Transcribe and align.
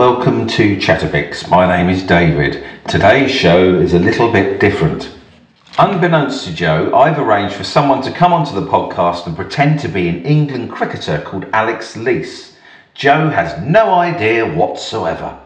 Welcome 0.00 0.46
to 0.46 0.80
Chatterbox. 0.80 1.50
My 1.50 1.66
name 1.66 1.90
is 1.90 2.02
David. 2.02 2.64
Today's 2.88 3.30
show 3.30 3.74
is 3.74 3.92
a 3.92 3.98
little 3.98 4.32
bit 4.32 4.58
different. 4.58 5.14
Unbeknownst 5.78 6.46
to 6.46 6.54
Joe, 6.54 6.90
I've 6.94 7.18
arranged 7.18 7.54
for 7.54 7.64
someone 7.64 8.00
to 8.04 8.10
come 8.10 8.32
onto 8.32 8.54
the 8.54 8.66
podcast 8.66 9.26
and 9.26 9.36
pretend 9.36 9.78
to 9.80 9.88
be 9.88 10.08
an 10.08 10.24
England 10.24 10.70
cricketer 10.70 11.20
called 11.20 11.44
Alex 11.52 11.98
Lees. 11.98 12.56
Joe 12.94 13.28
has 13.28 13.62
no 13.62 13.92
idea 13.92 14.50
whatsoever. 14.50 15.38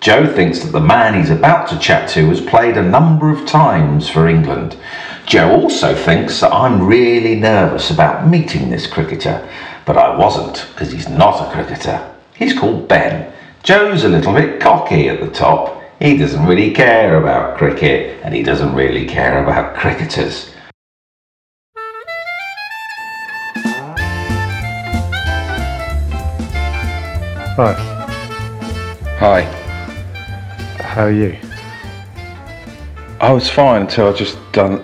Joe 0.00 0.26
thinks 0.26 0.58
that 0.58 0.72
the 0.72 0.80
man 0.80 1.14
he's 1.14 1.30
about 1.30 1.66
to 1.70 1.78
chat 1.78 2.06
to 2.10 2.28
has 2.28 2.42
played 2.42 2.76
a 2.76 2.82
number 2.82 3.30
of 3.30 3.46
times 3.46 4.10
for 4.10 4.28
England. 4.28 4.76
Joe 5.24 5.52
also 5.52 5.94
thinks 5.94 6.38
that 6.40 6.52
I'm 6.52 6.86
really 6.86 7.34
nervous 7.34 7.90
about 7.90 8.28
meeting 8.28 8.68
this 8.68 8.86
cricketer, 8.86 9.48
but 9.86 9.96
I 9.96 10.14
wasn't 10.14 10.66
because 10.70 10.92
he's 10.92 11.08
not 11.08 11.40
a 11.40 11.50
cricketer. 11.50 12.14
He's 12.34 12.52
called 12.52 12.88
Ben. 12.88 13.31
Joe's 13.62 14.02
a 14.02 14.08
little 14.08 14.32
bit 14.32 14.60
cocky 14.60 15.08
at 15.08 15.20
the 15.20 15.28
top. 15.28 15.80
He 16.00 16.16
doesn't 16.16 16.44
really 16.46 16.72
care 16.72 17.22
about 17.22 17.56
cricket 17.56 18.20
and 18.24 18.34
he 18.34 18.42
doesn't 18.42 18.74
really 18.74 19.06
care 19.06 19.40
about 19.40 19.76
cricketers. 19.76 20.52
Hi, 27.54 27.74
Hi. 29.20 29.42
how 30.82 31.04
are 31.04 31.12
you? 31.12 31.38
I 33.20 33.30
was 33.30 33.48
fine 33.48 33.82
until 33.82 34.08
I 34.08 34.12
just 34.12 34.38
done. 34.50 34.82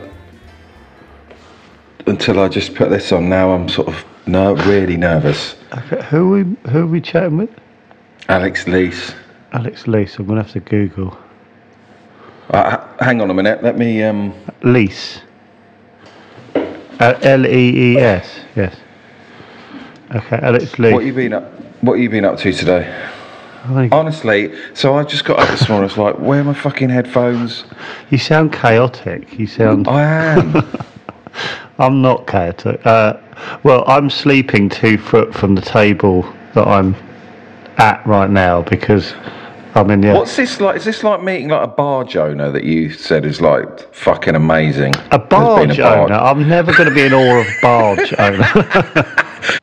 Until 2.07 2.39
I 2.39 2.47
just 2.47 2.77
put 2.77 2.91
this 2.91 3.11
on. 3.11 3.29
Now 3.29 3.51
I'm 3.51 3.69
sort 3.69 3.89
of 3.89 4.05
no, 4.29 4.55
really 4.55 4.97
nervous. 4.97 5.57
Okay, 5.77 6.01
who 6.05 6.33
are 6.33 6.45
we 6.45 6.71
who 6.71 6.79
are 6.83 6.87
we 6.87 7.01
chatting 7.01 7.39
with? 7.39 7.51
Alex 8.29 8.67
Lees. 8.69 9.15
Alex 9.53 9.87
Lees. 9.87 10.17
I'm 10.19 10.27
gonna 10.27 10.43
have 10.43 10.53
to 10.53 10.61
Google 10.61 11.17
Uh, 12.51 12.77
hang 13.01 13.21
on 13.21 13.31
a 13.31 13.35
minute. 13.35 13.63
Let 13.63 13.79
me. 13.79 14.03
Um, 14.03 14.35
Lees. 14.63 15.21
Uh, 16.55 17.15
L 17.23 17.47
E 17.47 17.95
E 17.95 17.99
S. 17.99 18.41
Yes. 18.57 18.77
Okay, 20.15 20.39
Alex 20.43 20.79
Lees. 20.79 20.93
what 20.93 21.05
you 21.05 21.13
been 21.13 21.33
up? 21.33 21.45
What 21.83 21.95
you 21.95 22.11
been 22.11 22.25
up 22.25 22.39
to 22.39 22.53
today? 22.53 23.09
I 23.65 23.89
Honestly, 23.93 24.55
so 24.73 24.97
I 24.97 25.05
just 25.05 25.25
got 25.25 25.39
up 25.39 25.49
this 25.49 25.69
morning. 25.69 25.83
I 25.83 25.93
was 25.93 25.99
like, 25.99 26.19
"Where 26.19 26.41
are 26.41 26.45
my 26.45 26.55
fucking 26.55 26.89
headphones?" 26.89 27.65
you 28.11 28.19
sound 28.19 28.53
chaotic. 28.53 29.39
You 29.39 29.47
sound. 29.47 29.89
I 29.89 30.03
am. 30.03 30.55
I'm 31.79 32.03
not 32.03 32.27
chaotic. 32.27 32.85
Uh, 32.87 33.15
well, 33.63 33.85
I'm 33.87 34.11
sleeping 34.11 34.69
two 34.69 34.99
foot 34.99 35.35
from 35.35 35.55
the 35.55 35.61
table 35.63 36.23
that 36.55 36.67
I'm 36.67 36.95
at 37.79 38.05
right 38.07 38.31
now 38.31 38.63
because 38.63 39.15
I'm 39.75 39.91
in 39.91 40.01
the. 40.01 40.13
What's 40.13 40.37
this 40.37 40.61
like? 40.61 40.77
Is 40.77 40.85
this 40.85 41.03
like 41.05 41.23
meeting 41.23 41.49
like 41.49 41.65
a 41.65 41.71
barge 41.71 42.17
owner 42.17 42.51
that 42.51 42.65
you 42.65 42.91
said 42.93 43.25
is 43.25 43.41
like 43.41 43.95
fucking 43.95 44.35
amazing? 44.35 44.95
a 44.97 44.99
Has 44.99 45.11
been 45.21 45.29
barge 45.29 45.79
barge- 45.79 46.11
owner. 46.11 46.15
I'm 46.15 46.49
never 46.49 46.73
going 46.75 46.89
to 46.89 46.95
be 46.95 47.03
in 47.03 47.13
awe 47.13 47.41
of 47.41 47.47
barge 47.63 48.13
owner. 48.19 49.15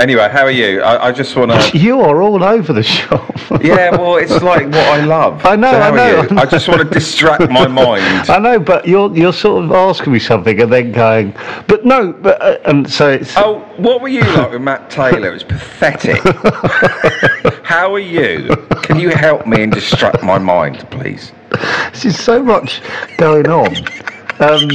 Anyway, 0.00 0.26
how 0.32 0.44
are 0.44 0.50
you? 0.50 0.80
I, 0.80 1.08
I 1.08 1.12
just 1.12 1.36
want 1.36 1.50
to. 1.52 1.76
you 1.78 2.00
are 2.00 2.22
all 2.22 2.42
over 2.42 2.72
the 2.72 2.82
shop. 2.82 3.34
Yeah, 3.62 3.90
well, 3.90 4.16
it's 4.16 4.40
like 4.42 4.64
what 4.64 4.76
I 4.76 5.04
love. 5.04 5.44
I 5.44 5.56
know, 5.56 5.70
So 5.72 5.78
I 5.78 5.90
know, 5.90 6.20
I 6.22 6.26
know. 6.26 6.36
I 6.40 6.46
just 6.46 6.68
want 6.68 6.80
to 6.80 6.88
distract 6.88 7.50
my 7.50 7.66
mind. 7.68 8.30
I 8.30 8.38
know, 8.38 8.58
but 8.58 8.88
you're 8.88 9.14
you're 9.14 9.34
sort 9.34 9.62
of 9.62 9.72
asking 9.72 10.14
me 10.14 10.18
something 10.18 10.58
and 10.58 10.72
then 10.72 10.92
going, 10.92 11.34
but 11.68 11.84
no, 11.84 12.14
but 12.14 12.40
uh, 12.40 12.56
and 12.64 12.90
so 12.90 13.10
it's 13.10 13.36
Oh, 13.36 13.58
what 13.76 14.00
were 14.00 14.08
you 14.08 14.22
like 14.22 14.52
with 14.52 14.62
Matt 14.62 14.88
Taylor? 14.88 15.28
It 15.28 15.32
was 15.34 15.44
pathetic. 15.44 16.16
How 17.80 17.94
are 17.94 17.98
you? 17.98 18.54
Can 18.82 19.00
you 19.00 19.08
help 19.08 19.46
me 19.46 19.62
and 19.62 19.72
distract 19.72 20.22
my 20.22 20.36
mind, 20.36 20.86
please? 20.90 21.32
there's 21.48 22.02
just 22.02 22.20
so 22.26 22.42
much 22.42 22.82
going 23.16 23.48
on. 23.48 23.74
Um, 24.38 24.68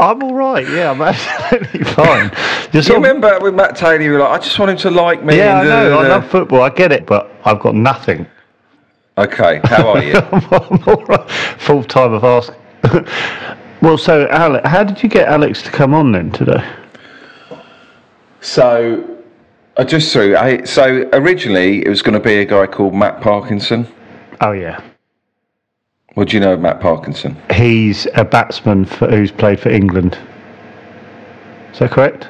I'm 0.00 0.20
all 0.20 0.34
right. 0.34 0.68
Yeah, 0.68 0.90
I'm 0.90 1.00
absolutely 1.00 1.84
fine. 1.84 2.32
You're 2.72 2.82
Do 2.82 2.88
you 2.88 2.96
of- 2.96 3.02
remember 3.04 3.38
with 3.40 3.54
Matt 3.54 3.76
Taylor, 3.76 4.00
you 4.02 4.10
were 4.14 4.18
like, 4.18 4.40
I 4.40 4.42
just 4.42 4.58
want 4.58 4.72
him 4.72 4.78
to 4.78 4.90
like 4.90 5.22
me. 5.22 5.36
yeah, 5.36 5.60
I 5.60 5.62
know. 5.62 5.90
da, 5.90 5.98
I 6.00 6.02
da, 6.02 6.08
love 6.16 6.26
football. 6.28 6.62
I 6.62 6.70
get 6.70 6.90
it, 6.90 7.06
but 7.06 7.30
I've 7.44 7.60
got 7.60 7.76
nothing. 7.76 8.26
Okay, 9.16 9.60
how 9.62 9.90
are 9.90 10.02
you? 10.02 10.14
I'm 10.32 10.82
all 10.88 11.04
right. 11.04 11.30
Full 11.30 11.84
time 11.84 12.14
of 12.14 12.24
ask. 12.24 12.52
well, 13.80 13.96
so 13.96 14.26
Alex, 14.26 14.68
how 14.68 14.82
did 14.82 15.00
you 15.04 15.08
get 15.08 15.28
Alex 15.28 15.62
to 15.62 15.70
come 15.70 15.94
on 15.94 16.10
then 16.10 16.32
today? 16.32 16.68
so, 18.40 19.11
I 19.76 19.84
just 19.84 20.12
threw. 20.12 20.36
I, 20.36 20.64
so 20.64 21.08
originally, 21.12 21.84
it 21.84 21.88
was 21.88 22.02
going 22.02 22.14
to 22.14 22.20
be 22.20 22.36
a 22.36 22.44
guy 22.44 22.66
called 22.66 22.94
Matt 22.94 23.20
Parkinson. 23.22 23.86
Oh 24.40 24.52
yeah, 24.52 24.82
What 26.14 26.28
do 26.28 26.36
you 26.36 26.40
know 26.40 26.52
of 26.54 26.60
Matt 26.60 26.80
Parkinson? 26.80 27.36
he's 27.54 28.06
a 28.14 28.24
batsman 28.24 28.84
for, 28.84 29.08
who's 29.08 29.30
played 29.30 29.60
for 29.60 29.68
England. 29.70 30.18
Is 31.72 31.78
that 31.78 31.90
correct? 31.90 32.24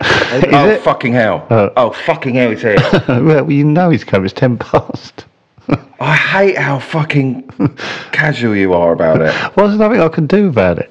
Is 0.02 0.44
oh, 0.52 0.68
it? 0.68 0.82
fucking 0.82 1.12
hell. 1.12 1.46
Oh. 1.50 1.70
oh, 1.76 1.90
fucking 1.92 2.34
hell, 2.34 2.50
he's 2.50 2.62
here. 2.62 2.76
well, 3.08 3.50
you 3.50 3.64
know 3.64 3.90
he's 3.90 4.04
coming. 4.04 4.26
It's 4.26 4.34
ten 4.34 4.58
past. 4.58 5.24
I 6.00 6.14
hate 6.14 6.56
how 6.56 6.78
fucking 6.78 7.48
casual 8.12 8.54
you 8.54 8.72
are 8.74 8.92
about 8.92 9.20
it. 9.22 9.34
Well, 9.56 9.66
there's 9.66 9.78
nothing 9.78 10.00
I 10.00 10.08
can 10.08 10.26
do 10.26 10.48
about 10.48 10.78
it. 10.78 10.90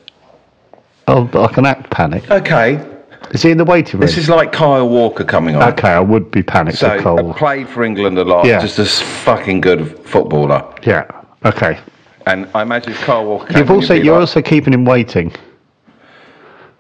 I'll, 1.08 1.30
I 1.38 1.48
can 1.54 1.66
act 1.66 1.90
panic. 1.90 2.30
Okay, 2.30 2.86
Is 3.32 3.42
he 3.44 3.52
in 3.52 3.58
the 3.58 3.66
waiting 3.66 4.00
room? 4.00 4.08
this 4.08 4.18
is 4.18 4.28
like 4.30 4.52
Kyle 4.52 4.88
Walker 4.90 5.24
coming 5.24 5.56
on. 5.56 5.62
okay. 5.74 5.90
I 5.90 6.00
would 6.00 6.30
be 6.32 6.42
panicked 6.44 6.78
So, 6.80 7.00
Cole. 7.02 7.34
Played 7.36 7.70
for 7.70 7.84
England 7.84 8.18
a 8.18 8.24
lot, 8.24 8.46
Yeah. 8.46 8.60
just 8.60 8.80
a 8.80 8.86
fucking 8.86 9.62
good 9.62 10.00
footballer. 10.06 10.64
yeah. 10.84 11.06
Okay. 11.46 11.80
And 12.26 12.48
I 12.54 12.62
imagine 12.64 12.92
if 12.94 13.00
Kyle 13.02 13.26
Walker 13.26 13.58
You've 13.58 13.72
also 13.72 13.94
you're 13.94 14.14
like, 14.16 14.22
also 14.22 14.42
keeping 14.42 14.74
him 14.74 14.84
waiting. 14.86 15.31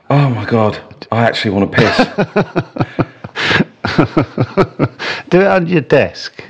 Oh 0.09 0.29
my 0.29 0.43
god, 0.45 0.77
I 1.11 1.23
actually 1.23 1.51
want 1.51 1.71
to 1.71 1.77
piss. 1.77 1.97
Do 5.29 5.41
it 5.41 5.47
under 5.47 5.71
your 5.71 5.81
desk. 5.81 6.43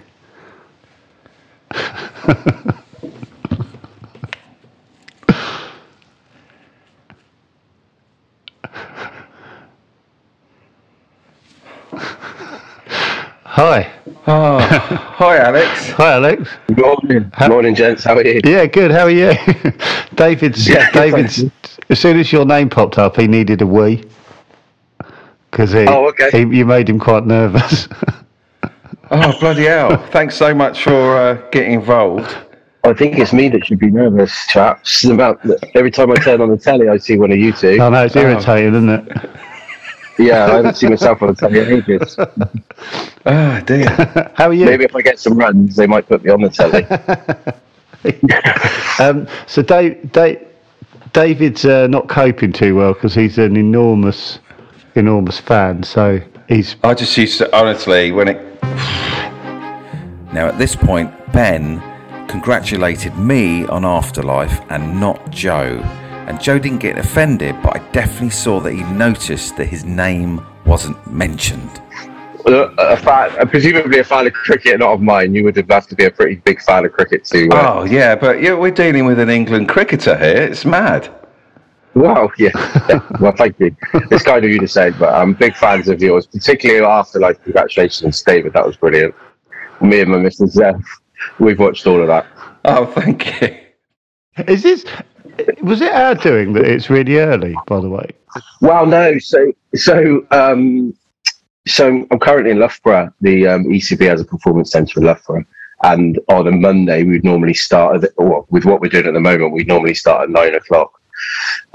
Hi. 13.59 13.91
oh, 14.25 14.57
hi, 15.17 15.38
Alex. 15.38 15.89
Hi, 15.89 16.13
Alex. 16.13 16.50
Good 16.67 16.77
Morning, 16.77 17.29
morning, 17.50 17.75
gents. 17.75 18.06
How 18.06 18.15
are 18.15 18.25
you? 18.25 18.39
Yeah, 18.45 18.65
good. 18.67 18.89
How 18.89 19.01
are 19.03 19.09
you? 19.09 19.33
David's. 20.15 20.65
Yeah, 20.65 20.89
good, 20.94 21.11
David's. 21.11 21.41
thank 21.41 21.51
As 21.89 22.00
soon 22.00 22.17
as 22.17 22.31
your 22.31 22.45
name 22.45 22.69
popped 22.69 22.97
up, 22.97 23.17
he 23.17 23.27
needed 23.27 23.61
a 23.61 23.67
wee. 23.67 24.06
Because 25.51 25.73
he, 25.73 25.85
Oh, 25.88 26.07
okay. 26.07 26.29
he, 26.31 26.57
you 26.59 26.65
made 26.65 26.88
him 26.89 27.00
quite 27.00 27.25
nervous. 27.25 27.89
Oh 29.11 29.35
bloody 29.39 29.63
hell! 29.65 29.97
Thanks 30.11 30.35
so 30.35 30.53
much 30.53 30.83
for 30.83 31.17
uh, 31.17 31.33
getting 31.50 31.73
involved. 31.73 32.31
Oh, 32.83 32.91
I 32.91 32.94
think 32.94 33.17
it's 33.17 33.33
me 33.33 33.50
that 33.50 33.65
should 33.65 33.79
be 33.79 33.89
nervous, 33.89 34.31
chaps. 34.45 35.03
About 35.03 35.41
every 35.73 35.89
time 35.89 36.11
I 36.11 36.15
turn 36.17 36.41
on 36.41 36.51
the 36.51 36.57
telly, 36.57 36.88
I 36.89 36.97
see 36.97 37.17
one 37.17 37.31
of 37.31 37.39
you 37.39 37.51
two. 37.51 37.81
I 37.81 37.89
know 37.89 38.06
it's 38.06 38.15
irritating, 38.15 38.75
isn't 38.75 38.89
it? 38.89 39.29
Yeah, 40.19 40.45
I 40.45 40.56
haven't 40.57 40.75
seen 40.75 40.89
myself 40.89 41.21
on 41.21 41.30
the 41.30 41.36
telly 41.36 41.60
in 41.60 41.74
ages. 41.74 42.18
Oh 43.25 43.62
dear. 43.66 43.88
How 44.36 44.48
are 44.48 44.54
you? 44.54 44.66
Maybe 44.66 44.83
if 44.83 44.94
I 44.95 45.01
get 45.01 45.18
some 45.18 45.38
runs, 45.38 45.77
they 45.77 45.88
might 45.88 46.07
put 46.07 46.24
me 46.24 46.30
on 46.30 46.42
the 46.42 46.50
telly. 46.50 46.86
Um, 49.00 49.27
so 49.45 49.62
Dave, 49.62 50.12
Dave, 50.13 50.45
David's 51.12 51.66
uh, 51.66 51.88
not 51.88 52.07
coping 52.07 52.54
too 52.54 52.75
well 52.75 52.94
because 52.94 53.13
he's 53.13 53.38
an 53.38 53.57
enormous, 53.57 54.39
enormous 54.95 55.39
fan. 55.39 55.83
So 55.83 56.21
he's 56.48 56.77
I 56.83 56.94
just 56.94 57.18
used 57.18 57.38
to 57.39 57.56
honestly 57.56 58.12
when 58.12 58.30
it. 58.30 58.63
Now 60.33 60.48
at 60.48 60.57
this 60.57 60.75
point, 60.77 61.12
Ben 61.33 61.81
congratulated 62.30 63.18
me 63.18 63.66
on 63.66 63.83
Afterlife 63.83 64.62
and 64.69 65.00
not 65.00 65.30
Joe. 65.30 65.80
And 66.30 66.40
Joe 66.40 66.60
didn't 66.60 66.78
get 66.78 66.98
offended, 66.98 67.56
but 67.64 67.76
I 67.76 67.92
definitely 67.92 68.30
saw 68.30 68.60
that 68.60 68.74
he 68.74 68.84
noticed 68.84 69.58
that 69.58 69.66
his 69.66 69.84
name 69.84 70.46
wasn't 70.64 71.12
mentioned. 71.12 71.81
Uh, 72.46 72.70
a 72.78 72.96
fan, 72.96 73.31
uh, 73.40 73.46
presumably 73.46 73.98
a 73.98 74.04
fan 74.04 74.28
of 74.28 74.34
cricket, 74.34 74.80
not 74.80 74.94
of 74.94 75.02
mine. 75.02 75.34
You 75.34 75.44
would 75.44 75.58
have 75.58 75.70
have 75.70 75.88
to 75.88 75.96
be 75.96 76.06
a 76.06 76.12
pretty 76.12 76.36
big 76.36 76.62
fan 76.62 76.86
of 76.86 76.94
cricket 76.94 77.26
to. 77.26 77.50
Uh, 77.50 77.80
Oh 77.80 77.84
yeah, 77.84 78.16
but 78.16 78.44
yeah, 78.44 78.54
we're 78.54 78.70
dealing 78.72 79.06
with 79.06 79.20
an 79.20 79.30
England 79.30 79.70
cricketer 79.70 80.16
here. 80.18 80.44
It's 80.44 80.66
mad. 80.66 81.12
Wow, 81.96 82.30
yeah. 82.38 82.52
yeah. 82.88 83.00
Well, 83.20 83.34
thank 83.36 83.60
you. 83.60 83.76
It's 84.12 84.24
kind 84.24 84.46
of 84.46 84.52
you 84.52 84.60
to 84.60 84.68
say, 84.68 84.92
but 84.92 85.12
I'm 85.12 85.34
big 85.34 85.56
fans 85.56 85.90
of 85.90 86.00
yours, 86.00 86.28
particularly 86.28 86.86
after 86.86 87.20
like 87.20 87.44
congratulations, 87.44 88.22
David. 88.22 88.54
That 88.54 88.66
was 88.68 88.78
brilliant. 88.78 89.16
Me 89.81 90.02
and 90.02 90.12
my 90.12 90.18
Mrs. 90.18 90.56
Zeff, 90.56 90.84
we've 91.40 91.60
watched 91.60 91.88
all 91.88 92.00
of 92.00 92.08
that. 92.08 92.28
Oh, 92.66 92.86
thank 92.86 93.42
you. 93.42 93.58
is 94.48 94.62
this. 94.62 94.86
Was 95.62 95.81
it 95.81 95.91
our 95.91 96.15
doing 96.15 96.53
that 96.53 96.65
it's 96.65 96.89
really 96.89 97.18
early? 97.18 97.56
By 97.68 97.80
the 97.80 97.89
way, 97.89 98.09
Well, 98.62 98.86
no. 98.86 99.18
So, 99.19 99.51
so, 99.75 100.25
um, 100.31 100.94
so 101.68 102.06
I'm 102.12 102.19
currently 102.19 102.51
in 102.51 102.59
Loughborough. 102.59 103.13
The 103.21 103.47
um, 103.47 103.65
ECB 103.65 104.07
has 104.07 104.21
a 104.21 104.25
performance 104.25 104.71
centre 104.71 105.00
in 105.00 105.06
Loughborough, 105.06 105.45
and 105.83 106.19
on 106.30 106.47
a 106.47 106.51
Monday 106.51 107.03
we'd 107.03 107.24
normally 107.24 107.53
start 107.53 108.03
at, 108.03 108.12
well, 108.18 108.45
with 108.50 108.65
what 108.65 108.81
we're 108.81 108.89
doing 108.89 109.07
at 109.07 109.13
the 109.13 109.19
moment. 109.19 109.51
We'd 109.53 109.68
normally 109.68 109.94
start 109.95 110.24
at 110.24 110.30
nine 110.30 110.56
o'clock. 110.56 110.91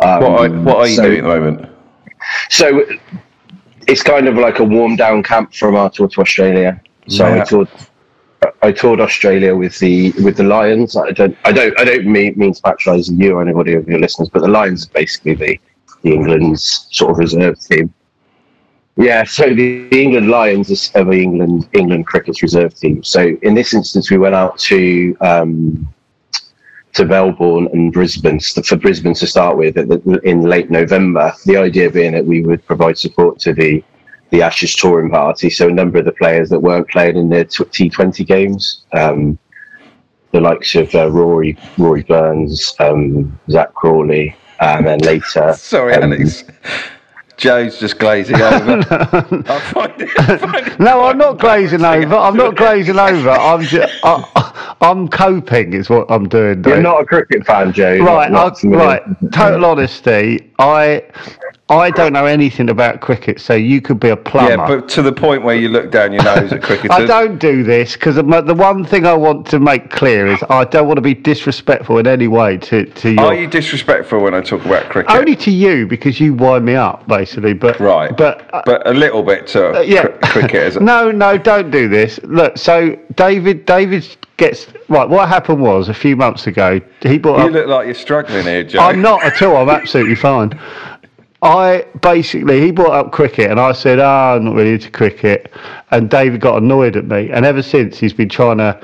Um, 0.02 0.20
What 0.22 0.40
are, 0.40 0.50
what 0.62 0.76
are 0.78 0.87
you 0.88 0.96
so- 0.96 1.02
doing 1.02 1.19
at 1.19 1.22
the 1.22 1.28
moment? 1.28 1.69
So 2.50 2.84
it's 3.87 4.02
kind 4.02 4.28
of 4.28 4.37
like 4.37 4.58
a 4.60 4.64
warm 4.64 4.96
down 4.96 5.22
camp 5.22 5.52
from 5.55 5.75
our 5.76 5.90
tour 5.90 6.08
to 6.08 6.20
Australia. 6.22 6.81
So 7.08 7.26
Yeah. 7.28 7.43
I 7.43 7.44
toured, 7.44 7.69
I 8.62 8.73
toured 8.73 9.00
Australia 9.00 9.55
with 9.55 9.79
the 9.79 10.12
with 10.23 10.37
the 10.37 10.44
Lions. 10.44 10.96
I 10.96 11.11
don't, 11.11 11.37
I 11.44 11.52
don't, 11.52 11.79
I 11.79 11.85
don't 11.85 12.06
mean, 12.06 12.35
mean 12.37 12.55
to 12.55 12.62
patronise 12.62 13.11
you 13.11 13.37
or 13.37 13.43
anybody 13.43 13.75
of 13.75 13.88
your 13.88 13.99
listeners, 13.99 14.29
but 14.31 14.43
the 14.43 14.49
Lions 14.49 14.87
are 14.87 14.91
basically 14.91 15.35
the, 15.35 15.61
the 16.02 16.12
England's 16.12 16.88
sort 16.91 17.12
of 17.12 17.19
reserve 17.19 17.58
team. 17.61 17.93
Yeah, 18.96 19.25
so 19.25 19.49
the, 19.49 19.88
the 19.88 20.02
England 20.02 20.31
Lions 20.31 20.91
are 20.94 21.05
the 21.05 21.11
England 21.12 21.69
England 21.73 22.06
cricket's 22.06 22.43
reserve 22.43 22.75
team. 22.75 23.02
So 23.02 23.37
in 23.43 23.55
this 23.55 23.75
instance, 23.75 24.11
we 24.11 24.19
went 24.19 24.35
out 24.35 24.58
to 24.70 25.17
um, 25.20 25.88
to 26.94 27.05
Melbourne 27.05 27.69
and 27.73 27.93
Brisbane 27.93 28.38
for 28.41 28.76
Brisbane 28.76 29.14
to 29.14 29.26
start 29.26 29.56
with 29.56 29.76
in 30.25 30.43
late 30.43 30.70
November. 30.70 31.32
The 31.44 31.56
idea 31.56 31.91
being 31.91 32.12
that 32.12 32.25
we 32.25 32.43
would 32.43 32.64
provide 32.67 32.96
support 32.96 33.41
to 33.41 33.52
the 33.52 33.82
the 34.31 34.43
Ashes 34.43 34.75
touring 34.75 35.11
party. 35.11 35.50
So 35.50 35.69
a 35.69 35.73
number 35.73 35.99
of 35.99 36.05
the 36.05 36.12
players 36.12 36.49
that 36.50 36.61
weren't 36.61 36.88
playing 36.88 37.17
in 37.17 37.29
their 37.29 37.44
T 37.44 37.88
Twenty 37.88 38.25
games, 38.25 38.85
um, 38.93 39.38
the 40.32 40.41
likes 40.41 40.75
of 40.75 40.94
uh, 40.94 41.11
Rory 41.11 41.56
Rory 41.79 42.03
Burns, 42.03 42.75
um, 42.81 43.38
Zak 43.50 43.73
Crawley, 43.75 44.35
and 44.61 44.87
then 44.87 44.99
later. 45.00 45.53
Sorry, 45.56 45.94
um, 45.94 46.12
Alex. 46.12 46.44
Joe's 47.37 47.81
just 47.81 47.99
glazing 47.99 48.37
over. 48.41 48.79
I 49.49 49.61
find 49.73 50.00
it, 50.00 50.09
I 50.21 50.37
find 50.37 50.67
it 50.69 50.79
no, 50.79 51.05
I'm 51.05 51.19
not 51.19 51.41
quite 51.41 51.59
glazing 51.59 51.85
over. 51.85 52.15
I'm 52.15 52.37
not 52.37 52.56
glazing 52.56 52.97
over. 52.97 53.31
I'm 53.31 53.62
just, 53.62 53.93
I, 54.05 54.77
I'm 54.81 55.09
coping. 55.09 55.73
Is 55.73 55.91
what 55.91 56.09
I'm 56.11 56.29
doing. 56.29 56.62
You're 56.65 56.81
not 56.81 57.03
a 57.03 57.05
cricket 57.05 57.44
fan, 57.44 57.73
Joe. 57.73 57.99
Right, 57.99 58.31
not- 58.31 58.31
not 58.31 58.56
I, 58.56 58.61
familiar. 58.61 58.87
right. 58.87 59.32
Total 59.32 59.65
honesty, 59.65 60.53
I 60.61 61.03
I 61.70 61.90
don't 61.90 62.12
know 62.12 62.26
anything 62.26 62.69
about 62.69 63.00
cricket, 63.00 63.40
so 63.40 63.55
you 63.55 63.81
could 63.81 63.99
be 63.99 64.11
a 64.11 64.16
plumber. 64.16 64.50
Yeah, 64.50 64.69
but 64.69 64.87
to 64.90 65.02
the 65.02 65.12
point 65.12 65.43
where 65.44 65.56
you 65.56 65.70
look 65.70 65.90
down 65.90 66.12
your 66.12 66.22
nose 66.22 66.52
at 66.52 66.62
cricketers. 66.62 66.90
I 66.90 67.06
don't 67.06 67.38
do 67.38 67.62
this 67.62 67.94
because 67.94 68.16
the 68.16 68.55
one 68.55 68.84
thing 68.84 69.06
I 69.06 69.14
want 69.14 69.46
to 69.49 69.58
make 69.58 69.90
clear 69.90 70.26
is 70.26 70.43
I 70.50 70.64
don't 70.64 70.87
want 70.87 70.99
to 70.99 71.02
be 71.02 71.14
disrespectful 71.14 71.96
in 71.99 72.06
any 72.06 72.28
way 72.28 72.58
to 72.58 72.84
to 72.84 73.12
your. 73.12 73.25
Are 73.25 73.34
you 73.34 73.46
disrespectful 73.46 74.20
when 74.20 74.34
I 74.34 74.43
talk 74.43 74.64
about 74.66 74.90
cricket? 74.90 75.11
only 75.16 75.37
to 75.37 75.50
you 75.50 75.87
because 75.87 76.20
you 76.20 76.34
wind 76.34 76.66
me 76.66 76.75
up 76.75 77.06
basically, 77.08 77.55
but 77.55 77.81
right, 77.81 78.14
but. 78.14 78.46
uh, 78.52 78.62
but 78.67 78.87
a 78.87 78.93
little 78.93 79.22
bit 79.22 79.46
to 79.49 79.82
yeah, 79.87 80.08
cr- 80.08 80.26
cricket. 80.26 80.81
No, 80.84 81.10
no, 81.10 81.38
don't 81.38 81.70
do 81.70 81.88
this. 81.88 82.20
Look, 82.25 82.58
so 82.58 82.94
David, 83.14 83.64
David 83.64 84.06
gets 84.37 84.67
right. 84.88 85.08
What 85.08 85.28
happened 85.28 85.62
was 85.62 85.88
a 85.88 85.94
few 85.94 86.14
months 86.14 86.46
ago, 86.46 86.81
he 87.00 87.17
brought 87.19 87.38
You 87.38 87.46
up. 87.46 87.52
look 87.52 87.67
like 87.69 87.87
you're 87.87 87.94
struggling 87.94 88.44
here, 88.44 88.64
Joe. 88.64 88.81
I'm 88.81 89.00
not 89.00 89.22
at 89.25 89.40
all. 89.43 89.56
I'm 89.56 89.70
absolutely 89.70 90.14
fine. 90.14 90.58
I 91.44 91.85
basically 92.00 92.62
he 92.62 92.70
brought 92.70 92.93
up 92.93 93.12
cricket, 93.12 93.50
and 93.50 93.61
I 93.61 93.73
said, 93.73 94.00
"Ah, 94.00 94.35
I'm 94.35 94.46
not 94.46 94.55
really 94.55 94.73
into 94.73 94.91
cricket." 94.91 95.52
And 95.91 96.08
David 96.08 96.41
got 96.41 96.62
annoyed 96.62 96.96
at 96.96 97.05
me, 97.05 97.31
and 97.31 97.44
ever 97.44 97.61
since 97.62 97.99
he's 97.99 98.14
been 98.14 98.31
trying 98.31 98.58
to 98.58 98.81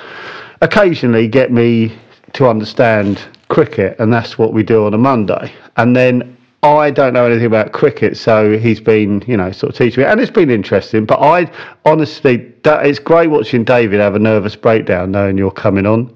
occasionally 0.61 1.27
get 1.27 1.51
me 1.51 1.93
to 2.35 2.49
understand 2.49 3.23
cricket, 3.49 3.97
and 3.99 4.13
that's 4.13 4.39
what 4.39 4.53
we 4.53 4.63
do 4.63 4.85
on 4.85 4.93
a 4.93 4.99
Monday. 4.99 5.51
And 5.79 5.97
then 5.97 6.37
I 6.63 6.91
don't 6.91 7.15
know 7.15 7.25
anything 7.25 7.47
about 7.47 7.73
cricket, 7.73 8.19
so 8.19 8.59
he's 8.59 8.81
been, 8.81 9.25
you 9.27 9.39
know, 9.39 9.51
sort 9.53 9.73
of 9.73 9.79
teaching 9.79 10.05
me, 10.05 10.11
and 10.11 10.21
it's 10.21 10.31
been 10.31 10.51
interesting. 10.51 11.07
But 11.07 11.21
I 11.21 11.51
honestly, 11.87 12.53
that, 12.65 12.85
it's 12.85 12.99
great 12.99 13.29
watching 13.29 13.65
David 13.65 14.01
have 14.01 14.15
a 14.15 14.19
nervous 14.19 14.55
breakdown 14.55 15.11
knowing 15.11 15.39
you're 15.39 15.51
coming 15.51 15.87
on, 15.87 16.15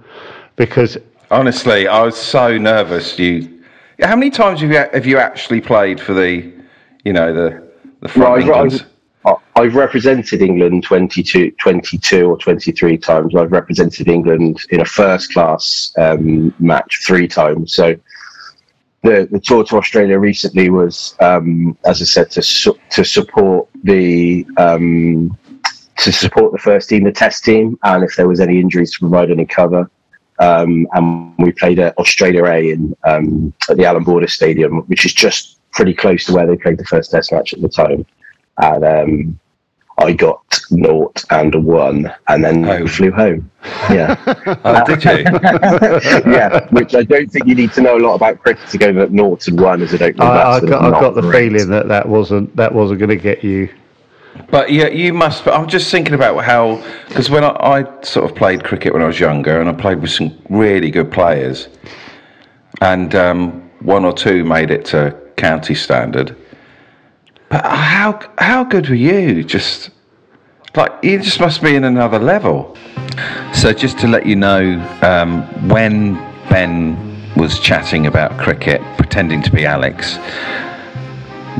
because 0.57 0.99
Honestly, 1.31 1.89
I 1.89 2.03
was 2.03 2.17
so 2.17 2.59
nervous. 2.59 3.19
You, 3.19 3.54
how 4.01 4.17
many 4.17 4.31
times 4.31 4.61
have 4.61 4.71
you 4.71 4.77
have 4.77 5.07
you 5.07 5.19
actually 5.19 5.61
played 5.61 6.01
for 6.01 6.15
the, 6.15 6.53
you 7.05 7.13
know, 7.13 7.33
the 7.33 7.65
the 8.01 8.09
front 8.09 8.47
Well, 8.47 8.65
I've, 8.65 8.87
I've, 9.25 9.37
I've 9.57 9.75
represented 9.75 10.43
England 10.43 10.85
22, 10.85 11.53
22 11.53 12.27
or 12.27 12.37
23 12.37 12.99
times. 12.99 13.35
I've 13.35 13.53
represented 13.53 14.09
England 14.09 14.59
in 14.71 14.81
a 14.81 14.85
first 14.85 15.33
class 15.33 15.93
um, 15.97 16.55
match 16.59 17.03
three 17.07 17.27
times. 17.27 17.75
So 17.75 17.97
the, 19.03 19.29
the 19.31 19.41
tour 19.41 19.65
to 19.65 19.77
Australia 19.77 20.19
recently 20.19 20.71
was, 20.71 21.15
um, 21.21 21.77
as 21.85 22.03
I 22.03 22.05
said, 22.05 22.31
to 22.33 22.43
su- 22.43 22.79
to 22.91 23.05
support 23.05 23.69
the 23.85 24.47
um, 24.57 25.37
to 25.99 26.13
support 26.13 26.53
the 26.53 26.59
first 26.59 26.89
team, 26.89 27.05
the 27.05 27.13
test 27.13 27.45
team, 27.45 27.79
and 27.85 28.03
if 28.03 28.17
there 28.17 28.29
was 28.29 28.41
any 28.41 28.61
injuries, 28.61 28.93
to 28.93 29.01
provide 29.01 29.31
any 29.31 29.47
cover. 29.47 29.91
Um, 30.39 30.87
and 30.93 31.37
we 31.39 31.53
played 31.53 31.79
at 31.79 31.97
Australia 31.99 32.45
A 32.47 32.71
in 32.73 32.97
um, 33.05 33.53
at 33.69 33.77
the 33.77 33.85
Allan 33.85 34.05
Border 34.05 34.27
Stadium, 34.27 34.81
which 34.89 35.05
is 35.07 35.13
just 35.13 35.59
pretty 35.73 35.95
close 35.95 36.25
to 36.27 36.33
where 36.33 36.47
they 36.47 36.57
played 36.57 36.79
the 36.79 36.85
first 36.85 37.11
Test 37.11 37.33
match 37.33 37.53
at 37.53 37.61
the 37.61 37.69
time. 37.69 38.05
And 38.59 38.85
um, 38.85 39.41
I 39.99 40.13
got 40.13 40.43
naught 40.71 41.23
and 41.31 41.55
a 41.55 41.61
one, 41.61 42.13
and 42.29 42.45
then 42.45 42.65
Oh. 42.69 42.87
flew 42.87 43.13
home. 43.13 43.49
Yeah, 43.91 44.17
Oh, 44.65 44.85
did 44.85 45.05
you? 45.05 45.11
yeah. 46.33 46.67
Which 46.71 46.95
I 46.95 47.03
don't 47.05 47.31
think 47.31 47.47
you 47.47 47.55
need 47.55 47.73
to 47.75 47.81
know 47.81 47.97
a 47.97 48.01
lot 48.01 48.15
about 48.15 48.41
cricket 48.41 48.69
to 48.71 48.79
go 48.79 48.93
that 48.93 49.13
naught 49.13 49.47
and 49.47 49.61
one 49.61 49.83
as 49.83 49.95
I 49.95 49.99
don't. 49.99 50.21
I, 50.21 50.53
I 50.55 50.61
got, 50.61 50.85
I 50.85 50.91
got 51.01 51.15
the 51.15 51.23
feeling 51.31 51.69
that 51.71 51.89
that 51.89 52.09
wasn't 52.09 52.55
that 52.57 52.75
wasn't 52.75 52.99
going 52.99 53.11
to 53.11 53.17
get 53.17 53.45
you. 53.45 53.69
But 54.51 54.73
yeah, 54.73 54.89
you 54.89 55.13
must. 55.13 55.47
I'm 55.47 55.69
just 55.69 55.91
thinking 55.91 56.15
about 56.15 56.45
how 56.45 56.83
because 57.09 57.31
when 57.31 57.45
I, 57.45 57.51
I 57.51 58.03
sort 58.03 58.29
of 58.29 58.37
played 58.37 58.65
cricket 58.65 58.93
when 58.93 59.03
I 59.03 59.07
was 59.07 59.21
younger, 59.21 59.61
and 59.61 59.69
I 59.69 59.73
played 59.73 60.01
with 60.01 60.11
some 60.11 60.37
really 60.49 60.91
good 60.91 61.11
players, 61.11 61.69
and 62.81 63.15
um, 63.15 63.71
one 63.81 64.05
or 64.05 64.13
two 64.13 64.45
made 64.45 64.71
it 64.71 64.85
to 64.87 65.17
county 65.37 65.75
standard. 65.75 66.37
But 67.49 67.65
how 67.65 68.21
how 68.39 68.65
good 68.65 68.89
were 68.89 68.95
you? 68.95 69.45
Just 69.45 69.91
like 70.75 70.93
you 71.03 71.19
just 71.21 71.41
must 71.41 71.63
be 71.63 71.77
in 71.77 71.85
another 71.85 72.19
level. 72.19 72.77
So 73.53 73.73
just 73.73 73.99
to 74.01 74.09
let 74.09 74.27
you 74.27 74.35
know, 74.35 74.81
um, 75.03 75.43
when 75.69 76.15
Ben 76.49 77.15
was 77.37 77.61
chatting 77.61 78.07
about 78.07 78.39
cricket, 78.39 78.81
pretending 78.97 79.43
to 79.43 79.51
be 79.53 79.67
Alex, 79.67 80.19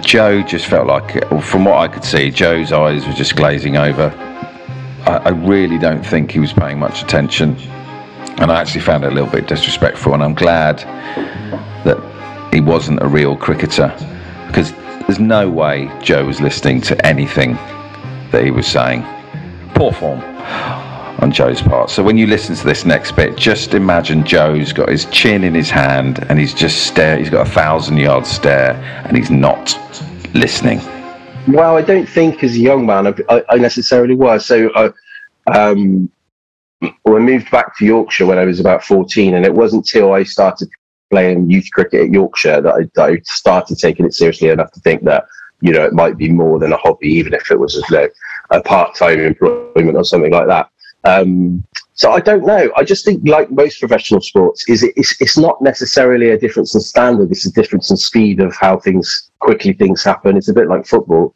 Joe 0.01 0.43
just 0.43 0.67
felt 0.67 0.87
like, 0.87 1.29
from 1.43 1.65
what 1.65 1.79
I 1.79 1.89
could 1.89 2.05
see, 2.05 2.31
Joe's 2.31 2.73
eyes 2.73 3.07
were 3.07 3.13
just 3.13 3.37
glazing 3.37 3.77
over. 3.77 4.11
I, 5.07 5.17
I 5.25 5.29
really 5.31 5.79
don't 5.79 6.05
think 6.05 6.31
he 6.31 6.41
was 6.41 6.53
paying 6.53 6.79
much 6.79 7.03
attention, 7.03 7.57
and 8.39 8.51
I 8.51 8.61
actually 8.61 8.81
found 8.81 9.05
it 9.05 9.13
a 9.13 9.15
little 9.15 9.31
bit 9.31 9.47
disrespectful. 9.47 10.15
And 10.15 10.23
I'm 10.23 10.35
glad 10.35 10.79
that 11.85 12.53
he 12.53 12.61
wasn't 12.61 13.03
a 13.03 13.07
real 13.07 13.37
cricketer, 13.37 13.95
because 14.47 14.73
there's 15.07 15.21
no 15.21 15.49
way 15.49 15.91
Joe 16.03 16.25
was 16.27 16.41
listening 16.41 16.81
to 16.83 17.07
anything 17.07 17.55
that 18.33 18.43
he 18.45 18.51
was 18.51 18.67
saying. 18.67 19.05
Poor 19.75 19.93
form. 19.93 20.21
On 21.25 21.33
Joe's 21.33 21.63
part. 21.63 21.89
So 21.89 22.03
when 22.03 22.19
you 22.19 22.27
listen 22.27 22.55
to 22.55 22.65
this 22.67 22.85
next 22.85 23.13
bit, 23.13 23.35
just 23.35 23.73
imagine 23.73 24.27
Joe's 24.27 24.75
got 24.75 24.91
his 24.91 25.07
chin 25.07 25.43
in 25.43 25.55
his 25.55 25.71
hand 25.71 26.23
and 26.29 26.39
he's 26.39 26.53
just 26.53 26.87
stare. 26.87 27.17
He's 27.17 27.31
got 27.31 27.47
a 27.47 27.51
thousand 27.51 27.97
yard 27.97 28.27
stare 28.27 28.75
and 29.07 29.17
he's 29.17 29.31
not 29.31 29.75
listening. 30.35 30.81
Well, 31.49 31.79
I 31.79 31.83
don't 31.83 32.07
think 32.07 32.45
as 32.45 32.55
a 32.55 32.59
young 32.59 32.85
man 32.85 33.07
I, 33.07 33.43
I, 33.49 33.57
necessarily 33.57 34.15
was. 34.15 34.45
So 34.45 34.71
I, 34.77 34.91
um, 35.57 36.11
well, 36.83 37.17
I 37.17 37.21
moved 37.21 37.51
back 37.51 37.75
to 37.79 37.87
Yorkshire 37.87 38.27
when 38.27 38.39
I 38.39 38.45
was 38.45 38.61
about 38.61 38.85
14, 38.85 39.35
and 39.35 39.47
it 39.47 39.55
wasn't 39.55 39.87
till 39.87 40.13
I 40.13 40.25
started 40.25 40.69
playing 41.11 41.51
youth 41.51 41.69
cricket 41.73 42.03
at 42.03 42.13
Yorkshire 42.13 42.61
that 42.61 42.75
I, 42.75 42.83
that 42.97 43.11
I 43.11 43.21
started 43.25 43.79
taking 43.79 44.05
it 44.05 44.13
seriously 44.13 44.49
enough 44.49 44.73
to 44.73 44.81
think 44.81 45.05
that 45.05 45.25
you 45.63 45.73
know 45.73 45.85
it 45.85 45.95
might 45.95 46.19
be 46.19 46.29
more 46.29 46.59
than 46.59 46.73
a 46.73 46.77
hobby, 46.77 47.09
even 47.09 47.33
if 47.33 47.51
it 47.51 47.59
was 47.59 47.83
you 47.91 48.13
a 48.51 48.61
part-time 48.61 49.21
employment 49.21 49.97
or 49.97 50.05
something 50.05 50.33
like 50.33 50.49
that. 50.49 50.69
Um, 51.05 51.65
so 51.95 52.11
I 52.11 52.21
don't 52.21 52.45
know. 52.45 52.73
I 52.77 52.83
just 52.83 53.05
think, 53.05 53.27
like 53.29 53.51
most 53.51 53.79
professional 53.79 54.21
sports, 54.21 54.69
is 54.69 54.83
it, 54.83 54.95
it's, 54.97 55.21
it's 55.21 55.39
not 55.39 55.61
necessarily 55.63 56.31
a 56.31 56.39
difference 56.39 56.75
in 56.75 56.81
standard. 56.81 57.31
It's 57.31 57.47
a 57.47 57.53
difference 57.53 57.91
in 57.91 57.97
speed 57.97 58.41
of 58.41 58.55
how 58.57 58.79
things 58.79 59.31
quickly 59.39 59.75
things 59.75 60.03
happen. 60.03 60.37
It's 60.37 60.49
a 60.49 60.55
bit 60.55 60.69
like 60.69 60.87
football. 60.87 61.35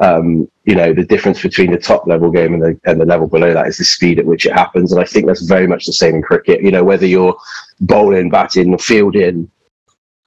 Um, 0.00 0.48
you 0.64 0.76
know, 0.76 0.94
the 0.94 1.04
difference 1.04 1.42
between 1.42 1.72
the 1.72 1.78
top 1.78 2.06
level 2.06 2.30
game 2.30 2.54
and 2.54 2.62
the 2.62 2.80
and 2.84 3.00
the 3.00 3.04
level 3.04 3.26
below 3.26 3.52
that 3.52 3.66
is 3.66 3.78
the 3.78 3.84
speed 3.84 4.18
at 4.20 4.24
which 4.24 4.46
it 4.46 4.52
happens. 4.52 4.92
And 4.92 5.00
I 5.00 5.04
think 5.04 5.26
that's 5.26 5.42
very 5.42 5.66
much 5.66 5.86
the 5.86 5.92
same 5.92 6.14
in 6.14 6.22
cricket. 6.22 6.62
You 6.62 6.70
know, 6.70 6.84
whether 6.84 7.06
you're 7.06 7.36
bowling, 7.80 8.30
batting, 8.30 8.78
fielding, 8.78 9.50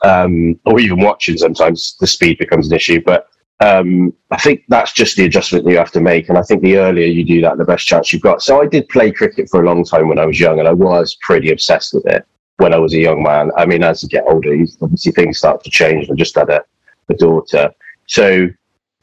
um, 0.03 0.59
or 0.65 0.79
even 0.79 0.99
watching, 0.99 1.37
sometimes 1.37 1.95
the 1.99 2.07
speed 2.07 2.37
becomes 2.37 2.67
an 2.67 2.75
issue. 2.75 3.01
But 3.03 3.29
um, 3.61 4.11
I 4.31 4.37
think 4.37 4.63
that's 4.69 4.91
just 4.91 5.15
the 5.15 5.25
adjustment 5.25 5.67
you 5.67 5.77
have 5.77 5.91
to 5.91 6.01
make. 6.01 6.29
And 6.29 6.37
I 6.37 6.41
think 6.41 6.63
the 6.63 6.77
earlier 6.77 7.05
you 7.05 7.23
do 7.23 7.41
that, 7.41 7.57
the 7.57 7.63
best 7.63 7.85
chance 7.85 8.11
you've 8.11 8.23
got. 8.23 8.41
So 8.41 8.59
I 8.61 8.65
did 8.65 8.89
play 8.89 9.11
cricket 9.11 9.49
for 9.49 9.61
a 9.61 9.65
long 9.65 9.85
time 9.85 10.07
when 10.07 10.17
I 10.17 10.25
was 10.25 10.39
young, 10.39 10.59
and 10.59 10.67
I 10.67 10.73
was 10.73 11.15
pretty 11.21 11.51
obsessed 11.51 11.93
with 11.93 12.05
it 12.07 12.25
when 12.57 12.73
I 12.73 12.77
was 12.77 12.93
a 12.95 12.99
young 12.99 13.21
man. 13.21 13.51
I 13.55 13.65
mean, 13.67 13.83
as 13.83 14.01
you 14.01 14.09
get 14.09 14.23
older, 14.27 14.51
obviously 14.81 15.11
things 15.11 15.37
start 15.37 15.63
to 15.63 15.69
change. 15.69 16.09
I 16.09 16.15
just 16.15 16.35
had 16.35 16.49
a, 16.49 16.63
a 17.09 17.13
daughter. 17.13 17.71
So 18.07 18.47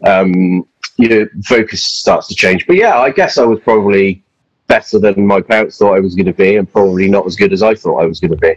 um, 0.05 0.67
your 0.97 1.29
focus 1.45 1.85
starts 1.85 2.27
to 2.29 2.35
change. 2.35 2.67
But 2.67 2.77
yeah, 2.77 2.99
I 2.99 3.11
guess 3.11 3.39
I 3.39 3.45
was 3.45 3.61
probably 3.61 4.25
better 4.67 4.99
than 4.99 5.25
my 5.25 5.41
parents 5.41 5.79
thought 5.79 5.95
I 5.95 6.01
was 6.01 6.17
going 6.17 6.27
to 6.27 6.33
be, 6.33 6.57
and 6.57 6.71
probably 6.71 7.09
not 7.09 7.27
as 7.27 7.37
good 7.37 7.53
as 7.53 7.63
I 7.63 7.75
thought 7.77 8.03
I 8.03 8.07
was 8.07 8.19
going 8.19 8.33
to 8.33 8.37
be. 8.37 8.55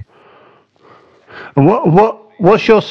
What 1.53 1.87
what 1.87 2.39
what's 2.39 2.67
your 2.67 2.81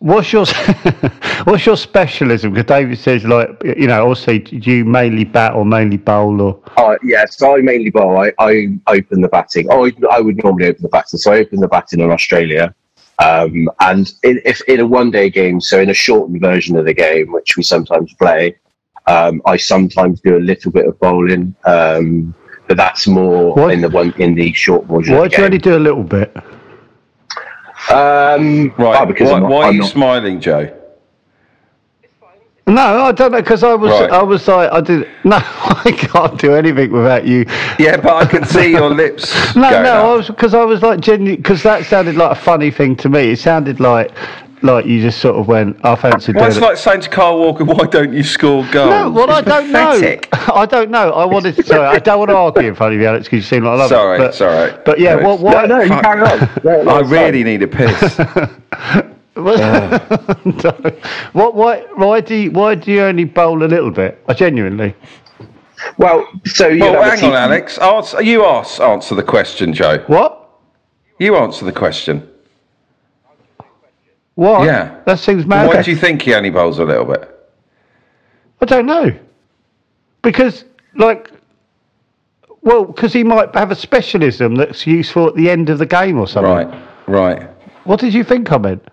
what's 0.00 0.32
your 0.32 0.44
what's 1.44 1.64
your 1.64 1.76
specialism? 1.76 2.52
Because 2.52 2.66
David 2.66 2.98
says 2.98 3.24
like 3.24 3.62
you 3.64 3.86
know, 3.86 4.10
obviously, 4.10 4.40
do 4.40 4.70
you 4.70 4.84
mainly 4.84 5.24
bat 5.24 5.54
or 5.54 5.64
mainly 5.64 5.96
bowl 5.96 6.40
or 6.40 6.60
Uh, 6.76 6.96
yeah, 7.04 7.24
so 7.26 7.56
I 7.56 7.60
mainly 7.60 7.90
bowl. 7.90 8.18
I, 8.18 8.32
I 8.38 8.68
open 8.88 9.20
the 9.20 9.28
batting. 9.28 9.68
Oh, 9.70 9.86
I, 9.86 9.92
I 10.10 10.20
would 10.20 10.42
normally 10.42 10.66
open 10.68 10.82
the 10.82 10.88
batting. 10.88 11.18
So 11.18 11.32
I 11.32 11.38
open 11.38 11.60
the 11.60 11.68
batting 11.68 12.00
in 12.00 12.10
Australia. 12.10 12.74
Um, 13.18 13.68
and 13.80 14.10
in, 14.22 14.40
if 14.46 14.62
in 14.62 14.80
a 14.80 14.86
one 14.86 15.10
day 15.10 15.28
game, 15.28 15.60
so 15.60 15.78
in 15.80 15.90
a 15.90 15.94
shortened 15.94 16.40
version 16.40 16.76
of 16.76 16.86
the 16.86 16.94
game, 16.94 17.32
which 17.32 17.56
we 17.56 17.62
sometimes 17.62 18.14
play, 18.14 18.56
um, 19.06 19.42
I 19.44 19.58
sometimes 19.58 20.20
do 20.22 20.36
a 20.36 20.40
little 20.40 20.72
bit 20.72 20.86
of 20.86 20.98
bowling. 21.00 21.54
Um, 21.66 22.34
but 22.66 22.76
that's 22.76 23.06
more 23.08 23.52
What? 23.54 23.72
in 23.74 23.80
the 23.80 23.88
one 23.90 24.14
in 24.18 24.36
the 24.36 24.52
short 24.52 24.86
version 24.86 25.16
why 25.16 25.26
do 25.26 25.38
you 25.38 25.44
only 25.44 25.58
do 25.58 25.76
a 25.76 25.78
little 25.78 26.04
bit? 26.04 26.34
Um, 27.90 28.72
Right. 28.78 29.00
oh, 29.02 29.06
because 29.06 29.28
why 29.30 29.36
I'm 29.36 29.42
not, 29.42 29.50
why 29.50 29.62
are 29.62 29.68
I'm 29.68 29.74
you 29.74 29.80
not- 29.80 29.90
smiling, 29.90 30.40
Joe? 30.40 30.76
No, 32.66 32.82
I 33.06 33.10
don't 33.12 33.32
know 33.32 33.40
because 33.40 33.64
I 33.64 33.74
was 33.74 33.90
Right. 33.90 34.10
I 34.12 34.22
was 34.22 34.46
like 34.46 34.70
I 34.72 34.80
did 34.80 35.08
no 35.24 35.38
I 35.42 35.90
can't 35.96 36.38
do 36.38 36.54
anything 36.54 36.92
without 36.92 37.26
you. 37.26 37.44
Yeah, 37.80 37.96
but 37.96 38.14
I 38.14 38.24
can 38.26 38.44
see 38.44 38.70
your 38.70 38.90
lips. 38.94 39.34
No, 39.56 39.70
going 39.70 39.82
no, 39.82 39.90
up. 39.92 40.04
I 40.04 40.14
was 40.14 40.26
because 40.28 40.54
I 40.54 40.64
was 40.64 40.80
like 40.80 41.00
genuine 41.00 41.36
because 41.36 41.64
that 41.64 41.84
sounded 41.86 42.14
like 42.16 42.30
a 42.30 42.40
funny 42.40 42.70
thing 42.70 42.94
to 42.96 43.08
me. 43.08 43.32
It 43.32 43.40
sounded 43.40 43.80
like 43.80 44.12
like 44.62 44.84
you 44.86 45.00
just 45.00 45.20
sort 45.20 45.36
of 45.36 45.48
went 45.48 45.76
I 45.84 45.94
fancy 45.96 46.32
Well, 46.32 46.42
doing 46.44 46.48
it's 46.48 46.56
it. 46.58 46.62
like 46.62 46.76
saying 46.76 47.00
to 47.02 47.08
Kyle 47.08 47.38
Walker, 47.38 47.64
"Why 47.64 47.86
don't 47.86 48.12
you 48.12 48.22
score 48.22 48.64
goals?" 48.70 48.90
No, 48.90 49.10
well, 49.10 49.30
I 49.30 49.40
don't 49.40 49.66
pathetic. 49.72 50.32
know. 50.32 50.38
I 50.54 50.66
don't 50.66 50.90
know. 50.90 51.12
I 51.12 51.24
wanted 51.24 51.56
to. 51.56 51.62
Sorry, 51.62 51.86
I 51.86 51.98
don't 51.98 52.18
want 52.18 52.30
to 52.30 52.36
argue 52.36 52.68
in 52.68 52.74
front 52.74 52.94
of 52.94 53.00
you, 53.00 53.06
Alex, 53.06 53.24
because 53.26 53.36
you 53.38 53.42
seem 53.42 53.64
like 53.64 53.72
I 53.72 53.76
love 53.76 53.88
Sorry, 53.88 54.16
it. 54.16 54.20
But, 54.20 54.28
it's 54.30 54.40
all 54.40 54.48
right. 54.48 54.84
But 54.84 54.98
yeah, 55.00 55.14
No, 55.16 55.34
what? 55.36 55.54
it's- 55.54 55.54
What? 55.54 55.68
No, 55.68 55.76
no, 55.76 55.82
you 55.82 55.88
Fuck. 55.88 56.02
carry 56.02 56.22
on. 56.22 56.38
No, 56.64 56.82
no, 56.82 56.90
I 56.90 57.00
really 57.00 57.42
fine. 57.42 57.44
need 57.44 57.62
a 57.62 57.68
piss. 57.68 58.18
what? 61.32 61.54
Why? 61.54 61.80
Why 61.94 62.20
do 62.20 62.34
you? 62.34 62.50
Why 62.50 62.74
do 62.74 62.92
you 62.92 63.02
only 63.02 63.24
bowl 63.24 63.62
a 63.62 63.66
little 63.66 63.90
bit? 63.90 64.22
I 64.28 64.34
genuinely. 64.34 64.94
Well, 65.96 66.26
so 66.44 66.68
you 66.68 66.80
well, 66.80 66.92
know, 66.94 67.02
hang 67.02 67.24
on, 67.24 67.32
Alex. 67.34 67.78
Answer, 67.78 68.20
you 68.22 68.44
ask, 68.44 68.80
answer 68.80 69.14
the 69.14 69.22
question, 69.22 69.72
Joe. 69.72 69.98
What? 70.08 70.36
You 71.18 71.36
answer 71.36 71.64
the 71.64 71.72
question. 71.72 72.29
What? 74.34 74.64
Yeah. 74.64 75.00
That 75.06 75.18
seems 75.18 75.46
mad. 75.46 75.66
Why 75.66 75.82
do 75.82 75.90
you 75.90 75.96
think 75.96 76.22
he 76.22 76.34
only 76.34 76.50
bowls 76.50 76.78
a 76.78 76.84
little 76.84 77.04
bit? 77.04 77.28
I 78.60 78.64
don't 78.66 78.86
know. 78.86 79.16
Because, 80.22 80.64
like, 80.96 81.30
well, 82.62 82.84
because 82.84 83.12
he 83.12 83.24
might 83.24 83.54
have 83.54 83.70
a 83.70 83.74
specialism 83.74 84.54
that's 84.56 84.86
useful 84.86 85.28
at 85.28 85.34
the 85.34 85.50
end 85.50 85.70
of 85.70 85.78
the 85.78 85.86
game 85.86 86.18
or 86.18 86.28
something. 86.28 86.68
Right, 86.68 86.82
right. 87.06 87.50
What 87.84 88.00
did 88.00 88.12
you 88.12 88.22
think 88.22 88.52
I 88.52 88.58
meant? 88.58 88.86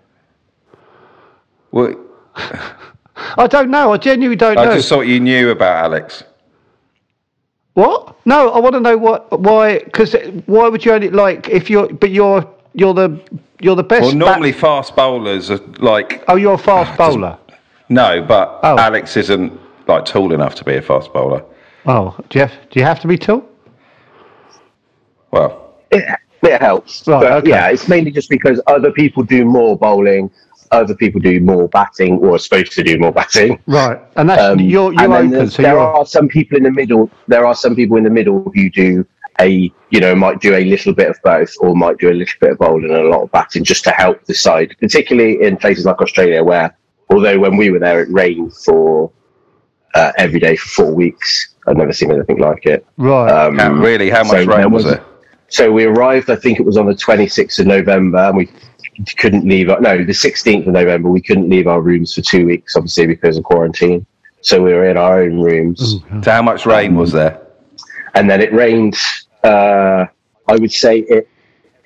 Well, 1.70 1.94
I 2.34 3.46
don't 3.46 3.70
know. 3.70 3.92
I 3.92 3.98
genuinely 3.98 4.36
don't 4.36 4.56
I 4.56 4.64
know. 4.64 4.70
I 4.70 4.76
just 4.76 4.88
thought 4.88 5.02
you 5.02 5.20
knew 5.20 5.50
about 5.50 5.84
Alex. 5.84 6.24
What? 7.74 8.16
No, 8.26 8.50
I 8.50 8.58
want 8.58 8.74
to 8.74 8.80
know 8.80 8.96
what 8.96 9.38
why 9.38 9.78
because 9.78 10.14
why 10.46 10.68
would 10.68 10.84
you 10.84 10.92
only 10.92 11.10
like 11.10 11.48
if 11.48 11.70
you're 11.70 11.88
but 11.88 12.10
you're 12.10 12.44
you're 12.74 12.94
the 12.94 13.20
you're 13.60 13.76
the 13.76 13.82
best. 13.82 14.02
Well, 14.02 14.10
bat- 14.12 14.18
normally 14.18 14.52
fast 14.52 14.94
bowlers 14.96 15.50
are 15.50 15.60
like 15.78 16.24
oh, 16.28 16.36
you're 16.36 16.54
a 16.54 16.58
fast 16.70 16.96
bowler. 16.98 17.38
no, 17.88 18.22
but 18.22 18.60
Oh. 18.62 18.78
Alex 18.78 19.16
isn't 19.16 19.52
like 19.86 20.04
tall 20.04 20.32
enough 20.32 20.54
to 20.56 20.64
be 20.64 20.76
a 20.76 20.82
fast 20.82 21.12
bowler. 21.12 21.44
Oh, 21.86 22.16
Jeff, 22.28 22.52
do 22.70 22.78
you 22.80 22.84
have 22.84 23.00
to 23.00 23.08
be 23.08 23.16
tall? 23.16 23.44
Well, 25.30 25.74
it, 25.90 26.04
it 26.42 26.60
helps. 26.60 27.06
Right, 27.06 27.20
but 27.20 27.32
okay. 27.32 27.50
yeah, 27.50 27.68
it's 27.68 27.88
mainly 27.88 28.10
just 28.10 28.30
because 28.30 28.60
other 28.66 28.90
people 28.90 29.22
do 29.22 29.44
more 29.44 29.76
bowling, 29.76 30.30
other 30.70 30.94
people 30.94 31.20
do 31.20 31.40
more 31.40 31.68
batting, 31.68 32.18
or 32.18 32.34
are 32.34 32.38
supposed 32.38 32.72
to 32.72 32.82
do 32.82 32.98
more 32.98 33.12
batting. 33.12 33.58
Right, 33.66 33.98
and 34.16 34.28
that's 34.28 34.42
Um, 34.42 34.60
you're 34.60 34.92
you're 34.92 35.08
then 35.08 35.34
open, 35.34 35.50
so 35.50 35.62
there 35.62 35.72
you're 35.72 35.80
are 35.80 36.06
some 36.06 36.28
people 36.28 36.56
in 36.56 36.64
the 36.64 36.70
middle. 36.70 37.10
There 37.26 37.46
are 37.46 37.54
some 37.54 37.74
people 37.74 37.96
in 37.96 38.04
the 38.04 38.10
middle 38.10 38.50
who 38.54 38.70
do 38.70 39.06
a, 39.40 39.72
you 39.90 40.00
know, 40.00 40.14
might 40.14 40.40
do 40.40 40.54
a 40.56 40.64
little 40.64 40.92
bit 40.92 41.08
of 41.08 41.16
both, 41.22 41.54
or 41.60 41.74
might 41.76 41.98
do 41.98 42.10
a 42.10 42.12
little 42.12 42.34
bit 42.40 42.52
of 42.52 42.58
bowling 42.58 42.84
and 42.90 42.94
a 42.94 43.08
lot 43.08 43.22
of 43.22 43.30
batting, 43.32 43.64
just 43.64 43.84
to 43.84 43.90
help 43.90 44.24
the 44.24 44.34
side. 44.34 44.74
Particularly 44.80 45.42
in 45.42 45.56
places 45.56 45.84
like 45.84 46.00
Australia, 46.00 46.42
where 46.42 46.76
although 47.10 47.38
when 47.38 47.56
we 47.56 47.70
were 47.70 47.78
there 47.78 48.02
it 48.02 48.08
rained 48.10 48.52
for 48.54 49.10
uh, 49.94 50.12
every 50.18 50.40
day 50.40 50.56
for 50.56 50.68
four 50.68 50.94
weeks, 50.94 51.54
I've 51.66 51.76
never 51.76 51.92
seen 51.92 52.10
anything 52.10 52.38
like 52.38 52.66
it. 52.66 52.84
right. 52.96 53.30
Um, 53.30 53.58
how, 53.58 53.72
really, 53.72 54.10
how 54.10 54.22
much 54.24 54.32
there 54.32 54.46
rain 54.46 54.70
was 54.70 54.84
was- 54.84 54.94
there? 54.94 55.04
So 55.50 55.72
we 55.72 55.84
arrived, 55.84 56.28
I 56.28 56.36
think 56.36 56.60
it 56.60 56.66
was 56.66 56.76
on 56.76 56.84
the 56.84 56.92
26th 56.92 57.58
of 57.60 57.66
November, 57.66 58.18
and 58.18 58.36
we 58.36 58.50
couldn't 59.16 59.46
leave. 59.48 59.70
Our, 59.70 59.80
no, 59.80 59.96
the 59.96 60.12
16th 60.12 60.66
of 60.66 60.74
November, 60.74 61.08
we 61.08 61.22
couldn't 61.22 61.48
leave 61.48 61.66
our 61.66 61.80
rooms 61.80 62.14
for 62.14 62.20
two 62.20 62.44
weeks, 62.44 62.76
obviously 62.76 63.06
because 63.06 63.38
of 63.38 63.44
quarantine. 63.44 64.04
So 64.42 64.62
we 64.62 64.74
were 64.74 64.84
in 64.90 64.98
our 64.98 65.22
own 65.22 65.40
rooms, 65.40 66.00
So 66.22 66.30
how 66.30 66.42
much 66.42 66.66
rain 66.66 66.96
was 66.96 67.12
there? 67.12 67.40
and 68.14 68.28
then 68.28 68.40
it 68.42 68.52
rained. 68.52 68.94
Uh, 69.44 70.06
I 70.48 70.56
would 70.56 70.72
say 70.72 71.00
it 71.00 71.28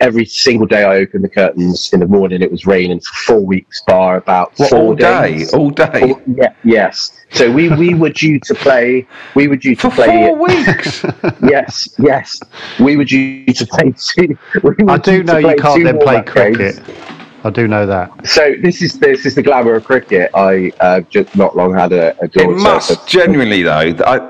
every 0.01 0.25
single 0.25 0.67
day. 0.67 0.83
I 0.85 0.97
opened 0.97 1.23
the 1.25 1.29
curtains 1.29 1.93
in 1.93 2.01
the 2.01 2.07
morning. 2.07 2.43
It 2.43 2.51
was 2.51 2.67
raining 2.67 3.01
for 3.01 3.15
four 3.27 3.41
weeks, 3.41 3.83
bar 3.87 4.17
about 4.17 4.53
What, 4.59 4.71
four 4.71 4.79
all 4.79 4.95
day, 4.95 5.39
days. 5.39 5.55
all 5.55 5.71
day, 5.71 6.01
All- 6.03 6.23
yeah, 6.37 6.55
yes. 6.65 7.13
So 7.31 7.51
we 7.51 7.69
we 7.71 7.95
were 7.95 8.11
due 8.11 8.39
to 8.41 8.55
play. 8.55 9.07
We 9.35 9.49
were 9.49 9.57
due 9.57 9.75
to 9.77 9.91
for 9.91 9.95
play. 9.95 10.27
four 10.29 10.39
weeks. 10.39 11.05
Yes, 11.43 11.89
yes. 11.99 12.39
We 12.81 12.97
were 12.97 13.05
due 13.05 13.47
to 13.47 13.67
play 13.67 13.93
two. 13.97 14.39
We 14.63 14.75
I 14.89 14.97
do 14.99 15.23
know 15.25 15.39
you 15.39 15.57
can't 15.57 15.85
then 15.85 15.99
play 15.99 16.15
warm-up 16.23 16.35
games. 16.35 16.57
cricket. 16.79 16.97
I 17.45 17.51
do 17.51 17.67
know 17.67 17.85
that. 17.87 18.27
So 18.27 18.55
this 18.63 18.81
is 18.83 18.99
this 19.01 19.27
is 19.27 19.35
the 19.35 19.43
glamour 19.43 19.75
of 19.75 19.85
cricket. 19.85 20.31
I 20.35 20.73
uh, 20.81 21.01
just 21.11 21.35
not 21.35 21.57
long 21.57 21.75
had 21.75 21.93
a, 21.93 22.17
a 22.23 22.27
it 22.33 22.49
must 22.59 22.89
so- 22.89 23.07
genuinely 23.07 23.63
though. 23.63 23.95
I, 24.07 24.21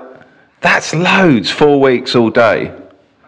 that's 0.60 0.94
loads. 0.94 1.50
Four 1.50 1.80
weeks 1.80 2.14
all 2.16 2.30
day. 2.30 2.72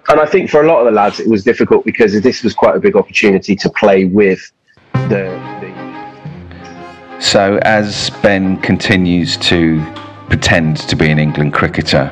And 0.09 0.21
I 0.21 0.27
think 0.27 0.51
for 0.51 0.63
a 0.63 0.67
lot 0.67 0.81
of 0.81 0.87
the 0.87 0.91
lads, 0.91 1.21
it 1.21 1.29
was 1.29 1.45
difficult 1.45 1.85
because 1.85 2.21
this 2.21 2.43
was 2.43 2.55
quite 2.55 2.77
a 2.77 2.81
big 2.81 2.97
opportunity 2.97 3.57
to 3.57 3.71
play 3.71 4.05
with 4.05 4.53
the. 4.93 5.41
the 5.61 7.21
So 7.21 7.59
as 7.63 8.11
Ben 8.23 8.61
continues 8.61 9.37
to 9.39 9.83
pretend 10.29 10.77
to 10.79 10.97
be 10.97 11.11
an 11.11 11.19
England 11.19 11.55
cricketer, 11.55 12.11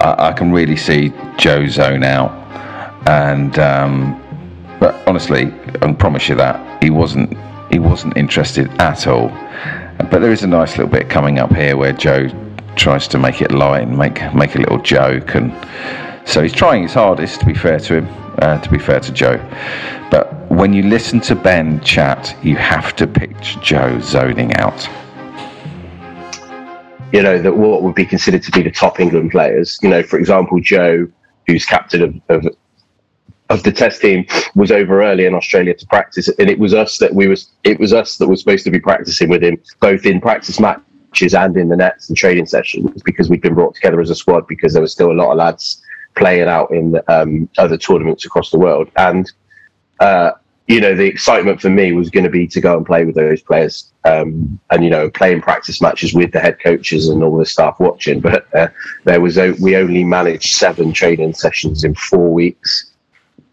I, 0.00 0.30
I 0.30 0.32
can 0.32 0.52
really 0.52 0.76
see 0.76 1.12
Joe 1.36 1.66
zone 1.66 2.02
out. 2.02 2.32
And 3.06 3.58
um, 3.58 4.20
but 4.80 4.94
honestly, 5.06 5.52
I 5.82 5.92
promise 5.92 6.28
you 6.28 6.36
that 6.36 6.82
he 6.82 6.90
wasn't 6.90 7.36
he 7.70 7.78
wasn't 7.78 8.16
interested 8.16 8.68
at 8.80 9.06
all. 9.06 9.28
But 10.10 10.20
there 10.20 10.32
is 10.32 10.42
a 10.42 10.46
nice 10.46 10.78
little 10.78 10.90
bit 10.90 11.10
coming 11.10 11.38
up 11.38 11.54
here 11.54 11.76
where 11.76 11.92
Joe 11.92 12.28
tries 12.76 13.06
to 13.08 13.18
make 13.18 13.42
it 13.42 13.52
light 13.52 13.82
and 13.82 13.98
make 13.98 14.34
make 14.34 14.54
a 14.54 14.58
little 14.58 14.78
joke 14.78 15.34
and 15.34 15.52
So 16.26 16.42
he's 16.42 16.52
trying 16.52 16.82
his 16.82 16.94
hardest, 16.94 17.40
to 17.40 17.46
be 17.46 17.54
fair 17.54 17.78
to 17.80 17.96
him, 17.98 18.08
uh, 18.38 18.58
to 18.58 18.70
be 18.70 18.78
fair 18.78 19.00
to 19.00 19.12
Joe. 19.12 19.36
But 20.10 20.50
when 20.50 20.72
you 20.72 20.82
listen 20.82 21.20
to 21.20 21.34
Ben 21.34 21.80
chat, 21.80 22.36
you 22.42 22.56
have 22.56 22.96
to 22.96 23.06
picture 23.06 23.60
Joe 23.60 24.00
zoning 24.00 24.54
out. 24.56 24.88
you 27.14 27.22
know, 27.22 27.40
that 27.40 27.56
what 27.56 27.82
would 27.82 27.94
be 27.94 28.04
considered 28.04 28.42
to 28.42 28.50
be 28.50 28.62
the 28.62 28.72
top 28.72 28.98
England 28.98 29.30
players. 29.30 29.78
You 29.82 29.88
know, 29.88 30.02
for 30.02 30.18
example, 30.18 30.58
Joe, 30.60 31.06
who's 31.46 31.64
captain 31.64 32.02
of, 32.02 32.14
of 32.28 32.52
of 33.50 33.62
the 33.62 33.70
test 33.70 34.00
team, 34.00 34.26
was 34.56 34.72
over 34.72 35.00
early 35.00 35.24
in 35.24 35.34
Australia 35.34 35.74
to 35.74 35.86
practice, 35.86 36.28
and 36.40 36.50
it 36.50 36.58
was 36.58 36.74
us 36.74 36.98
that 36.98 37.14
we 37.14 37.28
was 37.28 37.52
it 37.62 37.78
was 37.78 37.92
us 37.92 38.16
that 38.16 38.26
was 38.26 38.40
supposed 38.40 38.64
to 38.64 38.70
be 38.72 38.80
practicing 38.80 39.28
with 39.28 39.44
him, 39.44 39.62
both 39.80 40.04
in 40.04 40.20
practice 40.20 40.58
matches 40.58 41.34
and 41.34 41.56
in 41.56 41.68
the 41.68 41.76
nets 41.76 42.08
and 42.08 42.18
training 42.18 42.46
sessions, 42.46 43.00
because 43.04 43.30
we'd 43.30 43.42
been 43.42 43.54
brought 43.54 43.76
together 43.76 44.00
as 44.00 44.10
a 44.10 44.16
squad 44.16 44.48
because 44.48 44.72
there 44.72 44.82
was 44.82 44.90
still 44.90 45.12
a 45.12 45.14
lot 45.14 45.30
of 45.30 45.36
lads 45.36 45.83
playing 46.16 46.48
out 46.48 46.70
in 46.70 46.98
um, 47.08 47.48
other 47.58 47.76
tournaments 47.76 48.24
across 48.24 48.50
the 48.50 48.58
world, 48.58 48.90
and. 48.96 49.30
Uh, 50.00 50.32
you 50.66 50.80
know, 50.80 50.94
the 50.94 51.04
excitement 51.04 51.60
for 51.60 51.68
me 51.68 51.92
was 51.92 52.08
going 52.08 52.24
to 52.24 52.30
be 52.30 52.46
to 52.46 52.58
go 52.58 52.74
and 52.74 52.86
play 52.86 53.04
with 53.04 53.14
those 53.14 53.42
players, 53.42 53.92
um, 54.06 54.58
and 54.70 54.82
you 54.82 54.88
know, 54.88 55.10
playing 55.10 55.42
practice 55.42 55.82
matches 55.82 56.14
with 56.14 56.32
the 56.32 56.40
head 56.40 56.58
coaches 56.58 57.08
and 57.10 57.22
all 57.22 57.36
the 57.36 57.44
staff 57.44 57.78
watching. 57.78 58.18
But 58.18 58.46
uh, 58.54 58.68
there 59.04 59.20
was 59.20 59.36
o- 59.36 59.54
we 59.60 59.76
only 59.76 60.04
managed 60.04 60.56
seven 60.56 60.94
training 60.94 61.34
sessions 61.34 61.84
in 61.84 61.94
four 61.94 62.32
weeks, 62.32 62.92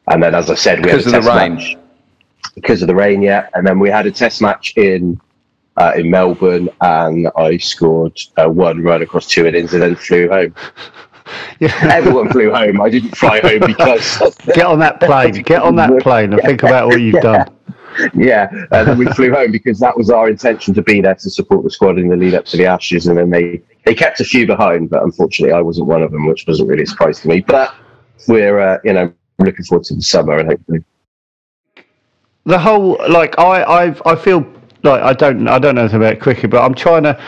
and 0.08 0.24
then, 0.24 0.34
as 0.34 0.50
I 0.50 0.56
said, 0.56 0.80
we 0.80 0.84
Because 0.86 1.04
had 1.04 1.16
a 1.16 1.18
of 1.18 1.24
the 1.26 1.32
rain. 1.32 1.56
match 1.56 1.78
because 2.56 2.82
of 2.82 2.88
the 2.88 2.96
rain. 2.96 3.22
Yeah, 3.22 3.50
and 3.56 3.68
then 3.68 3.78
we 3.80 3.90
had 3.90 4.06
a 4.06 4.12
test 4.12 4.42
match 4.42 4.74
in 4.78 5.20
uh, 5.76 5.92
in 5.98 6.10
Melbourne, 6.10 6.70
and 6.80 7.28
I 7.36 7.58
scored 7.58 8.18
uh, 8.38 8.48
one 8.48 8.82
run 8.84 9.02
across 9.02 9.28
two 9.28 9.46
innings, 9.46 9.74
and 9.74 9.82
then 9.84 9.96
flew 9.98 10.30
home. 10.30 10.56
Yeah. 11.60 11.78
Everyone 11.92 12.30
flew 12.30 12.52
home. 12.52 12.82
I 12.82 12.90
didn't 12.90 13.16
fly 13.18 13.40
home 13.40 13.60
because 13.68 14.20
Get 14.54 14.66
on 14.66 14.80
that 14.80 15.00
plane. 15.00 15.34
Get 15.44 15.62
on 15.62 15.76
that 15.76 16.00
plane 16.02 16.34
and 16.34 16.42
think 16.42 16.64
about 16.64 16.88
what 16.88 17.02
you've 17.02 17.22
done. 17.22 17.48
yeah, 18.14 18.50
and 18.72 18.88
then 18.88 18.98
we 18.98 19.06
flew 19.08 19.32
home 19.34 19.52
because 19.52 19.80
that 19.80 19.96
was 19.98 20.10
our 20.10 20.30
intention 20.30 20.74
to 20.74 20.82
be 20.82 21.02
there 21.02 21.16
to 21.16 21.30
support 21.30 21.64
the 21.64 21.70
squad 21.70 22.00
in 22.00 22.08
the 22.08 22.16
lead 22.16 22.34
up 22.34 22.46
to 22.46 22.58
the 22.58 22.66
Ashes, 22.66 23.08
and 23.08 23.18
then 23.18 23.30
they 23.30 23.62
they 23.86 23.94
kept 23.94 24.20
a 24.22 24.24
few 24.24 24.48
behind, 24.48 24.90
but 24.90 25.04
unfortunately 25.04 25.54
I 25.54 25.62
wasn't 25.62 25.88
one 25.88 26.02
of 26.02 26.12
them, 26.12 26.26
which 26.26 26.46
wasn't 26.48 26.70
really 26.70 26.84
a 26.84 26.88
surprise 26.88 27.20
to 27.22 27.28
me. 27.28 27.42
But 27.42 27.74
we're 28.28 28.60
uh, 28.60 28.78
you 28.84 28.94
know 28.94 29.14
looking 29.40 29.66
forward 29.66 29.84
to 29.86 29.96
the 29.96 30.02
summer 30.02 30.38
and 30.38 30.50
hopefully. 30.50 30.84
the 32.46 32.60
whole 32.60 32.98
like 33.10 33.38
I 33.40 33.64
I've, 33.64 34.02
I 34.06 34.16
feel 34.16 34.46
like 34.84 35.02
I 35.02 35.14
don't 35.14 35.48
I 35.48 35.60
don't 35.60 35.76
know 35.76 35.82
anything 35.82 35.98
about 36.02 36.20
cricket, 36.20 36.50
but 36.50 36.64
I'm 36.64 36.74
trying 36.76 37.04
to 37.04 37.20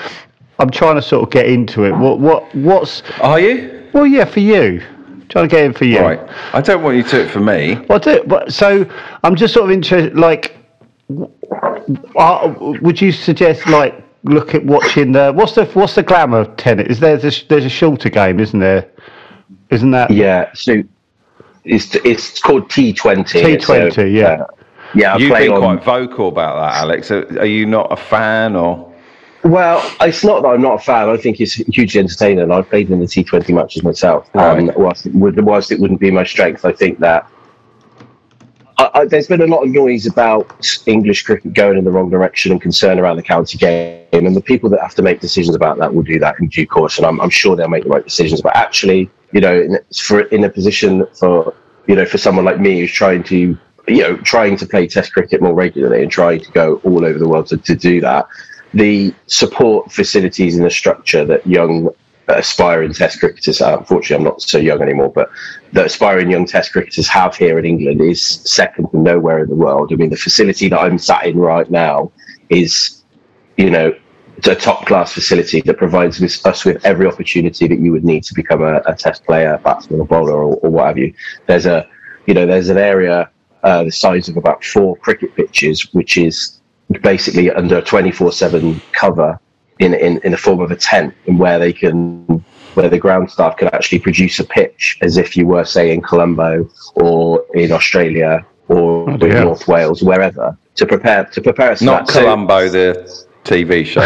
I'm 0.59 0.69
trying 0.69 0.95
to 0.95 1.01
sort 1.01 1.23
of 1.23 1.31
get 1.31 1.47
into 1.47 1.85
it. 1.85 1.91
What 1.91 2.19
what 2.19 2.53
what's 2.55 3.01
Are 3.19 3.39
you? 3.39 3.72
Well 3.93 4.05
yeah 4.07 4.25
for 4.25 4.39
you 4.39 4.81
trying 5.29 5.49
to 5.49 5.55
get 5.55 5.65
in 5.65 5.73
for 5.73 5.85
you. 5.85 5.99
Right. 5.99 6.19
I 6.53 6.61
don't 6.61 6.83
want 6.83 6.95
you 6.95 7.01
to 7.03 7.09
do 7.09 7.19
it 7.21 7.31
for 7.31 7.39
me. 7.39 7.73
Well, 7.89 7.97
I 7.97 7.97
do, 7.99 8.23
but 8.27 8.53
so 8.53 8.85
I'm 9.23 9.35
just 9.35 9.53
sort 9.55 9.65
of 9.65 9.71
interested. 9.71 10.15
Like, 10.15 10.55
w- 11.09 11.31
uh, 12.15 12.53
would 12.59 13.01
you 13.01 13.11
suggest 13.11 13.65
like 13.67 14.03
look 14.25 14.53
at 14.53 14.63
watching 14.63 15.11
the 15.11 15.31
what's 15.33 15.55
the 15.55 15.65
what's 15.67 15.95
the 15.95 16.03
glamour 16.03 16.39
of 16.41 16.55
tennis? 16.57 16.87
Is 16.87 16.99
there 16.99 17.17
there's, 17.17 17.43
there's 17.47 17.65
a 17.65 17.69
shorter 17.69 18.09
game, 18.09 18.39
isn't 18.39 18.59
there? 18.59 18.87
Isn't 19.71 19.89
that 19.91 20.11
Yeah, 20.11 20.51
so 20.53 20.83
it's 21.63 21.95
it's 21.95 22.39
called 22.39 22.69
T 22.69 22.93
Twenty. 22.93 23.41
T20, 23.41 24.13
yeah. 24.13 24.43
yeah. 24.93 25.15
I 25.15 25.17
You've 25.17 25.35
been 25.35 25.51
on- 25.51 25.79
quite 25.79 25.83
vocal 25.83 26.27
about 26.27 26.61
that, 26.61 26.79
Alex. 26.83 27.09
Are, 27.09 27.25
are 27.39 27.45
you 27.45 27.65
not 27.65 27.91
a 27.91 27.97
fan 27.97 28.55
or? 28.55 28.92
Well, 29.43 29.83
it's 29.99 30.23
not 30.23 30.41
that 30.43 30.49
I'm 30.49 30.61
not 30.61 30.75
a 30.75 30.83
fan. 30.83 31.09
I 31.09 31.17
think 31.17 31.41
it's 31.41 31.53
hugely 31.53 31.99
entertaining. 31.99 32.49
I've 32.49 32.69
played 32.69 32.89
in 32.89 32.99
the 32.99 33.05
T20 33.05 33.53
matches 33.53 33.83
myself. 33.83 34.33
Um, 34.35 34.67
Right. 34.67 34.77
whilst, 34.77 35.05
it 35.05 35.13
would, 35.13 35.43
whilst 35.43 35.71
it 35.71 35.79
wouldn't 35.79 35.99
be 35.99 36.11
my 36.11 36.23
strength, 36.23 36.63
I 36.63 36.71
think 36.71 36.99
that 36.99 37.29
I, 38.77 38.89
I, 38.93 39.05
there's 39.05 39.27
been 39.27 39.41
a 39.41 39.47
lot 39.47 39.63
of 39.63 39.69
noise 39.69 40.05
about 40.05 40.49
English 40.85 41.23
cricket 41.23 41.53
going 41.53 41.77
in 41.77 41.83
the 41.83 41.91
wrong 41.91 42.09
direction 42.09 42.53
and 42.53 42.61
concern 42.61 42.99
around 42.99 43.17
the 43.17 43.23
county 43.23 43.57
game. 43.57 44.05
And 44.13 44.35
the 44.35 44.41
people 44.41 44.69
that 44.69 44.79
have 44.79 44.95
to 44.95 45.01
make 45.01 45.19
decisions 45.19 45.55
about 45.55 45.77
that 45.79 45.93
will 45.93 46.03
do 46.03 46.19
that 46.19 46.39
in 46.39 46.47
due 46.47 46.65
course. 46.65 46.97
And 46.97 47.05
I'm, 47.05 47.19
I'm 47.19 47.29
sure 47.29 47.57
they'll 47.57 47.67
make 47.67 47.83
the 47.83 47.89
right 47.89 48.03
decisions. 48.03 48.41
But 48.41 48.55
actually, 48.55 49.09
you 49.33 49.41
know, 49.41 49.59
in, 49.59 49.77
for 49.93 50.21
in 50.21 50.45
a 50.45 50.49
position 50.49 51.05
for 51.19 51.53
you 51.87 51.95
know 51.95 52.05
for 52.05 52.17
someone 52.17 52.45
like 52.45 52.61
me 52.61 52.79
who's 52.79 52.93
trying 52.93 53.23
to 53.23 53.57
you 53.87 54.01
know 54.01 54.15
trying 54.17 54.55
to 54.57 54.65
play 54.65 54.87
Test 54.87 55.11
cricket 55.11 55.41
more 55.41 55.53
regularly 55.53 56.01
and 56.01 56.09
trying 56.09 56.39
to 56.39 56.51
go 56.51 56.75
all 56.85 57.03
over 57.03 57.19
the 57.19 57.27
world 57.27 57.47
to, 57.47 57.57
to 57.57 57.75
do 57.75 57.99
that 57.99 58.25
the 58.73 59.13
support 59.27 59.91
facilities 59.91 60.55
and 60.55 60.65
the 60.65 60.71
structure 60.71 61.25
that 61.25 61.45
young 61.45 61.89
aspiring 62.27 62.93
test 62.93 63.19
cricketers 63.19 63.59
have, 63.59 63.79
unfortunately 63.79 64.15
I'm 64.15 64.23
not 64.23 64.41
so 64.41 64.57
young 64.57 64.81
anymore, 64.81 65.11
but 65.11 65.29
the 65.73 65.85
aspiring 65.85 66.31
young 66.31 66.45
test 66.45 66.71
cricketers 66.71 67.07
have 67.07 67.35
here 67.35 67.59
in 67.59 67.65
England 67.65 68.01
is 68.01 68.21
second 68.21 68.89
to 68.91 68.97
nowhere 68.97 69.43
in 69.43 69.49
the 69.49 69.55
world. 69.55 69.91
I 69.91 69.95
mean, 69.95 70.09
the 70.09 70.15
facility 70.15 70.69
that 70.69 70.79
I'm 70.79 70.97
sat 70.97 71.25
in 71.25 71.37
right 71.37 71.69
now 71.69 72.11
is, 72.49 73.03
you 73.57 73.69
know, 73.69 73.93
a 74.45 74.55
top 74.55 74.85
class 74.85 75.13
facility 75.13 75.61
that 75.61 75.77
provides 75.77 76.21
us 76.45 76.65
with 76.65 76.83
every 76.85 77.07
opportunity 77.07 77.67
that 77.67 77.79
you 77.79 77.91
would 77.91 78.03
need 78.03 78.23
to 78.23 78.33
become 78.33 78.63
a, 78.63 78.81
a 78.85 78.95
test 78.95 79.23
player, 79.25 79.59
batsman 79.63 79.99
or 79.99 80.07
bowler 80.07 80.33
or, 80.33 80.55
or 80.55 80.69
what 80.69 80.87
have 80.87 80.97
you. 80.97 81.13
There's 81.45 81.65
a, 81.65 81.87
you 82.25 82.33
know, 82.33 82.45
there's 82.45 82.69
an 82.69 82.77
area 82.77 83.29
uh, 83.63 83.83
the 83.83 83.91
size 83.91 84.27
of 84.27 84.37
about 84.37 84.63
four 84.63 84.97
cricket 84.97 85.33
pitches, 85.35 85.93
which 85.93 86.17
is 86.17 86.59
basically 87.01 87.51
under 87.51 87.81
24/7 87.81 88.81
cover 88.91 89.39
in, 89.79 89.93
in 89.93 90.19
in 90.23 90.31
the 90.31 90.37
form 90.37 90.59
of 90.59 90.71
a 90.71 90.75
tent, 90.75 91.13
and 91.27 91.39
where 91.39 91.59
they 91.59 91.73
can 91.73 92.43
where 92.75 92.89
the 92.89 92.97
ground 92.97 93.29
staff 93.29 93.55
can 93.57 93.67
actually 93.69 93.99
produce 93.99 94.39
a 94.39 94.43
pitch 94.43 94.97
as 95.01 95.17
if 95.17 95.37
you 95.37 95.45
were 95.45 95.63
say 95.63 95.91
in 95.93 96.01
Colombo 96.01 96.67
or 96.95 97.45
in 97.53 97.71
Australia 97.71 98.45
or 98.67 99.09
in. 99.17 99.43
North 99.43 99.67
Wales, 99.67 100.01
wherever 100.01 100.57
to 100.75 100.85
prepare 100.85 101.25
to 101.25 101.41
prepare 101.41 101.71
us. 101.71 101.81
Not 101.81 102.07
that. 102.07 102.13
So- 102.13 102.23
the 102.71 103.25
TV 103.43 103.85
show. 103.85 104.01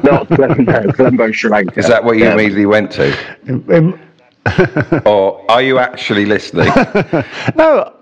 Not 0.10 0.28
Colombo, 0.28 0.92
Colombo, 0.92 1.30
Sri 1.32 1.48
Lanka. 1.50 1.78
Is 1.78 1.86
that 1.88 2.02
what 2.04 2.16
you 2.18 2.24
Yeah. 2.24 2.34
immediately 2.34 2.66
went 2.66 2.90
to? 2.92 3.16
Um, 3.48 3.98
Or 5.06 5.44
are 5.50 5.62
you 5.62 5.78
actually 5.78 6.26
listening? 6.26 6.66
no, 7.56 7.94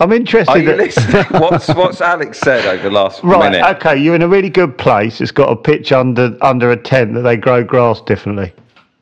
I'm 0.00 0.12
interested. 0.12 0.50
Are 0.52 0.58
you 0.58 0.72
listening? 0.72 1.24
What's 1.40 1.68
what's 1.68 2.00
Alex 2.00 2.38
said 2.38 2.64
over 2.66 2.82
the 2.84 2.90
last 2.90 3.22
minute? 3.22 3.36
Right, 3.36 3.52
minute? 3.52 3.76
okay, 3.76 3.96
you're 3.96 4.14
in 4.14 4.22
a 4.22 4.28
really 4.28 4.50
good 4.50 4.76
place. 4.78 5.20
It's 5.20 5.30
got 5.30 5.50
a 5.50 5.56
pitch 5.56 5.92
under 5.92 6.36
under 6.40 6.70
a 6.70 6.76
tent 6.76 7.14
that 7.14 7.20
they 7.22 7.36
grow 7.36 7.62
grass 7.62 8.00
differently, 8.00 8.52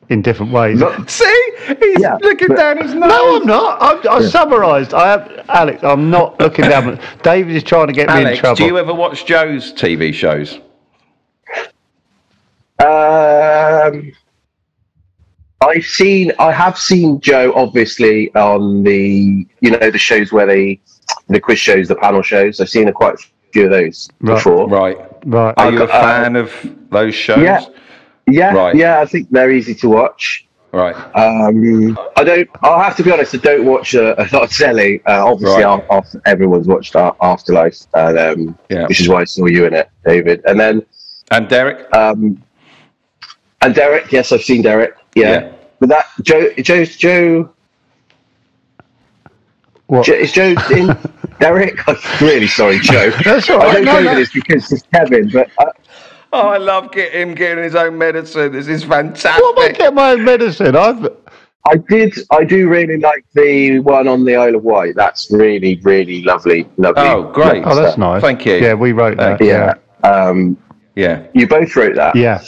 in 0.09 0.21
different 0.21 0.51
ways. 0.51 0.79
Look, 0.79 1.09
See, 1.09 1.51
he's 1.67 1.99
Yeah, 2.01 2.17
looking 2.21 2.49
but- 2.49 2.57
down 2.57 2.77
his 2.77 2.93
nose. 2.93 3.09
no, 3.09 3.37
I'm 3.37 3.47
not. 3.47 3.81
I've, 3.81 4.05
I 4.07 4.21
summarised. 4.27 4.93
I 4.93 5.07
have, 5.11 5.45
Alex. 5.49 5.83
I'm 5.83 6.09
not 6.09 6.39
looking 6.39 6.65
down. 6.65 6.99
David 7.23 7.55
is 7.55 7.63
trying 7.63 7.87
to 7.87 7.93
get 7.93 8.09
me 8.09 8.31
in 8.31 8.37
trouble. 8.37 8.57
do 8.57 8.65
you 8.65 8.77
ever 8.77 8.93
watch 8.93 9.25
Joe's 9.25 9.71
TV 9.73 10.13
shows? 10.13 10.59
Um, 12.79 14.11
I've 15.61 15.85
seen, 15.85 16.31
I 16.39 16.51
have 16.51 16.77
seen 16.77 17.19
Joe 17.21 17.53
obviously 17.55 18.33
on 18.35 18.83
the, 18.83 19.45
you 19.59 19.71
know, 19.71 19.91
the 19.91 19.97
shows 19.97 20.31
where 20.31 20.45
they, 20.47 20.81
the 21.27 21.39
quiz 21.39 21.59
shows, 21.59 21.87
the 21.87 21.95
panel 21.95 22.21
shows. 22.21 22.59
I've 22.59 22.69
seen 22.69 22.87
a 22.87 22.91
quite 22.93 23.15
a 23.15 23.17
few 23.53 23.65
of 23.65 23.71
those 23.71 24.09
Right. 24.21 24.35
before. 24.35 24.67
Right. 24.67 24.97
right. 25.25 25.53
Are 25.57 25.71
you 25.71 25.83
a 25.83 25.87
got- 25.87 25.91
uh, 25.95 26.01
fan 26.23 26.35
of 26.35 26.53
those 26.89 27.13
shows? 27.13 27.39
Yeah. 27.43 27.61
Yeah, 28.27 28.53
Right. 28.53 28.75
yeah. 28.75 29.01
I 29.01 29.05
think 29.05 29.29
they're 29.29 29.51
easy 29.51 29.75
to 29.75 29.89
watch. 29.89 30.47
Right. 30.71 30.95
Um, 31.15 31.97
I 32.15 32.23
don't. 32.23 32.49
I'll 32.63 32.79
have 32.81 32.95
to 32.95 33.03
be 33.03 33.11
honest. 33.11 33.35
I 33.35 33.39
don't 33.39 33.65
watch 33.65 33.93
a, 33.93 34.19
a 34.21 34.23
lot 34.31 34.43
of 34.43 34.51
telly. 34.51 35.01
Uh, 35.05 35.25
obviously, 35.27 35.63
Right. 35.63 35.83
after, 35.91 36.21
everyone's 36.25 36.65
watched 36.67 36.95
Ar- 36.95 37.15
Afterlife, 37.21 37.77
and, 37.93 38.17
um, 38.17 38.57
Yeah. 38.69 38.87
which 38.87 39.01
is 39.01 39.09
why 39.09 39.21
I 39.21 39.23
saw 39.25 39.47
you 39.47 39.65
in 39.65 39.73
it, 39.73 39.89
David. 40.05 40.41
And 40.45 40.57
then, 40.57 40.81
And 41.29 41.49
Derek? 41.49 41.93
um, 41.93 42.41
and 43.61 43.75
Derek. 43.75 44.11
Yes, 44.13 44.31
I've 44.31 44.43
seen 44.43 44.61
Derek. 44.61 44.95
Yeah, 45.15 45.29
Yeah. 45.31 45.51
but 45.79 45.89
that 45.89 46.05
Joe, 46.21 46.49
Joe's 46.53 46.95
Joe. 46.95 47.49
What? 49.87 50.05
Jo- 50.05 50.13
is 50.13 50.31
Joe 50.31 50.55
in? 50.71 50.97
Derek, 51.39 51.87
I'm 51.87 51.97
really 52.21 52.47
sorry, 52.47 52.79
Joe. 52.79 53.09
That's 53.25 53.49
all 53.49 53.61
I 53.61 53.73
don't 53.73 53.85
No, 53.85 53.93
know 53.99 54.13
no. 54.13 54.15
this 54.15 54.31
because 54.31 54.71
it's 54.71 54.83
Kevin, 54.93 55.29
but 55.29 55.49
uh, 55.57 55.65
Oh, 56.33 56.47
I 56.47 56.57
love 56.57 56.91
get 56.93 57.11
him 57.13 57.33
getting 57.35 57.61
his 57.63 57.75
own 57.75 57.97
medicine. 57.97 58.53
This 58.53 58.67
is 58.69 58.85
fantastic. 58.85 59.41
What 59.43 59.57
am 59.59 59.69
I 59.69 59.71
getting 59.77 59.95
my 59.95 60.11
own 60.11 60.23
medicine? 60.23 60.75
I've 60.77 61.09
I 61.67 61.75
did. 61.89 62.15
I 62.31 62.43
do 62.45 62.69
really 62.69 62.97
like 62.97 63.25
the 63.33 63.79
one 63.79 64.07
on 64.07 64.23
the 64.23 64.35
Isle 64.35 64.55
of 64.55 64.63
Wight. 64.63 64.95
That's 64.95 65.29
really, 65.31 65.75
really 65.83 66.23
lovely. 66.23 66.67
Lovely. 66.77 67.03
Oh, 67.03 67.23
great. 67.31 67.63
oh, 67.65 67.75
that's 67.75 67.97
nice. 67.97 68.21
Thank 68.21 68.45
you. 68.45 68.55
Yeah, 68.55 68.73
we 68.75 68.93
wrote 68.93 69.17
that. 69.17 69.39
Thank 69.39 69.49
Yeah. 69.49 69.73
Um, 70.03 70.57
Yeah. 70.95 71.27
you 71.33 71.47
both 71.47 71.75
wrote 71.75 71.95
that. 71.95 72.15
yeah. 72.15 72.41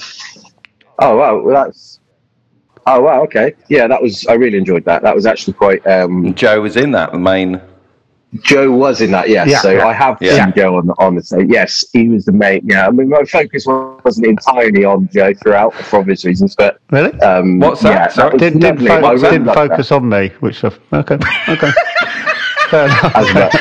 Oh 0.99 1.17
wow, 1.17 1.41
well, 1.41 1.65
that's. 1.65 1.92
Oh 2.85 3.01
wow, 3.01 3.23
okay. 3.23 3.53
Yeah, 3.69 3.87
that 3.87 4.01
was. 4.01 4.25
I 4.27 4.33
really 4.33 4.57
enjoyed 4.57 4.83
that. 4.85 5.01
That 5.03 5.15
was 5.15 5.25
actually 5.25 5.53
quite. 5.53 5.85
Um, 5.87 6.33
Joe 6.33 6.61
was 6.61 6.75
in 6.75 6.91
that, 6.91 7.11
the 7.13 7.19
main. 7.19 7.61
Joe 8.41 8.71
was 8.71 8.99
in 9.01 9.11
that, 9.11 9.29
yes. 9.29 9.47
Yeah. 9.47 9.59
so 9.61 9.79
I 9.87 9.93
have 9.93 10.17
Yeah. 10.19 10.45
seen 10.45 10.53
Joe 10.55 10.77
on 10.77 10.87
the 10.87 10.93
on 10.97 11.13
the 11.15 11.21
stage. 11.21 11.47
Yes, 11.49 11.85
he 11.93 12.09
was 12.09 12.25
the 12.25 12.31
main. 12.31 12.61
Yeah, 12.67 12.87
I 12.87 12.89
mean, 12.89 13.07
my 13.09 13.23
focus 13.25 13.65
wasn't 13.67 14.25
entirely 14.25 14.83
on 14.85 15.07
Joe 15.13 15.33
throughout 15.35 15.73
for 15.75 15.99
obvious 15.99 16.25
reasons, 16.25 16.55
but 16.55 16.79
Really? 16.89 17.11
um, 17.21 17.59
What's 17.59 17.81
that? 17.81 17.91
Yeah, 17.93 18.07
Sorry? 18.07 18.31
was 18.33 18.39
didn't 18.41 18.59
didn't, 18.61 18.79
fo- 18.87 19.15
didn't 19.17 19.45
loved 19.45 19.55
focus 19.69 19.91
on 19.91 20.09
me, 20.09 20.29
which 20.39 20.63
I, 20.63 20.71
okay, 20.93 21.19
okay. 21.47 21.71
Fair 22.69 22.85
enough. 22.85 23.15
as 23.15 23.33
much. 23.35 23.55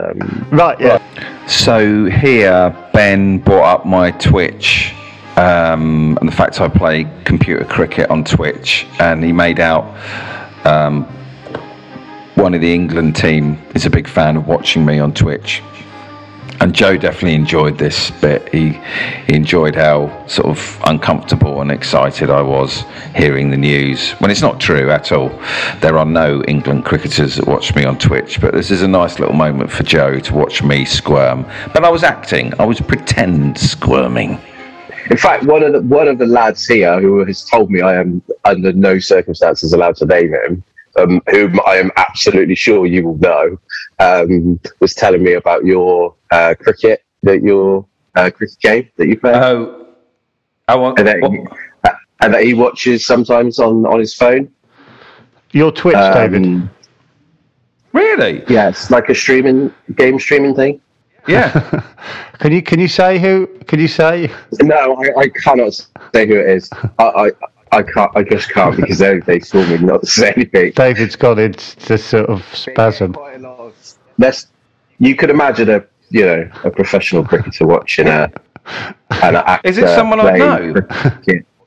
um, 0.00 0.48
Right, 0.50 0.80
yeah. 0.80 1.46
So 1.46 2.06
here, 2.06 2.74
Ben 2.94 3.38
brought 3.40 3.80
up 3.80 3.86
my 3.86 4.10
Twitch 4.12 4.94
um, 5.36 6.18
and 6.20 6.28
the 6.28 6.34
fact 6.34 6.60
I 6.60 6.68
play 6.68 7.06
computer 7.24 7.64
cricket 7.64 8.10
on 8.10 8.24
Twitch, 8.24 8.86
and 9.00 9.24
he 9.24 9.32
made 9.32 9.60
out 9.60 9.84
um, 10.66 11.04
one 12.34 12.54
of 12.54 12.60
the 12.60 12.72
England 12.72 13.16
team 13.16 13.58
is 13.74 13.86
a 13.86 13.90
big 13.90 14.08
fan 14.08 14.36
of 14.36 14.46
watching 14.46 14.84
me 14.84 14.98
on 14.98 15.14
Twitch. 15.14 15.62
And 16.60 16.72
Joe 16.72 16.96
definitely 16.96 17.34
enjoyed 17.34 17.76
this 17.76 18.12
bit. 18.12 18.48
He, 18.54 18.78
he 19.26 19.34
enjoyed 19.34 19.74
how 19.74 20.26
sort 20.28 20.46
of 20.46 20.80
uncomfortable 20.86 21.60
and 21.60 21.72
excited 21.72 22.30
I 22.30 22.40
was 22.40 22.84
hearing 23.16 23.50
the 23.50 23.56
news. 23.56 24.12
When 24.12 24.30
it's 24.30 24.42
not 24.42 24.60
true 24.60 24.90
at 24.90 25.10
all. 25.10 25.30
There 25.80 25.98
are 25.98 26.04
no 26.04 26.40
England 26.44 26.84
cricketers 26.84 27.34
that 27.34 27.48
watch 27.48 27.74
me 27.74 27.84
on 27.84 27.98
Twitch, 27.98 28.40
but 28.40 28.54
this 28.54 28.70
is 28.70 28.82
a 28.82 28.88
nice 28.88 29.18
little 29.18 29.34
moment 29.34 29.72
for 29.72 29.82
Joe 29.82 30.20
to 30.20 30.34
watch 30.34 30.62
me 30.62 30.84
squirm. 30.84 31.44
But 31.74 31.84
I 31.84 31.88
was 31.88 32.04
acting. 32.04 32.52
I 32.60 32.64
was 32.64 32.80
pretend 32.80 33.58
squirming. 33.58 34.40
In 35.10 35.16
fact, 35.16 35.44
one 35.44 35.62
of 35.62 35.72
the 35.72 35.80
one 35.82 36.08
of 36.08 36.18
the 36.18 36.26
lads 36.26 36.66
here 36.66 37.00
who 37.00 37.24
has 37.24 37.44
told 37.44 37.70
me 37.70 37.80
I 37.80 37.94
am 38.00 38.22
under 38.44 38.72
no 38.72 38.98
circumstances 38.98 39.72
allowed 39.72 39.96
to 39.96 40.06
name 40.06 40.32
him, 40.32 40.64
um, 40.98 41.20
whom 41.30 41.58
I 41.66 41.76
am 41.76 41.90
absolutely 41.96 42.54
sure 42.54 42.86
you 42.86 43.04
will 43.06 43.18
know, 43.18 43.58
um, 43.98 44.60
was 44.80 44.94
telling 44.94 45.22
me 45.22 45.34
about 45.34 45.64
your 45.64 46.14
uh, 46.30 46.54
cricket 46.58 47.02
that 47.24 47.42
your 47.42 47.86
uh, 48.14 48.30
cricket 48.30 48.58
game 48.60 48.88
that 48.96 49.08
you 49.08 49.18
play, 49.18 49.32
Oh, 49.34 49.86
I 50.68 50.76
want. 50.76 50.98
and, 50.98 51.08
that 51.08 51.16
he, 51.18 51.90
and 52.20 52.34
that 52.34 52.44
he 52.44 52.54
watches 52.54 53.04
sometimes 53.06 53.58
on 53.58 53.84
on 53.86 53.98
his 53.98 54.14
phone. 54.14 54.52
Your 55.52 55.72
Twitch, 55.72 55.96
David. 55.96 56.44
Um, 56.44 56.70
really? 57.92 58.42
yeah, 58.48 58.68
it's 58.68 58.90
like 58.90 59.08
a 59.08 59.14
streaming 59.14 59.72
game 59.96 60.18
streaming 60.18 60.54
thing. 60.54 60.80
Yeah. 61.28 61.82
Can 62.38 62.50
you 62.52 62.60
can 62.62 62.80
you 62.80 62.88
say 62.88 63.20
who? 63.20 63.46
Can 63.68 63.78
you 63.78 63.86
say? 63.86 64.28
No, 64.62 64.96
I, 64.96 65.20
I 65.20 65.28
cannot 65.28 65.72
say 65.74 66.26
who 66.26 66.34
it 66.40 66.48
is. 66.48 66.68
I, 66.98 67.04
I 67.04 67.30
I 67.70 67.82
can't. 67.84 68.10
I 68.16 68.24
just 68.24 68.50
can't 68.50 68.74
because 68.76 68.98
they 68.98 69.20
they 69.20 69.38
told 69.38 69.68
me 69.68 69.78
not 69.78 70.00
to 70.00 70.06
say 70.08 70.32
anything. 70.34 70.72
David's 70.72 71.14
gone 71.14 71.38
into 71.38 71.76
this 71.86 72.04
sort 72.04 72.28
of 72.28 72.42
spasm. 72.52 73.12
Quite 73.12 73.36
a 73.36 73.38
lot 73.38 73.58
of- 73.60 73.94
That's 74.18 74.48
you 74.98 75.14
could 75.14 75.30
imagine 75.30 75.70
a 75.70 75.84
you 76.10 76.26
know 76.26 76.50
a 76.64 76.70
professional 76.72 77.24
cricketer 77.24 77.64
watching 77.64 78.08
a 78.08 78.28
an 79.22 79.36
actor 79.36 79.68
Is 79.68 79.78
it 79.78 79.86
someone 79.88 80.18
I 80.18 80.36
playing 80.36 80.72
know? 80.74 80.82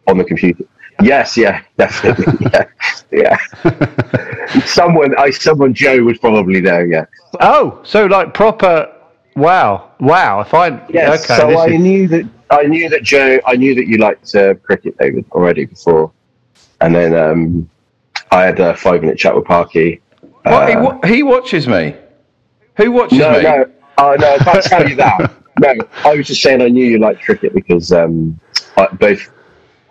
on 0.09 0.17
the 0.17 0.25
computer. 0.25 0.65
Yes, 1.01 1.37
yeah, 1.37 1.61
definitely, 1.77 2.47
yeah, 2.51 3.37
yeah. 3.63 4.59
someone, 4.65 5.17
I 5.17 5.29
someone 5.29 5.73
Joe 5.73 6.03
would 6.03 6.19
probably 6.19 6.59
know. 6.59 6.79
Yeah, 6.79 7.05
Oh, 7.39 7.79
so 7.83 8.05
like 8.07 8.33
proper. 8.33 8.91
Wow, 9.35 9.91
wow. 9.99 10.41
If 10.41 10.53
I 10.53 10.67
yes. 10.89 11.23
okay, 11.25 11.37
so 11.37 11.49
I 11.57 11.67
is- 11.67 11.81
knew 11.81 12.07
that 12.07 12.25
I 12.51 12.63
knew 12.63 12.87
that 12.89 13.03
Joe. 13.03 13.39
I 13.45 13.55
knew 13.55 13.75
that 13.75 13.87
you 13.87 13.97
liked 13.97 14.33
uh, 14.35 14.53
cricket, 14.55 14.97
David, 14.97 15.25
already 15.31 15.65
before, 15.65 16.11
and 16.81 16.95
then 16.95 17.13
um, 17.15 17.69
I 18.31 18.43
had 18.43 18.59
a 18.59 18.75
five 18.75 19.01
minute 19.01 19.17
chat 19.17 19.35
with 19.35 19.45
Parky. 19.45 19.99
what, 20.43 20.69
he, 20.69 20.75
Uh, 20.75 20.83
wa- 20.83 20.99
he 21.07 21.23
watches 21.23 21.67
me. 21.67 21.95
Who 22.77 22.91
watches 22.91 23.17
No, 23.19 23.31
me? 23.33 23.43
no. 23.43 23.65
Oh, 23.97 24.15
no, 24.19 24.35
I 24.35 24.37
can't 24.39 24.63
tell 24.63 24.89
you 24.89 24.95
that. 24.97 25.31
No, 25.57 25.73
I 26.03 26.13
was 26.15 26.27
just 26.27 26.41
saying 26.41 26.61
I 26.61 26.67
knew 26.67 26.83
you 26.83 26.97
liked 26.99 27.21
cricket 27.23 27.53
because 27.53 27.93
um, 27.93 28.37
I, 28.75 28.87
both. 28.87 29.31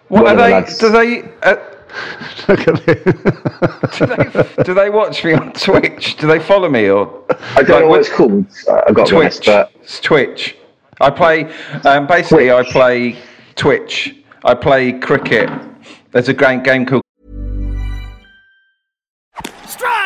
What 0.08 0.26
are 0.26 0.36
the 0.36 0.42
they? 0.42 0.52
lads- 0.52 0.76
Do 0.76 0.90
they? 0.90 1.22
Uh, 1.42 1.56
Look 2.48 2.66
at 2.68 2.86
this. 2.86 3.98
do 3.98 4.06
they? 4.06 4.62
Do 4.64 4.74
they 4.74 4.90
watch 4.90 5.24
me 5.24 5.32
on 5.34 5.52
Twitch? 5.52 6.16
Do 6.16 6.26
they 6.26 6.40
follow 6.40 6.68
me 6.68 6.88
or? 6.90 7.24
I 7.56 7.62
don't 7.62 7.68
know 7.68 7.74
Like, 7.80 7.88
what 7.88 8.00
it's 8.00 8.08
called. 8.08 8.46
I've 8.86 8.94
got 8.94 9.08
be 9.08 9.16
honest, 9.16 9.44
Twitch. 9.44 9.46
but 9.46 9.72
It's 9.82 10.00
Twitch. 10.00 10.56
I 11.00 11.10
play. 11.10 11.52
Um, 11.84 12.06
basically, 12.06 12.50
I 12.50 12.62
play 12.64 13.16
Twitch. 13.56 14.16
I 14.44 14.54
play 14.54 14.92
cricket. 14.98 15.48
There's 16.12 16.28
a 16.28 16.34
great 16.34 16.62
game 16.64 16.84
called 16.86 17.02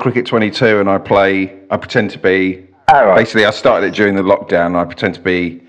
Cricket 0.00 0.24
22, 0.24 0.80
and 0.80 0.88
I 0.88 0.98
play. 0.98 1.60
I 1.70 1.76
pretend 1.76 2.10
to 2.12 2.18
be. 2.18 2.66
All 2.88 3.06
right. 3.06 3.18
Basically, 3.18 3.44
I 3.44 3.50
started 3.50 3.88
it 3.88 3.94
during 3.94 4.16
the 4.16 4.22
lockdown. 4.22 4.66
And 4.66 4.76
I 4.78 4.84
pretend 4.84 5.14
to 5.14 5.20
be 5.20 5.62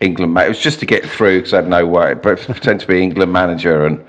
England. 0.00 0.38
It 0.38 0.48
was 0.48 0.60
just 0.60 0.78
to 0.80 0.86
get 0.86 1.04
through 1.04 1.38
because 1.38 1.52
I 1.52 1.56
had 1.56 1.68
no 1.68 1.84
way. 1.86 2.14
But 2.14 2.38
pretend 2.40 2.80
to 2.80 2.86
be 2.86 3.02
England 3.02 3.32
manager 3.32 3.84
and. 3.84 3.98
you 3.98 4.04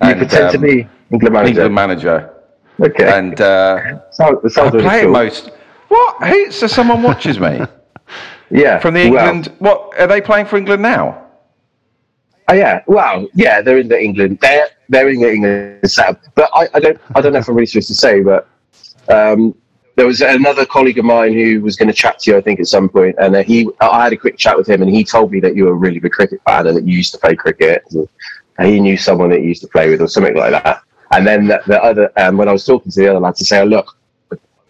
and, 0.00 0.18
pretend 0.18 0.50
to 0.52 0.58
um, 0.58 0.62
be 0.62 0.88
England 1.10 1.32
manager. 1.32 1.48
England 1.50 1.74
manager. 1.74 2.34
okay. 2.80 3.18
And 3.18 3.40
uh, 3.40 4.10
sounds, 4.10 4.44
it 4.44 4.58
I 4.58 4.70
play 4.70 4.98
it 4.98 5.02
cool. 5.04 5.12
most. 5.12 5.50
What? 5.86 6.28
Who? 6.28 6.50
So 6.50 6.66
someone 6.66 7.02
watches 7.02 7.38
me 7.38 7.60
Yeah. 8.50 8.80
from 8.80 8.94
the 8.94 9.08
well, 9.08 9.24
England. 9.24 9.54
What 9.60 9.98
are 10.00 10.08
they 10.08 10.20
playing 10.20 10.46
for 10.46 10.56
England 10.56 10.82
now? 10.82 11.26
Oh 12.50 12.54
yeah, 12.54 12.82
well, 12.86 13.28
yeah, 13.34 13.60
they're 13.60 13.78
in 13.78 13.88
the 13.88 14.02
England. 14.02 14.38
They're 14.40 14.68
they're 14.88 15.08
in 15.08 15.22
England 15.22 15.90
setup. 15.90 16.20
But 16.34 16.50
I, 16.54 16.68
I 16.74 16.80
don't 16.80 17.00
I 17.14 17.20
don't 17.20 17.32
know 17.32 17.38
if 17.40 17.48
I'm 17.48 17.54
really 17.54 17.66
supposed 17.66 17.88
to 17.88 17.94
say, 17.94 18.20
but 18.22 18.48
um, 19.08 19.54
there 19.96 20.06
was 20.06 20.20
another 20.20 20.64
colleague 20.64 20.98
of 20.98 21.04
mine 21.04 21.32
who 21.32 21.60
was 21.60 21.76
going 21.76 21.88
to 21.88 21.94
chat 21.94 22.20
to 22.20 22.30
you, 22.30 22.36
I 22.36 22.40
think, 22.40 22.60
at 22.60 22.66
some 22.66 22.88
point, 22.88 23.16
and 23.18 23.34
uh, 23.34 23.42
he 23.42 23.68
I 23.80 24.04
had 24.04 24.12
a 24.12 24.16
quick 24.16 24.36
chat 24.38 24.56
with 24.56 24.68
him, 24.68 24.82
and 24.82 24.90
he 24.90 25.04
told 25.04 25.32
me 25.32 25.40
that 25.40 25.56
you 25.56 25.64
were 25.64 25.72
a 25.72 25.74
really 25.74 25.98
big 25.98 26.12
cricket 26.12 26.40
fan 26.46 26.66
and 26.66 26.76
that 26.76 26.86
you 26.86 26.96
used 26.96 27.12
to 27.12 27.18
play 27.18 27.34
cricket. 27.34 27.82
And 28.58 28.68
he 28.68 28.80
knew 28.80 28.96
someone 28.96 29.30
that 29.30 29.40
you 29.40 29.48
used 29.48 29.62
to 29.62 29.68
play 29.68 29.88
with, 29.88 30.02
or 30.02 30.08
something 30.08 30.36
like 30.36 30.50
that. 30.50 30.82
And 31.12 31.24
then 31.24 31.46
the, 31.46 31.62
the 31.68 31.82
other, 31.82 32.12
um, 32.16 32.36
when 32.36 32.48
I 32.48 32.52
was 32.52 32.66
talking 32.66 32.90
to 32.90 33.00
the 33.00 33.08
other 33.08 33.20
lad 33.20 33.36
to 33.36 33.44
say, 33.44 33.60
oh, 33.60 33.64
look, 33.64 33.96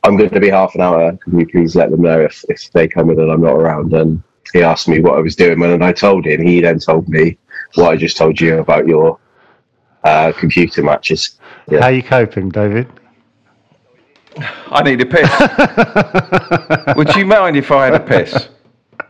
I'm 0.05 0.17
going 0.17 0.31
to 0.31 0.41
be 0.41 0.51
half 0.51 0.75
an 0.75 0.83
hour. 0.83 1.17
Can 1.17 1.41
you 1.41 1.47
please 1.47 1.75
let 1.75 1.91
them 1.91 2.03
know 2.03 2.21
if, 2.21 2.45
if 2.49 2.71
they 2.73 2.87
come 2.87 3.11
in 3.11 3.19
and 3.19 3.33
I'm 3.33 3.41
not 3.41 3.55
around? 3.55 3.95
And 3.95 4.23
he 4.53 4.63
asked 4.63 4.89
me 4.89 5.01
what 5.01 5.17
I 5.17 5.21
was 5.21 5.37
doing. 5.37 5.59
When 5.59 5.71
and 5.71 5.83
I 5.83 5.93
told 5.93 6.27
him, 6.27 6.47
he 6.47 6.61
then 6.61 6.79
told 6.79 7.09
me 7.09 7.39
what 7.75 7.91
I 7.91 7.97
just 7.97 8.17
told 8.17 8.41
you 8.41 8.59
about 8.59 8.87
your 8.87 9.19
uh, 10.09 10.33
computer 10.33 10.83
matches. 10.83 11.39
Yeah. 11.71 11.81
How 11.81 11.89
you 11.89 12.03
coping, 12.03 12.49
David? 12.49 12.89
I 14.71 14.83
need 14.83 15.01
a 15.01 15.07
piss. 15.07 16.97
Would 16.97 17.15
you 17.17 17.27
mind 17.27 17.57
if 17.57 17.71
I 17.71 17.87
had 17.87 17.95
a 17.95 18.01
piss? 18.01 18.49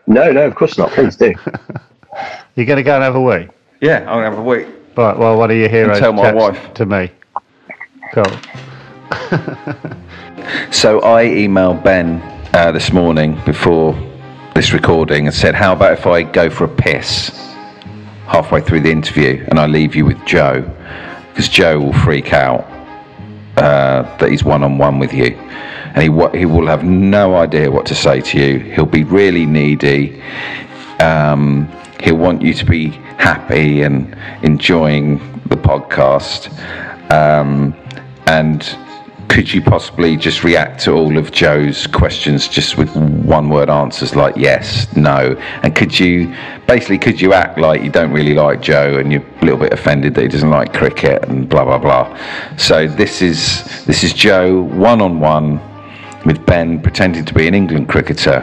No, 0.06 0.32
no, 0.32 0.46
of 0.46 0.54
course 0.54 0.78
not. 0.78 0.90
Please 0.90 1.16
do. 1.16 1.34
You're 2.54 2.66
going 2.66 2.78
to 2.78 2.82
go 2.82 2.94
and 2.94 3.04
have 3.04 3.14
a 3.14 3.20
wee? 3.20 3.48
Yeah, 3.80 3.98
I'm 4.00 4.06
gonna 4.06 4.30
have 4.30 4.38
a 4.38 4.42
wee. 4.42 4.64
Right. 4.96 5.16
Well, 5.16 5.38
one 5.38 5.50
of 5.50 5.56
your 5.56 5.68
heroes 5.68 5.98
tell 6.00 6.12
my 6.12 6.32
wife. 6.32 6.74
to 6.74 6.87
me. 6.87 7.11
Cool. 8.12 8.24
So 10.70 11.02
I 11.02 11.26
emailed 11.26 11.82
Ben 11.84 12.22
uh, 12.54 12.72
this 12.72 12.90
morning 12.90 13.38
before 13.44 13.92
this 14.54 14.72
recording 14.72 15.26
and 15.26 15.34
said, 15.34 15.54
"How 15.54 15.74
about 15.74 15.92
if 15.92 16.06
I 16.06 16.22
go 16.22 16.48
for 16.48 16.64
a 16.64 16.68
piss 16.68 17.47
halfway 18.29 18.61
through 18.61 18.81
the 18.81 18.91
interview 18.91 19.45
and 19.49 19.59
I 19.59 19.67
leave 19.67 19.97
you 19.97 20.05
with 20.05 20.23
Joe, 20.27 20.61
because 21.31 21.49
Joe 21.49 21.81
will 21.81 21.93
freak 21.93 22.33
out 22.33 22.61
uh, 23.57 24.03
that 24.19 24.31
he's 24.31 24.45
one 24.45 24.62
on 24.62 24.79
one 24.79 24.99
with 24.99 25.12
you, 25.12 25.37
and 25.95 26.03
he 26.03 26.38
he 26.38 26.47
will 26.47 26.67
have 26.67 26.85
no 26.85 27.35
idea 27.35 27.71
what 27.71 27.87
to 27.87 27.95
say 27.95 28.21
to 28.21 28.38
you. 28.38 28.59
He'll 28.59 28.87
be 28.87 29.05
really 29.05 29.47
needy. 29.47 30.23
Um, 31.01 31.69
he'll 32.01 32.17
want 32.17 32.43
you 32.43 32.55
to 32.55 32.64
be 32.64 32.91
happy 33.19 33.83
and 33.83 34.17
enjoying 34.43 35.19
the 35.47 35.57
podcast, 35.57 36.51
um, 37.12 37.75
and." 38.27 38.88
Could 39.29 39.53
you 39.53 39.62
possibly 39.62 40.17
just 40.17 40.43
react 40.43 40.81
to 40.81 40.93
all 40.93 41.17
of 41.19 41.31
Joe's 41.31 41.87
questions 41.87 42.49
just 42.49 42.79
with 42.79 42.95
one 42.97 43.51
word 43.51 43.69
answers 43.69 44.17
like 44.17 44.37
yes, 44.37 44.95
no? 44.97 45.37
And 45.62 45.75
could 45.77 45.99
you 45.99 46.35
basically 46.67 46.99
could 46.99 47.21
you 47.21 47.33
act 47.33 47.59
like 47.59 47.83
you 47.83 47.91
don't 47.91 48.11
really 48.12 48.35
like 48.35 48.61
Joe 48.61 48.99
and 48.99 49.12
you're 49.12 49.25
a 49.41 49.45
little 49.45 49.59
bit 49.59 49.73
offended 49.73 50.14
that 50.14 50.23
he 50.23 50.29
doesn't 50.29 50.51
like 50.51 50.73
cricket 50.73 51.25
and 51.29 51.49
blah 51.49 51.64
blah 51.64 51.79
blah. 51.79 52.19
So 52.57 52.87
this 52.87 53.23
is 53.23 53.85
this 53.85 54.03
is 54.03 54.12
Joe 54.12 54.62
one 54.62 55.01
on 55.01 55.21
one 55.21 55.61
with 56.25 56.45
Ben 56.45 56.81
pretending 56.81 57.25
to 57.25 57.35
be 57.35 57.47
an 57.47 57.55
England 57.55 57.88
cricketer, 57.88 58.41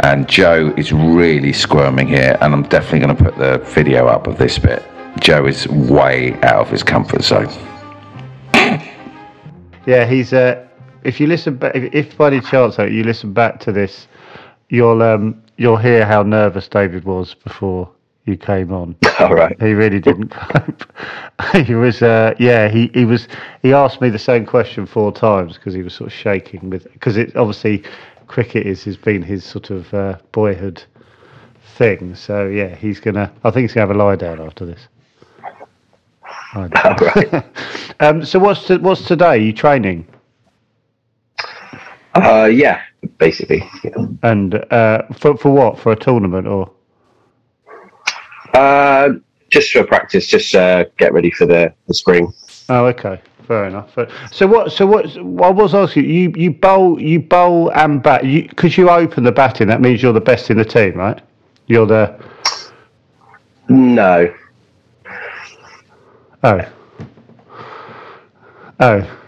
and 0.00 0.28
Joe 0.28 0.72
is 0.76 0.92
really 0.92 1.52
squirming 1.52 2.08
here. 2.08 2.38
And 2.40 2.54
I'm 2.54 2.62
definitely 2.64 3.00
going 3.00 3.16
to 3.16 3.24
put 3.24 3.36
the 3.36 3.58
video 3.74 4.06
up 4.06 4.26
of 4.26 4.38
this 4.38 4.58
bit. 4.58 4.82
Joe 5.20 5.46
is 5.46 5.68
way 5.68 6.34
out 6.42 6.62
of 6.62 6.70
his 6.70 6.82
comfort 6.82 7.22
zone. 7.22 7.50
Yeah, 9.86 10.06
he's. 10.06 10.32
Uh, 10.32 10.66
if 11.04 11.18
you 11.18 11.26
listen 11.26 11.56
back, 11.56 11.74
if, 11.74 11.92
if 11.94 12.16
by 12.16 12.28
any 12.28 12.40
chance 12.40 12.76
though, 12.76 12.84
you 12.84 13.02
listen 13.02 13.32
back 13.32 13.58
to 13.60 13.72
this, 13.72 14.06
you'll 14.68 15.02
um, 15.02 15.42
you'll 15.56 15.76
hear 15.76 16.06
how 16.06 16.22
nervous 16.22 16.68
David 16.68 17.04
was 17.04 17.34
before 17.34 17.90
you 18.24 18.36
came 18.36 18.72
on. 18.72 18.96
All 19.18 19.34
right. 19.34 19.60
He 19.60 19.72
really 19.72 20.00
didn't 20.00 20.28
cope. 20.28 20.84
he 21.66 21.74
was, 21.74 22.02
uh, 22.02 22.34
yeah, 22.38 22.68
he, 22.68 22.90
he 22.94 23.04
was. 23.04 23.28
He 23.62 23.72
asked 23.72 24.00
me 24.00 24.10
the 24.10 24.18
same 24.18 24.46
question 24.46 24.86
four 24.86 25.12
times 25.12 25.56
because 25.56 25.74
he 25.74 25.82
was 25.82 25.94
sort 25.94 26.08
of 26.08 26.14
shaking 26.14 26.70
with 26.70 26.90
because 26.92 27.16
it 27.16 27.34
obviously 27.36 27.82
cricket 28.26 28.66
is 28.66 28.84
has 28.84 28.96
been 28.96 29.22
his 29.22 29.44
sort 29.44 29.70
of 29.70 29.92
uh, 29.92 30.18
boyhood 30.32 30.82
thing. 31.76 32.14
So 32.14 32.46
yeah, 32.46 32.74
he's 32.74 33.00
gonna. 33.00 33.32
I 33.44 33.50
think 33.50 33.64
he's 33.64 33.74
gonna 33.74 33.88
have 33.88 33.96
a 33.96 33.98
lie 33.98 34.16
down 34.16 34.40
after 34.40 34.64
this. 34.64 34.88
Right. 36.54 37.44
um, 38.00 38.24
so 38.24 38.38
what's 38.38 38.66
to, 38.66 38.76
what's 38.78 39.06
today? 39.06 39.38
you 39.38 39.52
training 39.54 40.06
Uh, 42.14 42.44
yeah, 42.52 42.82
basically. 43.18 43.66
Yeah. 43.82 44.06
and 44.22 44.54
uh, 44.70 45.02
for 45.18 45.36
for 45.38 45.50
what? 45.50 45.78
For 45.78 45.92
a 45.92 45.96
tournament 45.96 46.46
or? 46.46 46.70
Uh, 48.52 49.14
just 49.48 49.72
for 49.72 49.84
practice, 49.84 50.26
just 50.26 50.54
uh, 50.54 50.84
get 50.98 51.14
ready 51.14 51.30
for 51.30 51.46
the, 51.46 51.72
the 51.88 51.94
spring. 51.94 52.32
Oh, 52.68 52.84
okay, 52.86 53.18
fair 53.46 53.64
enough. 53.64 53.96
So 54.30 54.46
what? 54.46 54.72
So 54.72 54.86
what? 54.86 55.16
I 55.16 55.50
was 55.50 55.74
asking 55.74 56.04
you. 56.10 56.32
You 56.36 56.50
bowl, 56.50 57.00
you 57.00 57.20
bowl 57.20 57.70
and 57.72 58.02
bat. 58.02 58.26
You 58.26 58.46
because 58.48 58.76
you 58.76 58.90
open 58.90 59.24
the 59.24 59.32
batting. 59.32 59.68
That 59.68 59.80
means 59.80 60.02
you're 60.02 60.12
the 60.12 60.20
best 60.20 60.50
in 60.50 60.58
the 60.58 60.64
team, 60.66 60.94
right? 60.94 61.20
You're 61.66 61.86
the 61.86 62.18
No. 63.70 64.34
Oh 66.42 66.60
oh. 68.80 69.18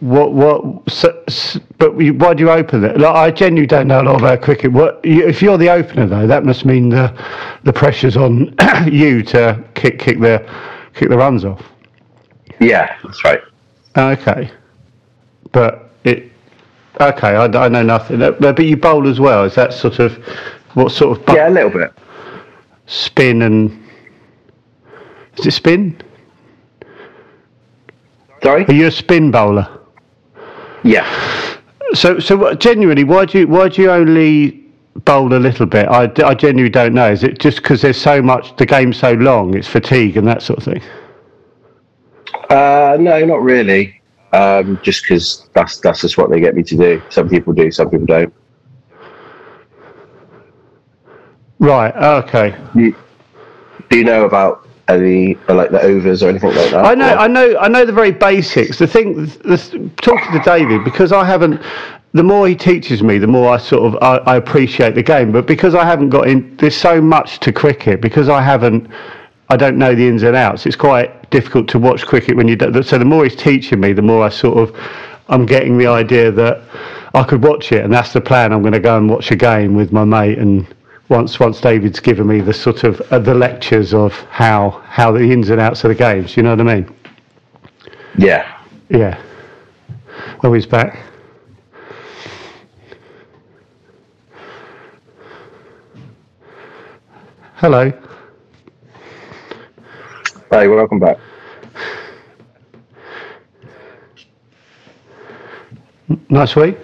What 0.00 0.32
what? 0.32 0.90
So, 0.90 1.22
s- 1.28 1.58
but 1.78 1.98
you, 2.00 2.14
why 2.14 2.32
do 2.32 2.42
you 2.44 2.50
open 2.50 2.84
it? 2.84 2.98
Like, 2.98 3.14
I 3.14 3.30
genuinely 3.30 3.66
don't 3.66 3.88
know 3.88 4.00
a 4.00 4.04
lot 4.04 4.20
about 4.20 4.40
cricket. 4.40 4.72
What 4.72 5.04
you, 5.04 5.26
if 5.26 5.42
you're 5.42 5.58
the 5.58 5.68
opener 5.68 6.06
though? 6.06 6.26
That 6.26 6.44
must 6.44 6.64
mean 6.64 6.88
the 6.88 7.12
the 7.64 7.72
pressure's 7.72 8.16
on 8.16 8.54
you 8.90 9.22
to 9.24 9.62
kick 9.74 9.98
kick 9.98 10.20
the 10.20 10.48
kick 10.94 11.10
the 11.10 11.16
runs 11.18 11.44
off. 11.44 11.62
Yeah, 12.60 12.96
that's 13.02 13.22
right. 13.24 13.40
Okay, 13.98 14.50
but 15.52 15.90
it. 16.04 16.30
Okay, 17.00 17.34
I, 17.36 17.44
I 17.44 17.68
know 17.68 17.82
nothing. 17.82 18.20
But 18.20 18.40
but 18.40 18.64
you 18.64 18.76
bowl 18.76 19.06
as 19.08 19.20
well. 19.20 19.44
Is 19.44 19.54
that 19.56 19.74
sort 19.74 19.98
of 19.98 20.14
what 20.74 20.92
sort 20.92 21.18
of 21.18 21.26
bu- 21.26 21.34
Yeah, 21.34 21.48
a 21.48 21.50
little 21.50 21.70
bit. 21.70 21.92
spin 22.86 23.42
and 23.42 23.70
is 25.36 25.46
it 25.46 25.50
spin? 25.52 26.00
Sorry? 28.44 28.66
Are 28.66 28.74
you 28.74 28.88
a 28.88 28.90
spin 28.90 29.30
bowler? 29.30 29.66
Yeah. 30.82 31.08
So 31.94 32.18
so 32.18 32.52
genuinely, 32.54 33.02
why 33.02 33.24
do 33.24 33.38
you 33.38 33.48
why 33.48 33.70
do 33.70 33.80
you 33.80 33.90
only 33.90 34.62
bowl 35.06 35.32
a 35.32 35.40
little 35.40 35.64
bit? 35.64 35.88
I, 35.88 36.12
I 36.22 36.34
genuinely 36.34 36.68
don't 36.68 36.92
know. 36.92 37.10
Is 37.10 37.24
it 37.24 37.38
just 37.38 37.62
because 37.62 37.80
there's 37.80 37.96
so 37.96 38.20
much 38.20 38.54
the 38.56 38.66
game's 38.66 38.98
so 38.98 39.12
long? 39.12 39.54
It's 39.56 39.66
fatigue 39.66 40.18
and 40.18 40.28
that 40.28 40.42
sort 40.42 40.58
of 40.58 40.64
thing. 40.64 40.82
Uh, 42.50 42.98
no, 43.00 43.24
not 43.24 43.40
really. 43.40 44.02
Um, 44.34 44.78
just 44.82 45.04
because 45.04 45.48
that's 45.54 45.78
that's 45.80 46.02
just 46.02 46.18
what 46.18 46.28
they 46.28 46.38
get 46.38 46.54
me 46.54 46.62
to 46.64 46.76
do. 46.76 47.02
Some 47.08 47.30
people 47.30 47.54
do, 47.54 47.70
some 47.70 47.88
people 47.88 48.04
don't. 48.04 48.34
Right. 51.60 51.96
Okay. 51.96 52.54
You, 52.74 52.94
do 53.88 53.96
you 53.96 54.04
know 54.04 54.26
about 54.26 54.63
any 54.88 55.36
uh, 55.48 55.54
like 55.54 55.70
the 55.70 55.80
overs 55.80 56.22
or 56.22 56.28
anything 56.28 56.54
like 56.54 56.70
that? 56.70 56.84
I 56.84 56.94
know, 56.94 57.14
Or- 57.14 57.18
I 57.18 57.26
know, 57.26 57.56
I 57.58 57.68
know 57.68 57.84
the 57.84 57.92
very 57.92 58.12
basics. 58.12 58.78
The 58.78 58.86
thing, 58.86 59.26
the, 59.26 59.90
talking 60.02 60.32
to 60.32 60.42
David, 60.44 60.84
because 60.84 61.12
I 61.12 61.24
haven't. 61.24 61.60
The 62.12 62.22
more 62.22 62.46
he 62.46 62.54
teaches 62.54 63.02
me, 63.02 63.18
the 63.18 63.26
more 63.26 63.52
I 63.52 63.56
sort 63.56 63.92
of 63.92 64.00
I, 64.00 64.18
I 64.34 64.36
appreciate 64.36 64.94
the 64.94 65.02
game. 65.02 65.32
But 65.32 65.46
because 65.46 65.74
I 65.74 65.84
haven't 65.84 66.10
got 66.10 66.28
in, 66.28 66.56
there's 66.58 66.76
so 66.76 67.00
much 67.00 67.40
to 67.40 67.52
cricket. 67.52 68.00
Because 68.00 68.28
I 68.28 68.40
haven't, 68.40 68.88
I 69.48 69.56
don't 69.56 69.76
know 69.78 69.94
the 69.96 70.06
ins 70.06 70.22
and 70.22 70.36
outs. 70.36 70.64
It's 70.64 70.76
quite 70.76 71.28
difficult 71.30 71.66
to 71.70 71.78
watch 71.78 72.06
cricket 72.06 72.36
when 72.36 72.46
you. 72.46 72.54
don't 72.54 72.84
So 72.84 72.98
the 72.98 73.04
more 73.04 73.24
he's 73.24 73.34
teaching 73.34 73.80
me, 73.80 73.92
the 73.92 74.02
more 74.02 74.24
I 74.24 74.28
sort 74.28 74.58
of, 74.58 74.80
I'm 75.28 75.44
getting 75.44 75.76
the 75.76 75.88
idea 75.88 76.30
that 76.30 76.62
I 77.14 77.24
could 77.24 77.42
watch 77.42 77.72
it, 77.72 77.82
and 77.84 77.92
that's 77.92 78.12
the 78.12 78.20
plan. 78.20 78.52
I'm 78.52 78.60
going 78.60 78.74
to 78.74 78.80
go 78.80 78.96
and 78.96 79.08
watch 79.10 79.30
a 79.32 79.36
game 79.36 79.74
with 79.74 79.92
my 79.92 80.04
mate 80.04 80.38
and 80.38 80.66
once 81.08 81.38
once 81.38 81.60
David's 81.60 82.00
given 82.00 82.26
me 82.26 82.40
the 82.40 82.54
sort 82.54 82.84
of 82.84 83.00
uh, 83.12 83.18
the 83.18 83.34
lectures 83.34 83.92
of 83.92 84.12
how 84.30 84.70
how 84.86 85.12
the 85.12 85.20
ins 85.20 85.50
and 85.50 85.60
outs 85.60 85.84
of 85.84 85.88
the 85.88 85.94
games. 85.94 86.36
You 86.36 86.42
know 86.42 86.50
what 86.50 86.60
I 86.60 86.74
mean? 86.76 86.94
Yeah. 88.16 88.60
Yeah. 88.88 89.20
Oh, 90.42 90.52
he's 90.52 90.66
back. 90.66 90.98
Hello. 97.56 97.90
Hey, 100.50 100.68
welcome 100.68 100.98
back. 101.00 101.18
Nice 106.28 106.54
week. 106.56 106.76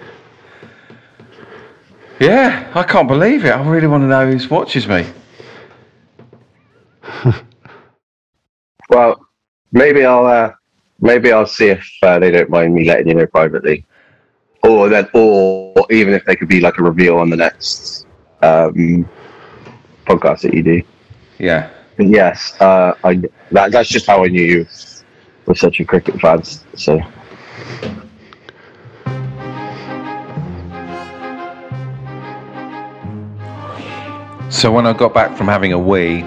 Yeah, 2.21 2.71
I 2.75 2.83
can't 2.83 3.07
believe 3.07 3.45
it. 3.45 3.49
I 3.49 3.67
really 3.67 3.87
want 3.87 4.03
to 4.03 4.07
know 4.07 4.31
who 4.31 4.47
watches 4.55 4.87
me. 4.87 5.07
Well, 8.89 9.25
maybe 9.71 10.03
I'll 10.03 10.25
uh, 10.25 10.51
maybe 10.99 11.31
I'll 11.31 11.45
see 11.45 11.69
if 11.69 11.89
uh, 12.03 12.19
they 12.19 12.29
don't 12.29 12.49
mind 12.49 12.73
me 12.73 12.85
letting 12.85 13.07
you 13.07 13.13
know 13.13 13.25
privately, 13.25 13.85
or 14.63 14.89
then, 14.89 15.07
or 15.13 15.85
even 15.89 16.13
if 16.13 16.25
they 16.25 16.35
could 16.35 16.49
be 16.49 16.59
like 16.59 16.77
a 16.77 16.83
reveal 16.83 17.17
on 17.17 17.29
the 17.29 17.37
next 17.37 18.05
um, 18.41 19.09
podcast 20.05 20.41
that 20.41 20.53
you 20.53 20.61
do. 20.61 20.81
Yeah. 21.39 21.69
But 21.95 22.07
yes, 22.07 22.59
uh, 22.59 22.93
I 23.03 23.21
that, 23.51 23.71
that's 23.71 23.87
just 23.87 24.07
how 24.07 24.25
I 24.25 24.27
knew 24.27 24.43
you 24.43 24.67
were 25.45 25.55
such 25.55 25.79
a 25.79 25.85
cricket 25.85 26.19
fan. 26.19 26.43
So 26.75 26.99
So 34.51 34.69
when 34.69 34.85
I 34.85 34.91
got 34.91 35.13
back 35.13 35.37
from 35.37 35.47
having 35.47 35.71
a 35.71 35.79
wee, 35.79 36.25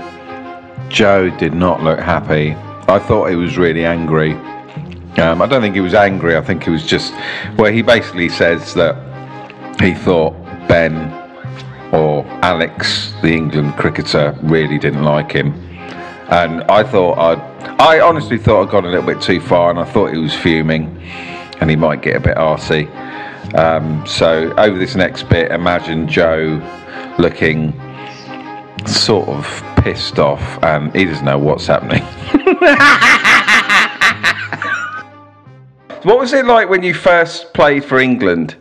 Joe 0.88 1.28
did 1.28 1.52
not 1.52 1.82
look 1.82 2.00
happy. 2.00 2.52
I 2.88 2.98
thought 2.98 3.28
he 3.28 3.36
was 3.36 3.58
really 3.58 3.84
angry. 3.84 4.32
Um, 5.18 5.42
I 5.42 5.46
don't 5.46 5.60
think 5.60 5.74
he 5.74 5.82
was 5.82 5.92
angry. 5.92 6.34
I 6.34 6.40
think 6.40 6.64
he 6.64 6.70
was 6.70 6.86
just 6.86 7.12
well. 7.58 7.70
He 7.70 7.82
basically 7.82 8.30
says 8.30 8.72
that 8.74 8.96
he 9.78 9.92
thought 9.92 10.32
Ben 10.68 11.12
or 11.92 12.24
Alex, 12.42 13.12
the 13.20 13.28
England 13.28 13.74
cricketer, 13.76 14.34
really 14.42 14.78
didn't 14.78 15.04
like 15.04 15.30
him, 15.30 15.52
and 16.30 16.64
I 16.64 16.82
thought 16.82 17.18
I'd. 17.18 17.78
I 17.78 18.00
honestly 18.00 18.38
thought 18.38 18.64
I'd 18.64 18.70
gone 18.70 18.86
a 18.86 18.88
little 18.88 19.06
bit 19.06 19.20
too 19.20 19.38
far, 19.38 19.68
and 19.68 19.78
I 19.78 19.84
thought 19.84 20.12
he 20.12 20.18
was 20.18 20.34
fuming, 20.34 20.98
and 21.60 21.68
he 21.68 21.76
might 21.76 22.00
get 22.00 22.16
a 22.16 22.20
bit 22.20 22.38
arsey. 22.38 22.88
Um, 23.54 24.02
so 24.06 24.54
over 24.56 24.78
this 24.78 24.94
next 24.94 25.28
bit, 25.28 25.52
imagine 25.52 26.08
Joe 26.08 26.58
looking 27.18 27.72
sort 28.86 29.28
of 29.28 29.62
pissed 29.76 30.18
off 30.18 30.62
and 30.62 30.94
he 30.94 31.04
doesn't 31.04 31.24
know 31.24 31.38
what's 31.38 31.66
happening. 31.66 32.02
what 36.02 36.18
was 36.18 36.32
it 36.32 36.44
like 36.44 36.68
when 36.68 36.82
you 36.82 36.94
first 36.94 37.52
played 37.54 37.84
for 37.84 37.98
England? 37.98 38.56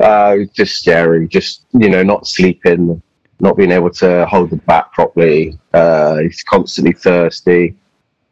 uh, 0.00 0.36
just 0.54 0.76
scary. 0.78 1.28
Just 1.28 1.64
you 1.72 1.88
know, 1.90 2.02
not 2.02 2.26
sleeping, 2.26 3.02
not 3.40 3.56
being 3.56 3.72
able 3.72 3.90
to 3.90 4.26
hold 4.26 4.50
the 4.50 4.56
bat 4.56 4.90
properly. 4.92 5.58
Uh, 5.72 6.18
he's 6.18 6.42
constantly 6.42 6.92
thirsty. 6.92 7.74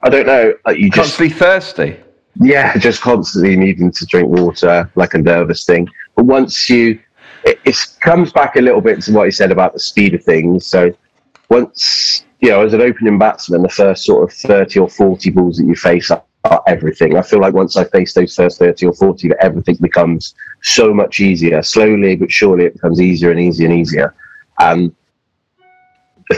I 0.02 0.08
don't 0.08 0.26
know. 0.26 0.54
Like 0.64 0.78
you 0.78 0.90
just 0.90 1.16
Constantly 1.18 1.36
thirsty. 1.36 2.00
yeah, 2.40 2.76
just 2.78 3.02
constantly 3.02 3.56
needing 3.56 3.90
to 3.92 4.06
drink 4.06 4.28
water, 4.28 4.90
like 4.94 5.14
a 5.14 5.18
nervous 5.18 5.64
thing. 5.64 5.88
But 6.16 6.24
once 6.24 6.70
you, 6.70 6.98
it, 7.44 7.60
it 7.64 7.76
comes 8.00 8.32
back 8.32 8.56
a 8.56 8.60
little 8.60 8.80
bit 8.80 9.02
to 9.02 9.12
what 9.12 9.26
he 9.26 9.30
said 9.30 9.50
about 9.50 9.72
the 9.72 9.80
speed 9.80 10.14
of 10.14 10.24
things. 10.24 10.66
So 10.66 10.94
once, 11.48 12.24
you 12.40 12.50
know, 12.50 12.64
as 12.64 12.72
an 12.72 12.80
opening 12.80 13.18
batsman, 13.18 13.62
the 13.62 13.68
first 13.68 14.04
sort 14.04 14.24
of 14.24 14.36
30 14.36 14.80
or 14.80 14.88
40 14.88 15.30
balls 15.30 15.58
that 15.58 15.64
you 15.64 15.74
face 15.74 16.10
up 16.10 16.28
are 16.44 16.62
everything. 16.66 17.16
I 17.16 17.22
feel 17.22 17.40
like 17.40 17.52
once 17.52 17.76
I 17.76 17.84
face 17.84 18.14
those 18.14 18.34
first 18.34 18.58
30 18.58 18.86
or 18.86 18.92
40, 18.94 19.28
that 19.28 19.44
everything 19.44 19.76
becomes 19.80 20.34
so 20.62 20.94
much 20.94 21.20
easier. 21.20 21.62
Slowly 21.62 22.16
but 22.16 22.30
surely, 22.30 22.64
it 22.64 22.74
becomes 22.74 23.00
easier 23.00 23.30
and 23.30 23.40
easier 23.40 23.68
and 23.68 23.78
easier. 23.78 24.14
And 24.58 24.94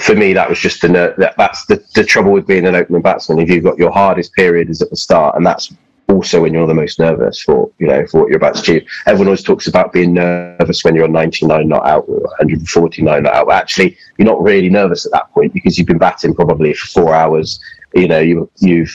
for 0.00 0.14
me, 0.14 0.32
that 0.32 0.48
was 0.48 0.58
just 0.58 0.80
the 0.80 0.88
that, 0.88 1.34
that's 1.36 1.66
the, 1.66 1.84
the 1.94 2.04
trouble 2.04 2.32
with 2.32 2.46
being 2.46 2.66
an 2.66 2.74
opening 2.74 3.02
batsman. 3.02 3.38
If 3.38 3.50
you've 3.50 3.64
got 3.64 3.78
your 3.78 3.92
hardest 3.92 4.32
period 4.34 4.70
is 4.70 4.82
at 4.82 4.90
the 4.90 4.96
start, 4.96 5.36
and 5.36 5.46
that's 5.46 5.72
also 6.12 6.42
when 6.42 6.52
you're 6.52 6.66
the 6.66 6.74
most 6.74 6.98
nervous 6.98 7.40
for 7.42 7.70
you 7.78 7.86
know 7.86 8.06
for 8.06 8.20
what 8.20 8.28
you're 8.28 8.36
about 8.36 8.54
to 8.54 8.60
achieve. 8.60 8.88
Everyone 9.06 9.28
always 9.28 9.42
talks 9.42 9.66
about 9.66 9.92
being 9.92 10.14
nervous 10.14 10.84
when 10.84 10.94
you're 10.94 11.04
on 11.04 11.12
99 11.12 11.68
not 11.68 11.86
out 11.86 12.04
or 12.08 12.20
149 12.20 13.22
not 13.22 13.34
out. 13.34 13.46
But 13.46 13.56
actually, 13.56 13.96
you're 14.18 14.26
not 14.26 14.42
really 14.42 14.68
nervous 14.68 15.06
at 15.06 15.12
that 15.12 15.30
point 15.32 15.52
because 15.52 15.78
you've 15.78 15.86
been 15.86 15.98
batting 15.98 16.34
probably 16.34 16.74
for 16.74 16.86
four 16.88 17.14
hours. 17.14 17.60
You 17.94 18.08
know, 18.08 18.20
you, 18.20 18.50
you've 18.58 18.94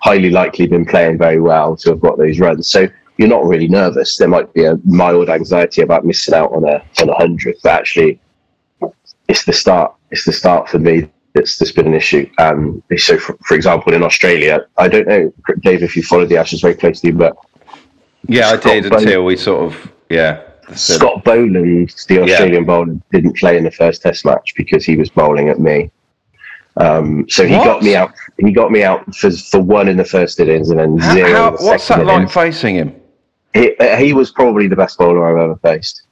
highly 0.00 0.30
likely 0.30 0.66
been 0.66 0.84
playing 0.84 1.18
very 1.18 1.40
well 1.40 1.76
to 1.76 1.90
have 1.90 2.00
got 2.00 2.18
those 2.18 2.38
runs. 2.38 2.68
So 2.68 2.88
you're 3.16 3.28
not 3.28 3.44
really 3.44 3.68
nervous. 3.68 4.16
There 4.16 4.28
might 4.28 4.52
be 4.52 4.64
a 4.64 4.78
mild 4.84 5.30
anxiety 5.30 5.82
about 5.82 6.04
missing 6.04 6.34
out 6.34 6.52
on 6.52 6.64
a 6.64 6.82
on 7.00 7.08
a 7.08 7.14
hundred, 7.14 7.56
but 7.62 7.72
actually, 7.72 8.20
it's 9.28 9.44
the 9.44 9.52
start. 9.52 9.94
It's 10.10 10.24
the 10.24 10.32
start 10.32 10.68
for 10.68 10.78
me 10.78 11.08
that's, 11.36 11.58
that's 11.58 11.72
been 11.72 11.86
an 11.86 11.94
issue. 11.94 12.28
Um, 12.38 12.82
so, 12.96 13.18
for, 13.18 13.36
for 13.44 13.54
example, 13.54 13.92
in 13.94 14.02
Australia, 14.02 14.66
I 14.78 14.88
don't 14.88 15.06
know, 15.06 15.32
Dave, 15.60 15.82
if 15.82 15.94
you 15.96 16.02
followed 16.02 16.28
the 16.28 16.38
Ashes 16.38 16.60
very 16.62 16.74
closely, 16.74 17.12
but 17.12 17.36
Yeah, 18.26 18.48
I 18.48 18.56
did 18.56 18.86
until 18.92 19.24
we 19.24 19.36
sort 19.36 19.72
of 19.72 19.92
yeah. 20.08 20.42
Scott 20.74 21.22
Boland, 21.24 21.94
the 22.08 22.22
Australian 22.22 22.64
bowler, 22.64 22.96
didn't 23.12 23.36
play 23.36 23.56
in 23.56 23.64
the 23.64 23.70
first 23.70 24.02
Test 24.02 24.24
match 24.24 24.54
because 24.56 24.84
he 24.84 24.96
was 24.96 25.10
bowling 25.10 25.48
at 25.48 25.60
me. 25.60 25.90
Um, 26.78 27.28
so 27.28 27.46
he 27.46 27.54
What? 27.56 27.64
got 27.64 27.82
me 27.82 27.94
out. 27.94 28.12
He 28.38 28.52
got 28.52 28.70
me 28.72 28.82
out 28.82 29.14
for, 29.14 29.30
for 29.30 29.60
one 29.60 29.88
in 29.88 29.96
the 29.96 30.04
first 30.04 30.40
innings 30.40 30.70
and 30.70 30.80
then 30.80 30.98
How, 30.98 31.14
zero. 31.14 31.28
how, 31.32 31.50
the 31.50 31.64
what's 31.64 31.86
that 31.88 31.98
second 31.98 32.06
like 32.06 32.30
facing 32.30 32.74
him? 32.76 32.94
He, 33.54 33.76
uh, 33.76 33.96
he 33.96 34.12
was 34.12 34.30
probably 34.30 34.66
the 34.68 34.76
best 34.76 34.98
bowler 34.98 35.26
I've 35.28 35.42
ever 35.42 35.56
faced. 35.56 36.05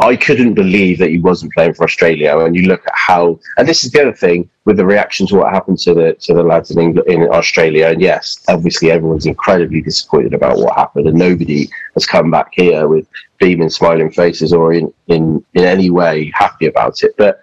I 0.00 0.16
couldn't 0.16 0.54
believe 0.54 0.98
that 0.98 1.10
he 1.10 1.18
wasn't 1.18 1.52
playing 1.54 1.74
for 1.74 1.84
Australia. 1.84 2.38
And 2.38 2.54
you 2.54 2.62
look 2.62 2.86
at 2.86 2.92
how, 2.94 3.40
and 3.56 3.66
this 3.66 3.84
is 3.84 3.90
the 3.90 4.02
other 4.02 4.12
thing 4.12 4.48
with 4.64 4.76
the 4.76 4.84
reaction 4.84 5.26
to 5.28 5.36
what 5.36 5.52
happened 5.52 5.78
to 5.80 5.94
the 5.94 6.14
to 6.20 6.34
the 6.34 6.42
lads 6.42 6.70
in 6.70 6.78
England, 6.78 7.08
in 7.08 7.22
Australia. 7.32 7.88
And 7.88 8.00
yes, 8.00 8.44
obviously 8.48 8.90
everyone's 8.90 9.26
incredibly 9.26 9.80
disappointed 9.80 10.34
about 10.34 10.58
what 10.58 10.76
happened, 10.76 11.06
and 11.06 11.18
nobody 11.18 11.68
has 11.94 12.04
come 12.04 12.30
back 12.30 12.50
here 12.52 12.86
with 12.86 13.06
beaming, 13.38 13.70
smiling 13.70 14.10
faces 14.10 14.52
or 14.52 14.72
in 14.72 14.92
in 15.06 15.44
in 15.54 15.64
any 15.64 15.90
way 15.90 16.30
happy 16.34 16.66
about 16.66 17.02
it. 17.02 17.14
But 17.16 17.40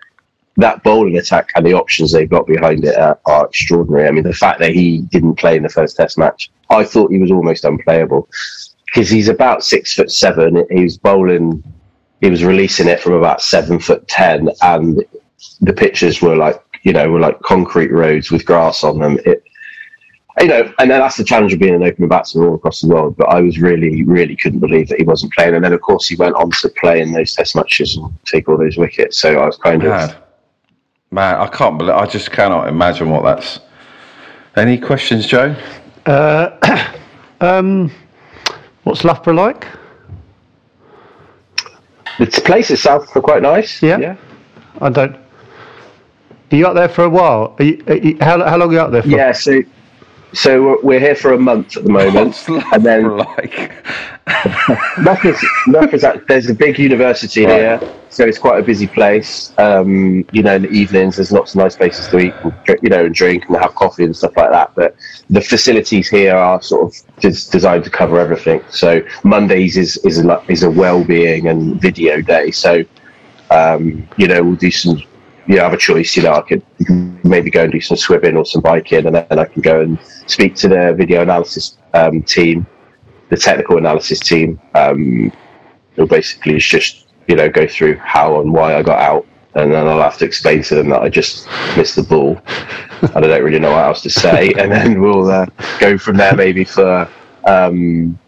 that 0.58 0.84
bowling 0.84 1.17
attack 1.17 1.49
and 1.55 1.65
the 1.65 1.73
options 1.73 2.12
they've 2.12 2.29
got 2.29 2.47
behind 2.47 2.86
it 2.86 2.95
are, 2.95 3.19
are 3.25 3.47
extraordinary. 3.47 4.08
I 4.08 4.12
mean, 4.12 4.23
the 4.23 4.34
fact 4.34 4.60
that 4.60 4.71
he 4.71 4.99
didn't 4.99 5.36
play 5.36 5.58
in 5.58 5.63
the 5.63 5.69
first 5.69 5.97
Test 5.97 6.17
match, 6.17 6.49
I 6.69 6.84
thought 6.84 7.12
he 7.12 7.19
was 7.19 7.31
almost 7.31 7.65
unplayable 7.65 8.29
because 8.86 9.10
he's 9.10 9.27
about 9.27 9.63
six 9.63 9.93
foot 9.93 10.12
seven. 10.12 10.65
He 10.71 10.84
was 10.84 10.97
bowling, 10.97 11.63
he 12.25 12.31
was 12.31 12.43
releasing 12.43 12.88
it 12.88 12.99
from 12.99 13.13
about 13.13 13.39
seven 13.39 13.79
foot 13.79 14.07
ten, 14.07 14.49
and 14.63 15.05
the 15.61 15.73
pitches 15.73 16.23
were 16.23 16.35
like 16.35 16.59
you 16.81 16.91
know 16.91 17.07
were 17.11 17.19
like 17.19 17.39
concrete 17.41 17.91
roads 17.91 18.31
with 18.31 18.45
grass 18.45 18.83
on 18.83 18.97
them. 18.97 19.19
It, 19.25 19.43
you 20.41 20.47
know, 20.47 20.73
and 20.79 20.89
then 20.89 20.99
that's 20.99 21.17
the 21.17 21.23
challenge 21.23 21.53
of 21.53 21.59
being 21.59 21.75
an 21.75 21.83
opening 21.83 22.09
batsman 22.09 22.47
all 22.47 22.55
across 22.55 22.81
the 22.81 22.88
world. 22.88 23.15
But 23.15 23.29
I 23.29 23.41
was 23.41 23.59
really, 23.59 24.03
really 24.03 24.35
couldn't 24.35 24.59
believe 24.59 24.89
that 24.89 24.97
he 24.97 25.05
wasn't 25.05 25.33
playing. 25.33 25.53
And 25.53 25.63
then, 25.63 25.71
of 25.71 25.79
course, 25.81 26.07
he 26.07 26.15
went 26.15 26.35
on 26.35 26.49
to 26.49 26.69
play 26.69 26.99
in 26.99 27.13
those 27.13 27.33
Test 27.33 27.55
matches 27.55 27.95
and 27.95 28.11
take 28.25 28.49
all 28.49 28.57
those 28.57 28.75
wickets. 28.75 29.17
So 29.17 29.39
I 29.39 29.45
was 29.45 29.55
kind 29.55 29.83
of 29.83 29.91
Mad. 29.91 30.17
Man, 31.11 31.35
I 31.35 31.47
can't 31.47 31.77
believe. 31.77 31.95
I 31.95 32.05
just 32.07 32.31
cannot 32.31 32.67
imagine 32.67 33.09
what 33.11 33.23
that's. 33.23 33.59
Any 34.57 34.77
questions, 34.77 35.27
Joe? 35.27 35.55
Uh, 36.05 36.49
um, 37.39 37.91
what's 38.83 39.05
Loughborough 39.05 39.35
like? 39.35 39.67
The 42.19 42.41
place 42.45 42.71
itself 42.71 43.15
are 43.15 43.21
quite 43.21 43.41
nice. 43.41 43.82
Yeah. 43.82 44.15
I 44.82 44.89
don't. 44.89 45.15
Are 46.51 46.56
you 46.56 46.67
up 46.67 46.75
there 46.75 46.89
for 46.89 47.04
a 47.06 47.10
while? 47.10 47.56
Are 47.60 47.65
you, 47.65 47.84
are 47.88 47.95
you, 47.95 48.17
how, 48.21 48.43
how 48.43 48.58
long 48.58 48.69
are 48.69 48.73
you 48.73 48.80
up 48.80 48.91
there 48.91 49.01
for? 49.01 49.10
Yeah, 49.10 49.32
so 49.32 49.62
so 50.36 50.80
we're- 50.84 51.00
here 51.00 51.15
for 51.15 51.34
a 51.34 51.38
month 51.38 51.78
at 51.78 51.84
the 51.84 51.91
moment, 51.91 52.48
and 52.74 52.84
then 52.84 53.17
like? 53.17 53.71
Loughborough's, 55.00 55.43
Loughborough's 55.67 56.04
at- 56.04 56.28
there's 56.28 56.50
a 56.50 56.54
big 56.54 56.80
university 56.80 57.45
here, 57.45 57.80
so 58.10 58.24
it's 58.26 58.38
quite 58.39 58.60
a 58.60 58.63
busy 58.63 58.88
place. 58.88 59.54
Um, 59.58 60.26
you 60.32 60.41
know, 60.43 60.56
in 60.56 60.63
the 60.63 60.69
evenings 60.69 61.17
there's 61.17 61.32
lots 61.32 61.54
of 61.54 61.58
nice 61.60 61.76
places 61.76 62.08
to 62.08 62.17
eat, 62.19 62.34
and, 62.43 62.54
you 62.82 62.89
know, 62.89 63.06
and 63.06 63.13
drink 63.13 63.45
and 63.48 63.58
have 63.58 63.76
coffee 63.76 64.04
and 64.04 64.15
stuff 64.15 64.36
like 64.38 64.52
that. 64.52 64.71
But 64.76 64.95
the 65.30 65.41
facilities 65.41 66.08
here 66.10 66.36
are 66.36 66.62
sort 66.62 66.84
of 66.88 67.21
des- 67.21 67.50
designed 67.52 67.84
to 67.84 67.89
cover 67.89 68.19
everything. 68.19 68.62
So 68.69 69.02
Mondays 69.24 69.78
is 69.78 69.98
is 69.98 70.24
a, 70.24 70.43
is 70.48 70.63
a 70.63 70.71
well-being 70.71 71.48
and 71.48 71.80
video 71.82 72.21
day. 72.21 72.52
So 72.52 72.84
um, 73.52 74.08
you 74.17 74.28
know, 74.28 74.41
we'll 74.43 74.56
do 74.56 74.71
some. 74.71 75.02
You 75.48 75.58
know, 75.58 75.63
have 75.63 75.74
a 75.74 75.78
choice. 75.78 76.15
You 76.15 76.24
know, 76.24 76.34
I 76.34 76.41
could 76.41 76.63
can 76.88 77.19
maybe 77.24 77.52
go 77.52 77.62
and 77.63 77.71
do 77.71 77.80
some 77.80 77.98
swimming 77.98 78.36
or 78.36 78.45
some 78.45 78.63
biking, 78.63 79.06
and 79.06 79.15
then 79.15 79.38
I 79.38 79.45
can 79.45 79.62
go 79.62 79.82
and 79.82 80.00
speak 80.27 80.55
to 80.55 80.67
the 80.67 80.93
video 80.97 81.21
analysis 81.21 81.77
um, 81.93 82.21
team, 82.23 82.65
the 83.29 83.38
technical 83.38 83.77
analysis 83.77 84.19
team. 84.19 84.59
Um, 84.73 85.31
who 85.95 86.05
basically 86.05 86.57
just 86.57 87.07
you 87.27 87.35
know 87.35 87.49
go 87.49 87.67
through 87.67 87.97
how 87.97 88.41
and 88.41 88.53
why 88.53 88.75
I 88.75 88.83
got 88.83 88.99
out, 88.99 89.25
and 89.55 89.71
then 89.71 89.88
I'll 89.88 90.01
have 90.01 90.17
to 90.17 90.25
explain 90.25 90.63
to 90.63 90.75
them 90.75 90.89
that 90.89 91.01
I 91.01 91.09
just 91.09 91.47
missed 91.77 91.95
the 91.95 92.03
ball, 92.03 92.39
and 93.01 93.17
I 93.17 93.21
don't 93.21 93.43
really 93.43 93.59
know 93.59 93.71
what 93.71 93.85
else 93.85 94.01
to 94.03 94.09
say, 94.09 94.53
and 94.57 94.71
then 94.71 95.01
we'll 95.01 95.29
uh, 95.29 95.45
go 95.79 95.97
from 95.97 96.17
there 96.17 96.35
maybe 96.35 96.63
for. 96.63 97.09
Um, 97.47 98.19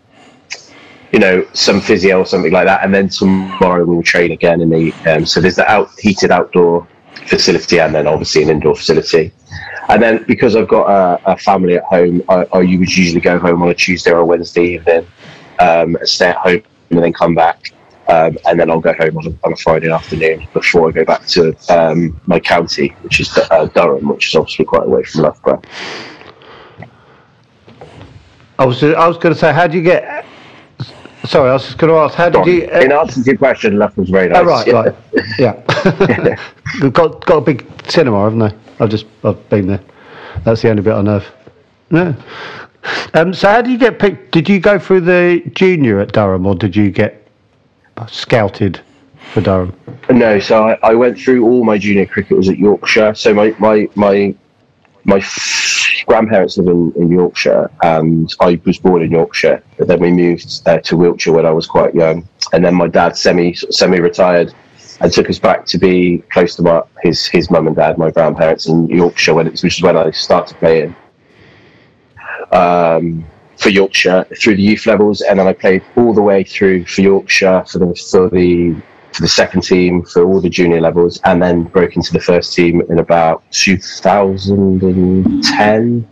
you 1.13 1.19
know, 1.19 1.47
some 1.53 1.79
physio 1.79 2.19
or 2.19 2.25
something 2.25 2.51
like 2.51 2.65
that, 2.65 2.83
and 2.83 2.93
then 2.93 3.07
tomorrow 3.07 3.86
we'll 3.86 4.03
train 4.03 4.31
again 4.33 4.60
in 4.60 4.69
the. 4.69 4.91
Um, 5.10 5.25
so 5.25 5.39
there's 5.39 5.55
the 5.55 5.65
out 5.71 5.89
heated 5.97 6.31
outdoor 6.31 6.86
facility, 7.27 7.79
and 7.79 7.95
then 7.95 8.07
obviously 8.07 8.43
an 8.43 8.49
indoor 8.49 8.75
facility. 8.75 9.31
And 9.89 10.02
then 10.02 10.26
because 10.28 10.56
I've 10.56 10.67
got 10.67 10.89
a, 10.89 11.32
a 11.34 11.38
family 11.38 11.76
at 11.78 11.84
home, 11.84 12.21
I, 12.28 12.45
I 12.54 12.58
would 12.58 12.69
usually 12.69 13.21
go 13.21 13.39
home 13.39 13.62
on 13.62 13.69
a 13.69 13.73
Tuesday 13.73 14.12
or 14.12 14.19
a 14.19 14.26
Wednesday 14.26 14.76
evening, 14.76 15.08
um, 15.60 15.97
stay 16.04 16.30
at 16.30 16.38
home, 16.38 16.62
and 16.89 17.04
then 17.04 17.13
come 17.13 17.36
back. 17.36 17.71
Um, 18.10 18.38
and 18.45 18.58
then 18.58 18.71
I'll 18.71 18.80
go 18.80 18.93
home 18.93 19.17
on 19.17 19.28
a, 19.28 19.36
on 19.43 19.54
a 19.54 19.56
Friday 19.58 19.91
afternoon 19.91 20.47
before 20.54 20.88
I 20.88 20.91
go 20.91 21.04
back 21.04 21.26
to 21.28 21.54
um, 21.69 22.19
my 22.26 22.39
county, 22.39 22.89
which 23.02 23.19
is 23.19 23.38
uh, 23.38 23.65
Durham, 23.65 24.08
which 24.08 24.30
is 24.30 24.36
obviously 24.36 24.65
quite 24.65 24.84
away 24.84 25.04
from 25.04 25.23
Loughborough. 25.23 25.62
I 28.60 28.65
was 28.65 28.82
I 28.84 29.08
was 29.08 29.17
going 29.17 29.34
to 29.34 29.39
say, 29.39 29.54
how 29.54 29.67
do 29.67 29.78
you 29.78 29.84
get? 29.84 30.26
Sorry, 31.28 31.50
I 31.50 31.54
was 31.54 31.66
just 31.66 31.78
going 31.78 31.92
to 31.92 32.00
ask, 32.00 32.16
how 32.16 32.30
did 32.30 32.46
you? 32.46 32.70
In 32.70 32.92
answer 32.92 33.22
to 33.22 33.26
your 33.26 33.38
question, 33.38 33.78
Loughborough's 33.78 34.10
very 34.10 34.30
nice. 34.30 34.38
Oh 34.40 34.46
right, 34.46 34.68
right, 34.68 34.96
yeah. 35.40 36.38
They've 36.82 36.94
got 36.94 37.26
got 37.26 37.38
a 37.38 37.42
big 37.42 37.66
cinema, 37.90 38.24
haven't 38.24 38.40
they? 38.40 38.52
I've 38.80 38.90
just 38.90 39.06
I've 39.24 39.50
been 39.50 39.68
there. 39.68 39.82
That's 40.46 40.62
the 40.62 40.70
only 40.70 40.84
bit 40.84 40.94
I 40.94 41.02
know. 41.02 41.18
of. 41.18 41.26
No. 41.90 42.16
Um, 43.13 43.34
so 43.34 43.50
how 43.50 43.62
did 43.62 43.72
you 43.72 43.78
get 43.78 44.00
picked? 44.00 44.32
Did 44.32 44.48
you 44.48 44.60
go 44.60 44.80
through 44.80 45.02
the 45.02 45.44
junior 45.54 46.00
at 46.00 46.13
Durham, 46.13 46.46
or 46.46 46.56
did 46.56 46.76
you 46.76 46.92
get 46.92 47.28
scouted 48.08 48.80
for 49.34 49.42
Durham? 49.42 49.78
No, 50.10 50.40
so 50.40 50.70
I, 50.70 50.80
I 50.84 50.94
went 50.94 51.20
through 51.20 51.44
all 51.46 51.66
my 51.66 51.78
junior 51.78 52.06
cricket 52.06 52.38
was 52.38 52.48
at 52.48 52.58
Yorkshire. 52.58 53.16
So 53.16 53.34
my 53.34 53.54
my 53.60 53.90
my 53.96 54.34
my 55.08 55.24
grandparents 56.06 56.58
live 56.58 56.67
in, 56.67 56.93
in 56.98 57.10
Yorkshire, 57.10 57.72
and 57.82 58.32
I 58.41 58.62
was 58.65 58.78
born 58.78 59.02
in 59.02 59.12
Yorkshire. 59.12 59.63
But 59.78 59.88
then 59.88 60.00
we 60.02 60.12
moved 60.12 60.62
uh, 60.67 60.80
to 60.80 60.98
Wiltshire 60.98 61.34
when 61.34 61.46
I 61.46 61.52
was 61.52 61.65
quite 61.65 61.96
young, 61.96 62.28
and 62.54 62.63
then 62.63 62.76
my 62.76 62.88
dad 62.88 63.17
semi 63.17 63.54
semi 63.56 64.00
retired 64.00 64.54
and 65.00 65.12
took 65.12 65.30
us 65.30 65.39
back 65.39 65.65
to 65.67 65.78
be 65.78 66.20
close 66.32 66.56
to 66.58 66.62
my, 66.62 66.84
his 67.02 67.26
his 67.26 67.50
mum 67.50 67.67
and 67.67 67.76
dad, 67.76 67.98
my 67.98 68.12
grandparents 68.12 68.67
in 68.67 68.88
Yorkshire, 68.88 69.34
when 69.34 69.48
it's, 69.48 69.63
which 69.63 69.78
is 69.78 69.84
when 69.84 69.98
I 69.98 70.12
started 70.12 70.58
playing 70.58 70.93
um, 72.52 73.26
for 73.58 73.70
Yorkshire 73.70 74.26
through 74.39 74.58
the 74.58 74.63
youth 74.63 74.86
levels, 74.86 75.22
and 75.22 75.39
then 75.39 75.48
I 75.48 75.54
played 75.54 75.84
all 75.96 76.13
the 76.13 76.22
way 76.22 76.43
through 76.43 76.86
for 76.86 77.02
Yorkshire 77.02 77.63
for 77.65 77.80
the 77.80 77.96
for 77.96 78.30
the 78.30 78.76
the 79.21 79.27
second 79.27 79.62
team 79.62 80.03
for 80.03 80.23
all 80.23 80.41
the 80.41 80.49
junior 80.49 80.82
levels, 80.82 81.21
and 81.25 81.41
then 81.41 81.63
broke 81.63 81.95
into 81.95 82.13
the 82.13 82.19
first 82.19 82.53
team 82.53 82.82
in 82.89 82.99
about 82.99 83.43
2010, 83.51 86.08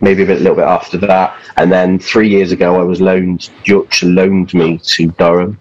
maybe 0.00 0.22
a 0.22 0.26
bit, 0.26 0.40
little 0.40 0.56
bit 0.56 0.64
after 0.64 0.98
that, 0.98 1.34
and 1.56 1.72
then 1.72 1.98
three 1.98 2.28
years 2.28 2.52
ago 2.52 2.78
I 2.80 2.84
was 2.84 3.00
loaned. 3.00 3.50
Yorkshire 3.64 4.06
loaned 4.06 4.54
me 4.54 4.78
to 4.78 5.08
Durham, 5.12 5.58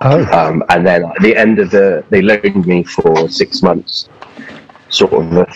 Oh, 0.00 0.24
um, 0.26 0.62
and 0.68 0.86
then 0.86 1.04
at 1.04 1.20
the 1.20 1.36
end 1.36 1.58
of 1.58 1.72
the, 1.72 2.04
they 2.08 2.22
loaned 2.22 2.66
me 2.66 2.84
for 2.84 3.28
six 3.28 3.62
months, 3.62 4.08
sort 4.90 5.12
of 5.12 5.48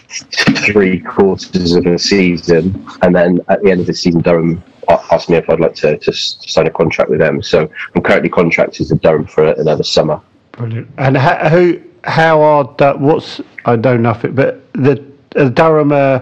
three 0.66 0.98
quarters 0.98 1.74
of 1.74 1.86
a 1.86 1.96
season, 1.96 2.84
and 3.02 3.14
then 3.14 3.40
at 3.48 3.62
the 3.62 3.70
end 3.70 3.80
of 3.80 3.86
the 3.86 3.94
season, 3.94 4.20
Durham 4.20 4.62
asked 4.88 5.28
me 5.30 5.36
if 5.36 5.48
I'd 5.48 5.60
like 5.60 5.74
to, 5.76 5.96
to 5.98 6.12
sign 6.12 6.66
a 6.66 6.70
contract 6.70 7.10
with 7.10 7.20
them. 7.20 7.42
So 7.42 7.70
I'm 7.94 8.02
currently 8.02 8.28
contracted 8.28 8.88
to 8.88 8.94
Durham 8.96 9.26
for 9.26 9.44
another 9.52 9.84
summer. 9.84 10.20
brilliant. 10.52 10.88
And 10.98 11.16
how, 11.16 11.48
who? 11.48 11.80
How 12.04 12.42
are 12.42 12.64
what's 12.96 13.40
I 13.64 13.76
don't 13.76 14.02
know 14.02 14.10
if 14.10 14.24
it, 14.24 14.34
but 14.34 14.72
the 14.72 15.04
uh, 15.36 15.48
Durham 15.50 15.92
uh, 15.92 16.18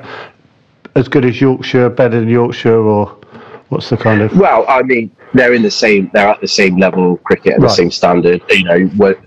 as 0.94 1.08
good 1.08 1.24
as 1.24 1.40
Yorkshire, 1.40 1.88
better 1.88 2.20
than 2.20 2.28
Yorkshire, 2.28 2.76
or 2.76 3.06
what's 3.70 3.88
the 3.90 3.96
kind 3.96 4.20
of? 4.20 4.36
Well, 4.36 4.64
I 4.68 4.82
mean, 4.82 5.10
they're 5.32 5.54
in 5.54 5.62
the 5.62 5.70
same. 5.70 6.10
They're 6.12 6.28
at 6.28 6.40
the 6.40 6.48
same 6.48 6.76
level 6.76 7.14
of 7.14 7.24
cricket 7.24 7.54
and 7.54 7.62
Right. 7.62 7.70
the 7.70 7.74
same 7.74 7.90
standard. 7.90 8.42
You 8.50 8.64
know, 8.64 8.80
what 8.96 9.18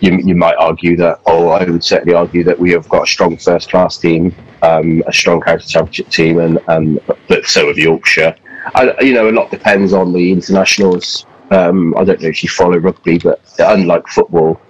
you 0.00 0.16
you 0.18 0.34
might 0.34 0.56
argue 0.56 0.96
that, 0.96 1.20
or 1.26 1.52
I 1.52 1.64
would 1.64 1.84
certainly 1.84 2.14
argue 2.14 2.44
that 2.44 2.58
we 2.58 2.70
have 2.72 2.88
got 2.88 3.02
a 3.04 3.06
strong 3.06 3.36
first 3.36 3.70
class 3.70 3.98
team, 3.98 4.34
um, 4.62 5.02
a 5.06 5.12
strong 5.12 5.40
county 5.40 5.64
championship 5.66 6.08
team, 6.10 6.38
and 6.38 6.58
and 6.68 7.00
but 7.28 7.44
so 7.46 7.66
have 7.66 7.78
Yorkshire. 7.78 8.34
I, 8.74 8.94
you 9.00 9.14
know, 9.14 9.28
a 9.28 9.32
lot 9.32 9.50
depends 9.50 9.92
on 9.92 10.12
the 10.12 10.32
internationals. 10.32 11.26
Um, 11.50 11.96
I 11.96 12.04
don't 12.04 12.20
know 12.20 12.28
if 12.28 12.42
you 12.42 12.48
follow 12.48 12.76
rugby, 12.78 13.18
but 13.18 13.40
unlike 13.58 14.06
football, 14.08 14.60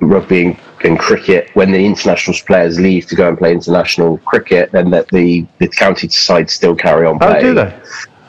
rugby 0.00 0.46
and, 0.46 0.56
and 0.84 0.98
cricket, 0.98 1.48
when 1.54 1.70
the 1.70 1.84
internationals 1.84 2.42
players 2.42 2.78
leave 2.78 3.06
to 3.06 3.14
go 3.14 3.28
and 3.28 3.38
play 3.38 3.52
international 3.52 4.18
cricket, 4.18 4.72
then 4.72 4.90
that 4.90 5.08
the 5.08 5.46
the 5.58 5.68
county 5.68 6.08
sides 6.08 6.52
still 6.52 6.74
carry 6.74 7.06
on 7.06 7.18
Oh, 7.20 7.40
do 7.40 7.54
they? 7.54 7.74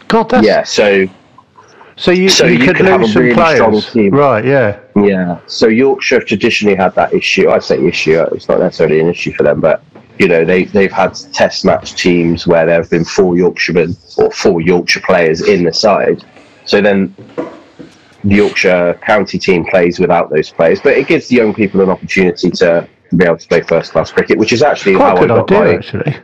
God, 0.07 0.29
that's 0.29 0.45
Yeah, 0.45 0.63
so 0.63 1.05
So 1.95 2.11
you, 2.11 2.29
So 2.29 2.45
you, 2.45 2.59
you 2.59 2.65
could 2.67 2.77
could 2.77 2.85
have 2.85 3.01
lose 3.01 3.09
a 3.09 3.13
some 3.13 3.21
really 3.23 3.55
strong 3.55 3.71
players, 3.71 3.91
team. 3.91 4.13
right? 4.13 4.45
Yeah. 4.45 4.79
Yeah. 4.95 5.39
So 5.47 5.67
Yorkshire 5.67 6.19
have 6.19 6.25
traditionally 6.27 6.75
had 6.75 6.93
that 6.95 7.13
issue. 7.13 7.49
I 7.49 7.59
say 7.59 7.83
issue. 7.85 8.19
It's 8.31 8.47
not 8.47 8.59
necessarily 8.59 8.99
an 8.99 9.07
issue 9.09 9.33
for 9.33 9.43
them, 9.43 9.59
but 9.59 9.83
you 10.20 10.28
know 10.28 10.45
they 10.45 10.66
they've 10.66 10.91
had 10.91 11.16
test 11.34 11.66
match 11.66 11.95
teams 11.95 12.45
where 12.45 12.66
there 12.66 12.76
have 12.76 12.89
been 12.89 13.05
four 13.05 13.36
Yorkshiremen 13.36 13.95
or 14.18 14.32
four 14.32 14.61
Yorkshire 14.61 15.01
players 15.01 15.41
in 15.47 15.64
the 15.64 15.74
side. 15.74 16.24
So 16.66 16.82
then 16.82 17.16
the 18.24 18.36
Yorkshire 18.36 18.99
county 19.01 19.38
team 19.38 19.66
plays 19.66 19.99
without 19.99 20.30
those 20.30 20.49
players, 20.49 20.80
but 20.80 20.93
it 20.93 21.07
gives 21.07 21.28
the 21.28 21.36
young 21.36 21.53
people 21.53 21.82
an 21.82 21.89
opportunity 21.89 22.49
to 22.51 22.88
be 23.16 23.26
able 23.26 23.38
to 23.38 23.47
play 23.47 23.61
first 23.61 23.91
class 23.91 24.11
cricket, 24.11 24.38
which 24.38 24.53
is 24.53 24.64
actually 24.64 24.95
Quite 24.95 25.09
how 25.09 25.18
good 25.18 25.32
I 25.32 25.36
got 25.36 25.51
idea, 25.51 25.59
my 25.59 25.76
actually. 25.76 26.18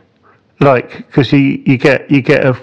Like, 0.60 0.96
because 1.06 1.32
you, 1.32 1.62
you 1.66 1.76
get 1.76 2.10
you 2.10 2.22
get 2.22 2.44
a 2.44 2.56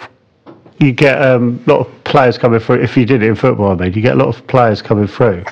you 0.79 0.91
get 0.91 1.21
um, 1.21 1.63
a 1.65 1.69
lot 1.71 1.87
of 1.87 2.03
players 2.03 2.37
coming 2.37 2.59
through. 2.59 2.81
If 2.81 2.95
you 2.95 3.05
did 3.05 3.23
it 3.23 3.27
in 3.27 3.35
football, 3.35 3.71
I 3.71 3.75
mean, 3.75 3.93
you 3.93 4.01
get 4.01 4.13
a 4.13 4.17
lot 4.17 4.27
of 4.27 4.45
players 4.47 4.81
coming 4.81 5.07
through. 5.07 5.43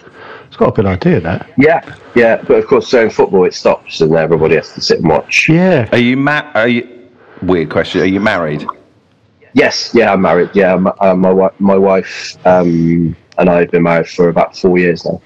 It's 0.55 0.59
got 0.61 0.69
a 0.69 0.71
good 0.71 0.85
idea, 0.85 1.19
that. 1.19 1.49
yeah 1.57 1.81
yeah. 2.15 2.41
But 2.41 2.59
of 2.59 2.67
course, 2.67 2.87
so 2.87 3.03
in 3.03 3.09
football 3.09 3.43
it 3.43 3.53
stops 3.53 3.99
and 3.99 4.15
everybody 4.15 4.55
has 4.55 4.71
to 4.71 4.79
sit 4.79 4.99
and 4.99 5.09
watch. 5.09 5.49
Yeah. 5.49 5.89
Are 5.91 5.97
you 5.97 6.15
ma- 6.15 6.49
Are 6.53 6.69
you? 6.69 7.09
Weird 7.41 7.69
question. 7.69 7.99
Are 7.99 8.05
you 8.05 8.21
married? 8.21 8.65
Yes, 9.51 9.91
yeah, 9.93 10.13
I'm 10.13 10.21
married. 10.21 10.51
Yeah, 10.53 10.75
m- 10.75 10.87
uh, 10.87 11.13
my 11.13 11.27
wi- 11.27 11.51
my 11.59 11.75
wife 11.77 12.37
um, 12.47 13.17
and 13.37 13.49
I 13.49 13.59
have 13.59 13.71
been 13.71 13.83
married 13.83 14.07
for 14.07 14.29
about 14.29 14.55
four 14.57 14.77
years 14.77 15.05
now. 15.05 15.21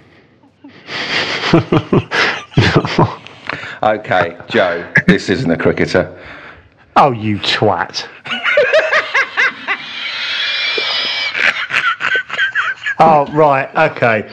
Okay, 3.82 4.36
Joe. 4.50 4.92
This 5.08 5.30
isn't 5.30 5.50
a 5.50 5.56
cricketer. 5.56 6.22
Oh, 6.98 7.12
you 7.12 7.38
twat. 7.40 8.06
oh, 13.00 13.26
right. 13.32 13.74
Okay. 13.92 14.30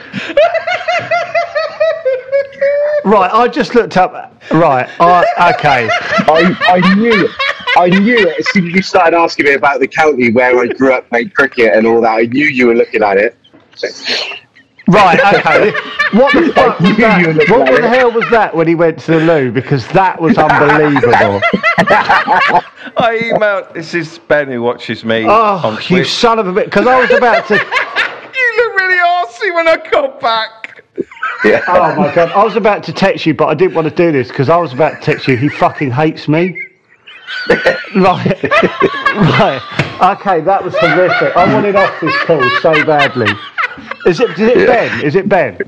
Right. 3.07 3.31
I 3.31 3.47
just 3.47 3.75
looked 3.75 3.97
up. 3.97 4.13
Right. 4.51 4.87
I, 4.99 5.53
okay. 5.57 5.89
I, 5.91 6.55
I 6.81 6.95
knew 6.95 7.25
it. 7.25 7.31
I 7.77 7.89
knew 7.89 8.17
it 8.17 8.39
as 8.39 8.49
soon 8.51 8.67
as 8.67 8.73
you 8.73 8.81
started 8.81 9.15
asking 9.15 9.45
me 9.45 9.53
about 9.53 9.79
the 9.79 9.87
county 9.87 10.31
where 10.31 10.59
I 10.59 10.67
grew 10.67 10.93
up 10.93 11.07
playing 11.09 11.29
cricket 11.31 11.73
and 11.75 11.85
all 11.85 12.01
that. 12.01 12.11
I 12.17 12.23
knew 12.23 12.45
you 12.45 12.67
were 12.67 12.75
looking 12.75 13.03
at 13.03 13.17
it. 13.17 13.35
Right. 14.87 15.19
Okay. 15.35 15.71
What 16.17 16.33
the 16.33 16.51
fuck 16.55 16.79
was 16.79 16.97
that? 16.97 17.19
you 17.21 17.27
were 17.27 17.33
looking 17.33 17.53
What 17.59 17.65
the 17.67 17.77
it. 17.77 17.83
hell 17.83 18.11
was 18.11 18.27
that 18.31 18.55
when 18.55 18.67
he 18.67 18.73
went 18.75 18.99
to 18.99 19.11
the 19.11 19.19
loo? 19.19 19.51
Because 19.51 19.85
that 19.89 20.19
was 20.19 20.37
unbelievable. 20.37 21.41
I 22.99 23.19
emailed. 23.33 23.73
This 23.73 23.93
is 23.93 24.17
Ben 24.17 24.47
who 24.47 24.61
watches 24.61 25.03
me 25.05 25.25
Oh, 25.27 25.61
on 25.63 25.73
you 25.75 25.79
Twitch. 25.81 26.09
son 26.09 26.39
of 26.39 26.47
a 26.47 26.53
bit! 26.53 26.65
Because 26.65 26.87
I 26.87 26.99
was 27.01 27.11
about 27.11 27.47
to. 27.49 27.55
You 28.37 28.53
look 28.65 28.75
really 28.79 28.97
arsey 28.97 29.53
when 29.55 29.67
I 29.67 29.77
got 29.91 30.19
back. 30.21 30.76
Yeah. 31.43 31.61
Oh 31.67 31.95
my 31.95 32.13
god! 32.13 32.31
I 32.31 32.43
was 32.43 32.55
about 32.55 32.83
to 32.85 32.93
text 32.93 33.25
you, 33.25 33.33
but 33.33 33.47
I 33.47 33.53
didn't 33.53 33.75
want 33.75 33.87
to 33.87 33.93
do 33.93 34.11
this 34.11 34.27
because 34.27 34.49
I 34.49 34.57
was 34.57 34.73
about 34.73 34.99
to 34.99 35.01
text 35.01 35.27
you. 35.27 35.37
He 35.37 35.49
fucking 35.49 35.91
hates 35.91 36.27
me. 36.27 36.61
right, 37.95 38.43
right. 38.43 39.61
Okay, 40.17 40.41
that 40.41 40.61
was 40.63 40.75
horrific. 40.77 41.35
I 41.35 41.53
wanted 41.53 41.75
off 41.75 41.99
this 42.01 42.15
call 42.23 42.41
so 42.61 42.73
badly. 42.85 43.27
Is 44.05 44.19
it? 44.19 44.31
Is 44.31 44.39
it 44.39 44.67
Ben? 44.67 45.05
Is 45.05 45.15
it 45.15 45.29
Ben? 45.29 45.59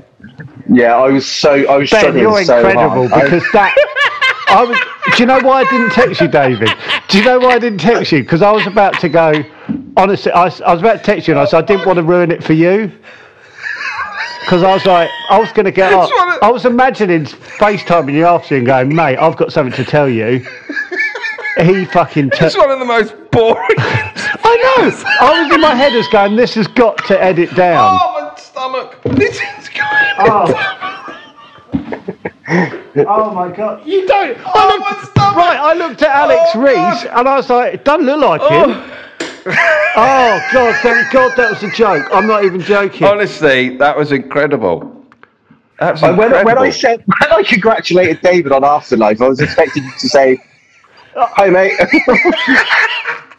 Yeah, 0.72 0.96
I 0.96 1.08
was 1.08 1.26
so 1.26 1.50
I 1.68 1.76
was 1.76 1.90
Ben, 1.90 2.00
struggling 2.00 2.22
you're 2.22 2.44
so 2.44 2.58
incredible 2.58 3.08
hard. 3.08 3.12
I- 3.12 3.24
because 3.24 3.52
that. 3.52 3.74
I 4.48 4.64
was. 4.64 4.78
Do 5.16 5.22
you 5.22 5.26
know 5.26 5.40
why 5.40 5.60
I 5.62 5.70
didn't 5.70 5.90
text 5.90 6.20
you, 6.20 6.28
David? 6.28 6.68
Do 7.08 7.18
you 7.18 7.24
know 7.24 7.38
why 7.38 7.54
I 7.54 7.58
didn't 7.58 7.80
text 7.80 8.12
you? 8.12 8.22
Because 8.22 8.42
I 8.42 8.50
was 8.50 8.66
about 8.66 8.98
to 9.00 9.08
go. 9.08 9.32
Honestly, 9.96 10.32
I, 10.32 10.44
I 10.44 10.72
was 10.72 10.80
about 10.80 10.98
to 10.98 11.02
text 11.04 11.28
you, 11.28 11.34
and 11.34 11.40
I 11.40 11.44
said 11.44 11.64
I 11.64 11.66
didn't 11.66 11.86
want 11.86 11.96
to 11.98 12.02
ruin 12.02 12.30
it 12.30 12.42
for 12.42 12.52
you. 12.52 12.90
Because 14.40 14.62
I 14.62 14.72
was 14.74 14.84
like, 14.86 15.10
I 15.28 15.38
was 15.38 15.52
going 15.52 15.66
to 15.66 15.70
get 15.72 15.92
up. 15.92 16.10
I 16.42 16.50
was 16.50 16.64
imagining 16.64 17.24
FaceTiming 17.24 18.14
you 18.14 18.26
after 18.26 18.56
and 18.56 18.66
going, 18.66 18.94
mate, 18.94 19.16
I've 19.18 19.36
got 19.36 19.52
something 19.52 19.72
to 19.82 19.88
tell 19.88 20.08
you. 20.08 20.44
He 21.60 21.84
fucking. 21.84 22.30
Te- 22.30 22.46
It's 22.46 22.56
one 22.56 22.70
of 22.70 22.78
the 22.78 22.84
most 22.84 23.14
boring. 23.30 23.58
I 23.78 24.76
know. 24.78 25.04
I 25.20 25.42
was 25.42 25.52
in 25.54 25.60
my 25.60 25.74
head 25.74 25.92
as 25.92 26.06
going, 26.08 26.36
this 26.36 26.54
has 26.54 26.66
got 26.68 26.96
to 27.06 27.22
edit 27.22 27.54
down. 27.54 27.98
oh, 28.00 28.30
my 28.32 28.38
stomach. 28.40 28.98
This 29.16 29.36
is 29.58 29.68
going. 29.68 30.14
Oh. 30.20 31.16
oh 33.06 33.32
my 33.34 33.50
god! 33.54 33.86
You 33.86 34.06
don't. 34.06 34.36
I 34.38 34.52
Oh, 34.54 34.68
looked, 34.68 34.80
my 34.80 35.08
stomach. 35.10 35.36
right, 35.36 35.58
I 35.60 35.72
looked 35.74 36.02
at 36.02 36.08
Alex 36.10 36.50
Oh, 36.54 36.60
Lees 36.60 37.04
and 37.10 37.28
I 37.28 37.36
was 37.36 37.48
like, 37.50 37.74
it 37.74 37.84
doesn't 37.84 38.06
look 38.06 38.20
like 38.20 38.40
oh. 38.42 38.72
him. 38.72 38.92
oh 39.96 40.40
god! 40.52 40.76
Thank 40.82 41.10
God 41.12 41.36
that 41.36 41.50
was 41.50 41.62
a 41.62 41.70
joke. 41.70 42.06
I'm 42.12 42.26
not 42.26 42.44
even 42.44 42.60
joking. 42.60 43.06
Honestly, 43.06 43.76
that 43.78 43.96
was 43.96 44.12
incredible. 44.12 44.80
That 45.78 45.92
was 45.92 46.02
And 46.02 46.18
when, 46.18 46.26
incredible. 46.28 46.56
when 46.56 46.58
I 46.58 46.70
said 46.70 47.02
when 47.20 47.32
I 47.32 47.42
congratulated 47.42 48.20
David 48.20 48.52
on 48.52 48.64
Afterlife, 48.64 49.20
I 49.22 49.28
was 49.28 49.40
expecting 49.40 49.84
you 49.84 49.92
to 49.92 50.08
say, 50.08 50.42
"Hi, 51.14 51.48
mate." 51.48 51.72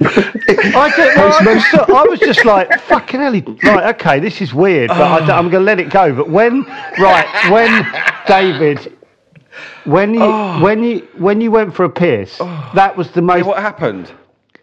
I, 0.03 0.91
did, 0.95 1.15
no, 1.15 1.27
I, 1.27 1.53
was 1.53 1.63
just, 1.71 1.89
I 1.89 2.03
was 2.03 2.19
just 2.19 2.45
like, 2.45 2.81
fucking 2.81 3.19
hell. 3.19 3.33
he- 3.33 3.41
Right, 3.63 3.95
okay, 3.95 4.19
this 4.19 4.41
is 4.41 4.51
weird, 4.51 4.87
but 4.87 4.99
I, 4.99 5.37
am 5.37 5.49
going 5.49 5.61
to 5.61 5.65
let 5.65 5.79
it 5.79 5.91
go. 5.91 6.11
But 6.15 6.27
when, 6.27 6.63
right, 6.97 7.51
when 7.51 7.85
David, 8.27 8.97
when 9.83 10.15
you, 10.15 10.23
oh. 10.23 10.59
when 10.59 10.83
you, 10.83 11.07
when 11.17 11.39
you 11.39 11.51
went 11.51 11.75
for 11.75 11.83
a 11.83 11.89
piss, 11.89 12.37
oh. 12.39 12.71
that 12.73 12.97
was 12.97 13.11
the 13.11 13.21
most. 13.21 13.45
what 13.45 13.59
happened? 13.61 14.11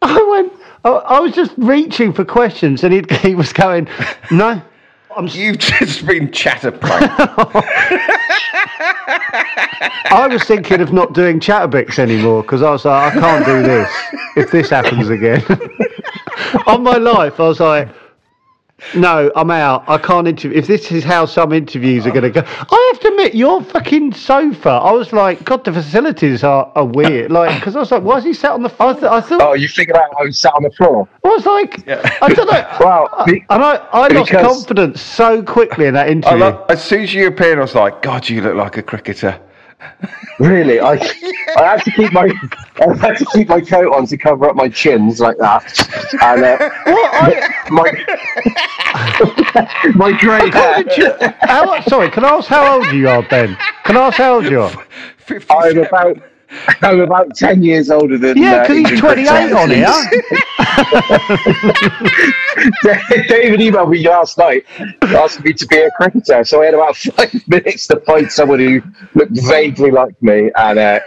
I 0.02 0.20
went. 0.28 0.52
I, 0.96 1.16
I 1.16 1.20
was 1.20 1.32
just 1.32 1.52
reaching 1.56 2.12
for 2.12 2.24
questions, 2.24 2.84
and 2.84 2.92
he, 2.92 3.02
he 3.28 3.34
was 3.34 3.52
going, 3.52 3.88
"No, 4.30 4.60
I'm." 5.16 5.26
s- 5.26 5.34
You've 5.34 5.58
just 5.58 6.06
been 6.06 6.28
chatterpranked. 6.28 7.08
I 10.10 10.26
was 10.30 10.42
thinking 10.44 10.80
of 10.80 10.92
not 10.92 11.12
doing 11.12 11.38
Chatterbox 11.40 11.98
anymore 11.98 12.42
because 12.42 12.62
I 12.62 12.70
was 12.70 12.84
like, 12.84 13.14
I 13.16 13.20
can't 13.20 13.44
do 13.44 13.62
this 13.62 13.90
if 14.36 14.50
this 14.50 14.70
happens 14.70 15.10
again. 15.10 15.44
On 16.66 16.82
my 16.82 16.96
life, 16.96 17.38
I 17.40 17.48
was 17.48 17.60
like, 17.60 17.88
no, 18.94 19.30
I'm 19.34 19.50
out. 19.50 19.84
I 19.88 19.98
can't 19.98 20.28
interview. 20.28 20.56
If 20.56 20.66
this 20.66 20.90
is 20.92 21.02
how 21.04 21.26
some 21.26 21.52
interviews 21.52 22.06
are 22.06 22.10
going 22.10 22.22
to 22.22 22.30
go, 22.30 22.42
I 22.46 22.90
have 22.92 23.00
to 23.00 23.08
admit, 23.08 23.34
your 23.34 23.62
fucking 23.62 24.14
sofa. 24.14 24.68
I 24.70 24.92
was 24.92 25.12
like, 25.12 25.44
God, 25.44 25.64
the 25.64 25.72
facilities 25.72 26.44
are, 26.44 26.70
are 26.74 26.84
weird. 26.84 27.30
Like, 27.32 27.58
because 27.58 27.76
I 27.76 27.80
was 27.80 27.90
like, 27.90 28.02
why 28.02 28.18
is 28.18 28.24
he 28.24 28.32
sat 28.32 28.52
on 28.52 28.62
the? 28.62 28.74
I, 28.80 28.92
th- 28.92 29.04
I 29.04 29.20
thought 29.20 29.40
oh, 29.40 29.52
you 29.54 29.68
figured 29.68 29.96
out 29.96 30.14
how 30.16 30.24
he 30.24 30.32
sat 30.32 30.54
on 30.54 30.62
the 30.62 30.70
floor. 30.70 31.08
I 31.24 31.28
was 31.28 31.44
like, 31.46 31.88
I 31.88 32.28
don't 32.28 32.46
know. 32.46 32.58
Well, 32.80 33.24
be- 33.26 33.44
and 33.50 33.62
I, 33.62 33.76
I 33.92 34.08
lost 34.08 34.30
confidence 34.30 35.00
so 35.00 35.42
quickly 35.42 35.86
in 35.86 35.94
that 35.94 36.06
I 36.06 36.10
interview. 36.10 36.38
lo- 36.38 36.64
as 36.68 36.82
soon 36.82 37.02
as 37.02 37.12
you 37.12 37.26
appeared, 37.26 37.58
I 37.58 37.62
was 37.62 37.74
like, 37.74 38.02
God, 38.02 38.28
you 38.28 38.40
look 38.40 38.54
like 38.54 38.76
a 38.76 38.82
cricketer. 38.82 39.40
Really, 40.38 40.80
I 40.80 40.92
I 41.56 41.64
had 41.64 41.82
to 41.84 41.90
keep 41.90 42.12
my 42.12 42.30
I 42.80 42.96
had 42.96 43.16
to 43.18 43.24
keep 43.32 43.48
my 43.48 43.60
coat 43.60 43.92
on 43.92 44.06
to 44.06 44.16
cover 44.16 44.48
up 44.48 44.56
my 44.56 44.68
chins 44.68 45.18
like 45.20 45.36
that, 45.38 45.64
and 46.22 46.44
uh, 46.44 46.70
my 47.70 47.90
my 49.94 50.12
grey 50.18 50.50
hair. 50.50 51.34
How, 51.40 51.80
sorry, 51.82 52.10
can 52.10 52.24
I 52.24 52.28
ask 52.30 52.48
how 52.48 52.76
old 52.78 52.92
you 52.92 53.08
are, 53.08 53.22
Ben? 53.22 53.56
Can 53.84 53.96
I 53.96 54.06
ask 54.06 54.16
how 54.18 54.36
old 54.36 54.44
you 54.46 54.62
are? 54.62 54.70
57. 55.18 55.78
I'm 55.78 55.78
about 55.84 56.22
I'm 56.82 57.00
about 57.00 57.34
ten 57.36 57.62
years 57.62 57.90
older 57.90 58.16
than 58.16 58.38
Yeah, 58.38 58.56
uh, 58.56 58.60
because 58.62 58.90
he's 58.90 59.00
28 59.00 59.28
on 59.52 59.68
cricketers. 59.68 60.08
here. 60.08 60.57
David 63.28 63.60
emailed 63.60 63.90
me 63.90 64.06
last 64.06 64.38
night 64.38 64.64
asking 65.02 65.44
me 65.44 65.52
to 65.52 65.66
be 65.66 65.78
a 65.78 65.90
cricketer, 65.92 66.44
so 66.44 66.62
I 66.62 66.66
had 66.66 66.74
about 66.74 66.96
five 66.96 67.48
minutes 67.48 67.86
to 67.88 68.00
find 68.00 68.30
someone 68.30 68.60
who 68.60 68.82
looked 69.14 69.38
vaguely 69.48 69.90
like 69.90 70.20
me. 70.22 70.50
And 70.56 70.78
uh, 70.78 71.00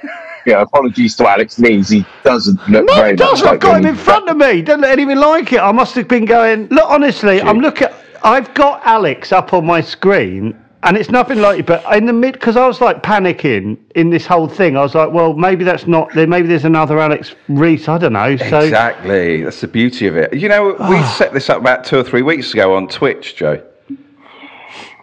yeah, 0.45 0.61
apologies 0.61 1.15
to 1.17 1.27
Alex 1.27 1.59
Lees, 1.59 1.89
he 1.89 2.05
doesn't 2.23 2.57
look 2.69 2.85
No, 2.85 2.95
very 2.95 3.15
doesn't. 3.15 3.47
I've 3.47 3.53
like 3.53 3.61
got 3.61 3.81
him 3.81 3.87
in 3.87 3.95
front 3.95 4.29
of 4.29 4.37
me. 4.37 4.61
Doesn't 4.61 4.81
look 4.81 4.89
anything 4.89 5.17
like 5.17 5.53
it. 5.53 5.59
I 5.59 5.71
must 5.71 5.95
have 5.95 6.07
been 6.07 6.25
going. 6.25 6.67
Look, 6.67 6.89
honestly, 6.89 7.41
I'm 7.41 7.59
looking. 7.59 7.87
I've 8.23 8.53
got 8.53 8.85
Alex 8.85 9.31
up 9.31 9.53
on 9.53 9.65
my 9.65 9.81
screen, 9.81 10.60
and 10.83 10.97
it's 10.97 11.09
nothing 11.09 11.39
like 11.39 11.59
it, 11.59 11.65
but 11.65 11.83
in 11.95 12.05
the 12.05 12.13
mid, 12.13 12.33
because 12.33 12.57
I 12.57 12.65
was 12.67 12.81
like 12.81 13.03
panicking 13.03 13.77
in 13.95 14.09
this 14.09 14.25
whole 14.25 14.47
thing. 14.47 14.75
I 14.75 14.81
was 14.81 14.95
like, 14.95 15.11
well, 15.11 15.33
maybe 15.33 15.63
that's 15.63 15.85
not 15.85 16.11
there. 16.13 16.25
Maybe 16.25 16.47
there's 16.47 16.65
another 16.65 16.99
Alex 16.99 17.35
Lees. 17.49 17.87
I 17.87 17.99
don't 17.99 18.13
know. 18.13 18.35
So 18.37 18.59
Exactly. 18.59 19.43
That's 19.43 19.61
the 19.61 19.67
beauty 19.67 20.07
of 20.07 20.17
it. 20.17 20.33
You 20.33 20.49
know, 20.49 20.75
we 20.89 21.03
set 21.03 21.33
this 21.33 21.49
up 21.49 21.59
about 21.59 21.83
two 21.83 21.99
or 21.99 22.03
three 22.03 22.23
weeks 22.23 22.53
ago 22.53 22.75
on 22.75 22.87
Twitch, 22.87 23.35
Joe. 23.35 23.63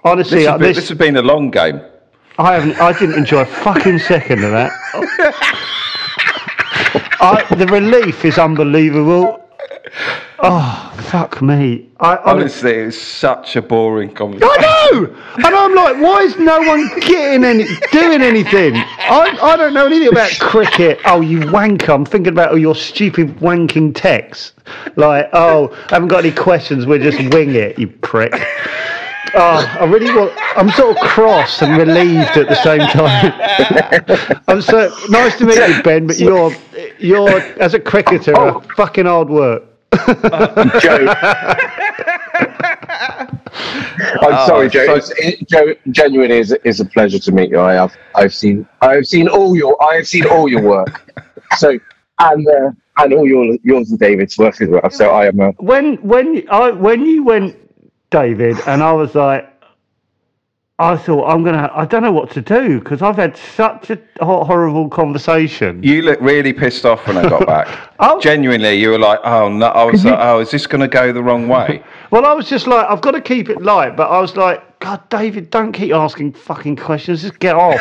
honestly, 0.04 0.40
This, 0.40 0.48
uh, 0.48 0.52
has, 0.52 0.58
been, 0.58 0.68
this, 0.68 0.76
this 0.76 0.88
has 0.88 0.98
been 0.98 1.16
a 1.16 1.22
long 1.22 1.50
game. 1.50 1.80
I 2.38 2.54
haven't. 2.54 2.80
I 2.80 2.92
didn't 2.98 3.16
enjoy 3.16 3.40
a 3.42 3.46
fucking 3.46 3.98
second 3.98 4.44
of 4.44 4.50
that. 4.52 4.72
I, 7.20 7.44
the 7.56 7.66
relief 7.66 8.24
is 8.24 8.38
unbelievable. 8.38 9.44
Oh 10.40 10.94
fuck 11.10 11.42
me! 11.42 11.88
I, 11.98 12.16
Honestly, 12.18 12.74
it 12.74 12.86
was 12.86 13.00
such 13.00 13.56
a 13.56 13.62
boring 13.62 14.14
conversation. 14.14 14.48
I 14.48 14.90
know, 14.92 15.16
and 15.34 15.46
I'm 15.46 15.74
like, 15.74 15.96
why 16.00 16.20
is 16.20 16.36
no 16.38 16.60
one 16.60 16.86
getting 17.00 17.42
any, 17.42 17.64
doing 17.90 18.22
anything? 18.22 18.76
I, 18.76 19.36
I 19.42 19.56
don't 19.56 19.74
know 19.74 19.86
anything 19.86 20.10
about 20.10 20.30
cricket. 20.38 21.00
Oh, 21.06 21.22
you 21.22 21.40
wanker! 21.40 21.92
I'm 21.92 22.04
thinking 22.04 22.32
about 22.32 22.52
all 22.52 22.58
your 22.58 22.76
stupid 22.76 23.36
wanking 23.38 23.96
texts. 23.96 24.52
Like, 24.94 25.28
oh, 25.32 25.76
I 25.90 25.94
haven't 25.94 26.08
got 26.08 26.24
any 26.24 26.32
questions. 26.32 26.86
We'll 26.86 27.02
just 27.02 27.18
wing 27.34 27.56
it, 27.56 27.76
you 27.76 27.88
prick. 27.88 28.32
Oh, 29.34 29.76
I 29.80 29.84
really 29.86 30.14
want. 30.14 30.32
I'm 30.56 30.70
sort 30.70 30.96
of 30.96 31.02
cross 31.02 31.62
and 31.62 31.76
relieved 31.76 32.36
at 32.36 32.48
the 32.48 32.62
same 32.62 32.80
time. 32.80 34.40
I'm 34.48 34.62
so 34.62 34.94
nice 35.08 35.36
to 35.38 35.46
meet 35.46 35.56
you, 35.56 35.82
Ben. 35.82 36.06
But 36.06 36.20
you're, 36.20 36.52
you're 36.98 37.40
as 37.60 37.74
a 37.74 37.80
cricketer, 37.80 38.32
a 38.32 38.56
oh. 38.56 38.60
fucking 38.76 39.06
hard 39.06 39.28
work. 39.28 39.64
Joe. 40.80 41.14
I'm 44.20 44.46
sorry, 44.46 44.68
Joe. 44.68 44.86
so- 44.86 44.94
It's, 44.96 45.10
it, 45.18 45.48
Joe, 45.48 45.74
genuinely 45.90 46.38
is 46.38 46.52
is 46.64 46.80
a 46.80 46.84
pleasure 46.84 47.18
to 47.18 47.32
meet 47.32 47.50
you. 47.50 47.60
I 47.60 47.74
have 47.74 47.96
I've 48.14 48.34
seen 48.34 48.66
I've 48.80 49.06
seen 49.06 49.28
all 49.28 49.56
your 49.56 49.80
I 49.82 49.96
have 49.96 50.06
seen 50.06 50.26
all 50.26 50.48
your 50.48 50.62
work. 50.62 51.12
So 51.56 51.78
and 52.20 52.46
uh, 52.46 52.70
and 52.98 53.14
all 53.14 53.26
your 53.26 53.56
yours 53.64 53.88
and 53.90 53.98
David's 53.98 54.36
work 54.36 54.60
as 54.60 54.68
well. 54.68 54.90
So 54.90 55.08
I 55.10 55.26
am 55.28 55.40
a 55.40 55.52
when 55.52 55.96
when 55.96 56.46
I 56.50 56.70
when 56.72 57.06
you 57.06 57.24
went, 57.24 57.56
David, 58.10 58.56
and 58.66 58.82
I 58.82 58.92
was 58.92 59.14
like, 59.14 59.50
I 60.80 60.96
thought 60.96 61.28
I'm 61.28 61.42
gonna. 61.42 61.68
I 61.74 61.84
don't 61.86 62.02
know 62.02 62.12
what 62.12 62.30
to 62.32 62.40
do 62.40 62.78
because 62.78 63.02
I've 63.02 63.16
had 63.16 63.36
such 63.36 63.90
a 63.90 63.98
hor- 64.20 64.46
horrible 64.46 64.88
conversation. 64.88 65.82
You 65.82 66.02
looked 66.02 66.22
really 66.22 66.52
pissed 66.52 66.84
off 66.84 67.04
when 67.08 67.16
I 67.16 67.28
got 67.28 67.46
back. 67.46 67.66
Oh. 68.00 68.20
Genuinely, 68.20 68.74
you 68.74 68.90
were 68.90 68.98
like, 68.98 69.18
"Oh 69.24 69.48
no!" 69.48 69.66
I 69.66 69.82
was 69.82 70.04
like, 70.04 70.16
"Oh, 70.20 70.38
is 70.38 70.52
this 70.52 70.68
going 70.68 70.82
to 70.82 70.86
go 70.86 71.12
the 71.12 71.20
wrong 71.20 71.48
way?" 71.48 71.82
Well, 72.12 72.24
I 72.24 72.32
was 72.32 72.48
just 72.48 72.68
like, 72.68 72.86
I've 72.88 73.00
got 73.00 73.10
to 73.10 73.20
keep 73.20 73.50
it 73.50 73.60
light, 73.60 73.96
but 73.96 74.08
I 74.08 74.20
was 74.20 74.36
like, 74.36 74.78
God, 74.78 75.06
David, 75.10 75.50
don't 75.50 75.72
keep 75.72 75.92
asking 75.92 76.32
fucking 76.32 76.76
questions. 76.76 77.22
Just 77.22 77.40
get 77.40 77.56
off. 77.56 77.80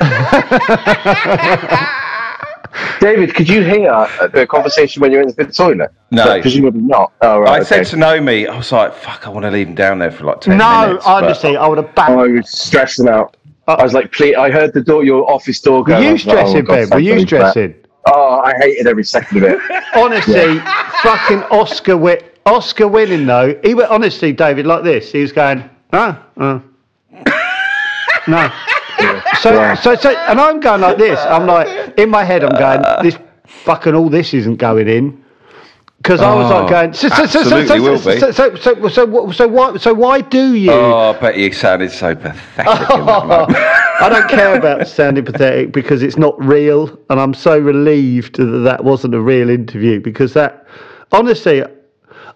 David. 3.00 3.34
Could 3.34 3.48
you 3.48 3.62
hear 3.62 3.90
uh, 3.90 4.26
the 4.28 4.46
conversation 4.46 5.00
when 5.02 5.12
you're 5.12 5.22
in 5.22 5.28
the 5.36 5.46
toilet? 5.46 5.92
No. 6.10 6.24
But 6.24 6.42
presumably 6.42 6.82
not. 6.82 7.12
Oh 7.20 7.40
right. 7.40 7.50
I 7.52 7.56
okay. 7.58 7.64
said 7.64 7.86
to 7.86 7.96
Naomi, 7.96 8.46
I 8.46 8.56
was 8.56 8.72
like, 8.72 8.94
"Fuck, 8.94 9.26
I 9.26 9.30
want 9.30 9.44
to 9.44 9.50
leave 9.50 9.68
him 9.68 9.74
down 9.74 9.98
there 9.98 10.10
for 10.10 10.24
like 10.24 10.40
ten 10.40 10.58
no, 10.58 10.86
minutes." 10.86 11.04
but- 11.04 11.24
honestly, 11.24 11.56
I 11.56 11.66
would 11.66 11.78
have 11.78 11.88
I 11.90 11.92
backed. 11.92 12.16
was 12.16 12.50
stressing 12.50 13.08
out. 13.08 13.36
I 13.66 13.82
was 13.82 13.94
like, 13.94 14.12
please. 14.12 14.34
I 14.36 14.50
heard 14.50 14.74
the 14.74 14.82
door, 14.82 15.04
your 15.04 15.30
office 15.30 15.60
door 15.60 15.78
Were 15.80 15.84
go. 15.86 15.96
I 15.96 16.00
you 16.00 16.12
was 16.12 16.26
like, 16.26 16.36
oh, 16.36 16.40
stressing, 16.40 16.64
God, 16.66 16.74
Ben? 16.74 16.90
Were 16.90 16.98
you 16.98 17.14
God 17.14 17.20
that. 17.20 17.26
stressing? 17.52 17.74
Oh, 18.06 18.40
I 18.40 18.54
hated 18.58 18.86
every 18.86 19.04
second 19.04 19.38
of 19.38 19.44
it. 19.44 19.58
Honestly, 19.96 20.58
fucking 21.02 21.42
Oscar 21.44 21.96
win- 21.96 22.20
Oscar 22.44 22.86
winning 22.88 23.24
though. 23.24 23.58
He 23.64 23.74
went 23.74 23.90
honestly, 23.90 24.32
David, 24.32 24.66
like 24.66 24.84
this. 24.84 25.10
He 25.10 25.22
was 25.22 25.32
going, 25.32 25.68
ah, 25.94 26.22
uh, 26.36 26.60
no. 28.28 28.50
So, 29.40 29.56
Right. 29.56 29.78
so, 29.78 29.94
so, 29.94 30.10
and 30.10 30.40
I'm 30.40 30.60
going 30.60 30.80
like 30.80 30.98
this. 30.98 31.18
I'm 31.20 31.46
like 31.46 31.98
in 31.98 32.10
my 32.10 32.24
head. 32.24 32.44
I'm 32.44 32.58
going, 32.58 32.82
this 33.02 33.18
fucking 33.46 33.94
all 33.94 34.08
this 34.08 34.34
isn't 34.34 34.56
going 34.56 34.88
in. 34.88 35.22
Because 35.98 36.20
I 36.20 36.34
was 36.34 36.50
like 36.50 36.64
Oh, 36.64 36.68
going, 36.68 36.92
so, 36.92 37.08
so, 37.08 37.24
so, 37.24 37.42
so, 37.44 37.64
so, 37.66 37.82
will 37.82 37.98
so, 37.98 38.12
be. 38.14 38.20
so, 38.20 38.30
so, 38.32 38.54
so, 38.88 39.30
so, 39.32 39.48
why, 39.48 39.76
so 39.78 39.94
why 39.94 40.20
do 40.20 40.54
you? 40.54 40.70
Oh, 40.70 41.14
I 41.16 41.18
bet 41.18 41.38
you 41.38 41.50
sounded 41.50 41.90
so 41.92 42.14
pathetic. 42.14 42.66
I 42.66 44.08
don't 44.10 44.28
care 44.28 44.54
about 44.54 44.86
sounding 44.86 45.24
pathetic 45.24 45.72
because 45.72 46.02
it's 46.02 46.18
not 46.18 46.38
real, 46.44 46.98
and 47.08 47.18
I'm 47.18 47.32
so 47.32 47.58
relieved 47.58 48.36
that 48.36 48.44
that 48.44 48.84
wasn't 48.84 49.14
a 49.14 49.20
real 49.20 49.48
interview 49.48 49.98
because 49.98 50.34
that, 50.34 50.66
honestly, 51.12 51.62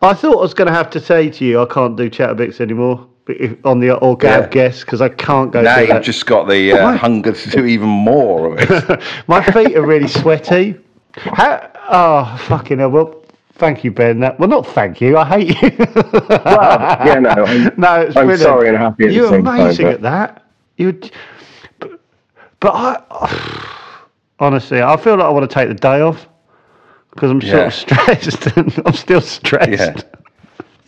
I 0.00 0.14
thought 0.14 0.38
I 0.38 0.40
was 0.40 0.54
going 0.54 0.68
to 0.68 0.72
have 0.74 0.88
to 0.90 1.00
say 1.00 1.28
to 1.28 1.44
you, 1.44 1.60
I 1.60 1.66
can't 1.66 1.94
do 1.96 2.08
Chatterbox 2.08 2.62
anymore 2.62 3.06
if, 3.28 3.64
on 3.66 3.80
the 3.80 3.92
or 3.98 4.16
Gab 4.16 4.44
Yeah. 4.44 4.48
guest 4.48 4.80
because 4.86 5.00
I 5.00 5.08
can't 5.08 5.50
go. 5.52 5.62
Now 5.62 5.78
you've 5.80 6.02
just 6.02 6.26
got 6.26 6.48
the 6.48 6.72
uh, 6.72 6.96
hunger 6.96 7.32
to 7.32 7.50
do 7.50 7.64
even 7.66 7.88
more 7.88 8.52
of 8.52 8.58
it. 8.70 9.02
My 9.28 9.42
feet 9.44 9.76
are 9.76 9.86
really 9.86 10.08
sweaty. 10.08 10.76
How? 11.14 11.70
Oh, 11.90 12.36
fucking 12.46 12.78
hell. 12.78 12.90
Well, 12.90 13.24
thank 13.54 13.82
you, 13.84 13.90
Ben. 13.90 14.20
Well, 14.20 14.48
not 14.48 14.66
thank 14.66 15.00
you. 15.00 15.16
I 15.18 15.24
hate 15.24 15.62
you. 15.62 15.70
Well, 15.78 17.06
yeah, 17.06 17.18
no, 17.20 17.30
I'm, 17.44 17.72
no, 17.76 18.00
it's 18.02 18.16
I'm 18.16 18.26
brilliant. 18.26 18.40
sorry 18.40 18.68
and 18.68 18.76
happy 18.76 19.06
at 19.06 19.12
You're 19.12 19.34
amazing 19.34 19.86
time. 19.86 19.94
at 19.94 20.02
that. 20.02 20.44
You, 20.76 20.92
but, 21.80 22.00
but 22.60 22.72
I, 22.74 24.04
honestly, 24.38 24.80
I 24.82 24.96
feel 24.96 25.16
like 25.16 25.24
I 25.24 25.30
want 25.30 25.48
to 25.50 25.52
take 25.54 25.68
the 25.68 25.74
day 25.74 26.00
off 26.00 26.28
because 27.10 27.30
I'm 27.32 27.40
sort 27.40 27.66
of 27.66 27.74
stressed. 27.74 28.46
and 28.56 28.82
I'm 28.86 28.92
still 28.92 29.20
stressed. 29.20 29.70
Yeah. 29.70 30.00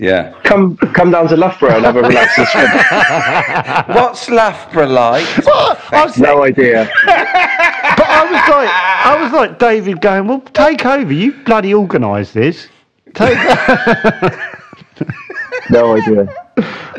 Yeah. 0.00 0.32
Come, 0.44 0.78
come 0.78 1.10
down 1.10 1.28
to 1.28 1.36
Loughborough 1.36 1.76
and 1.76 1.84
have 1.84 1.96
a 1.96 2.02
relaxing 2.02 2.46
swim. 2.52 3.94
What's 3.94 4.30
Loughborough 4.30 4.86
like? 4.86 5.26
I 5.46 6.04
was, 6.06 6.16
No 6.18 6.42
idea. 6.42 6.90
but 7.04 8.06
I 8.08 8.24
was 8.24 8.48
like, 8.48 8.70
I 8.70 9.22
was 9.22 9.32
like 9.32 9.58
David 9.58 10.00
going, 10.00 10.26
well, 10.26 10.40
take 10.40 10.86
over. 10.86 11.12
You 11.12 11.32
bloody 11.44 11.74
organise 11.74 12.32
this. 12.32 12.68
Take. 13.14 13.36
No 15.70 15.96
idea. 15.96 16.26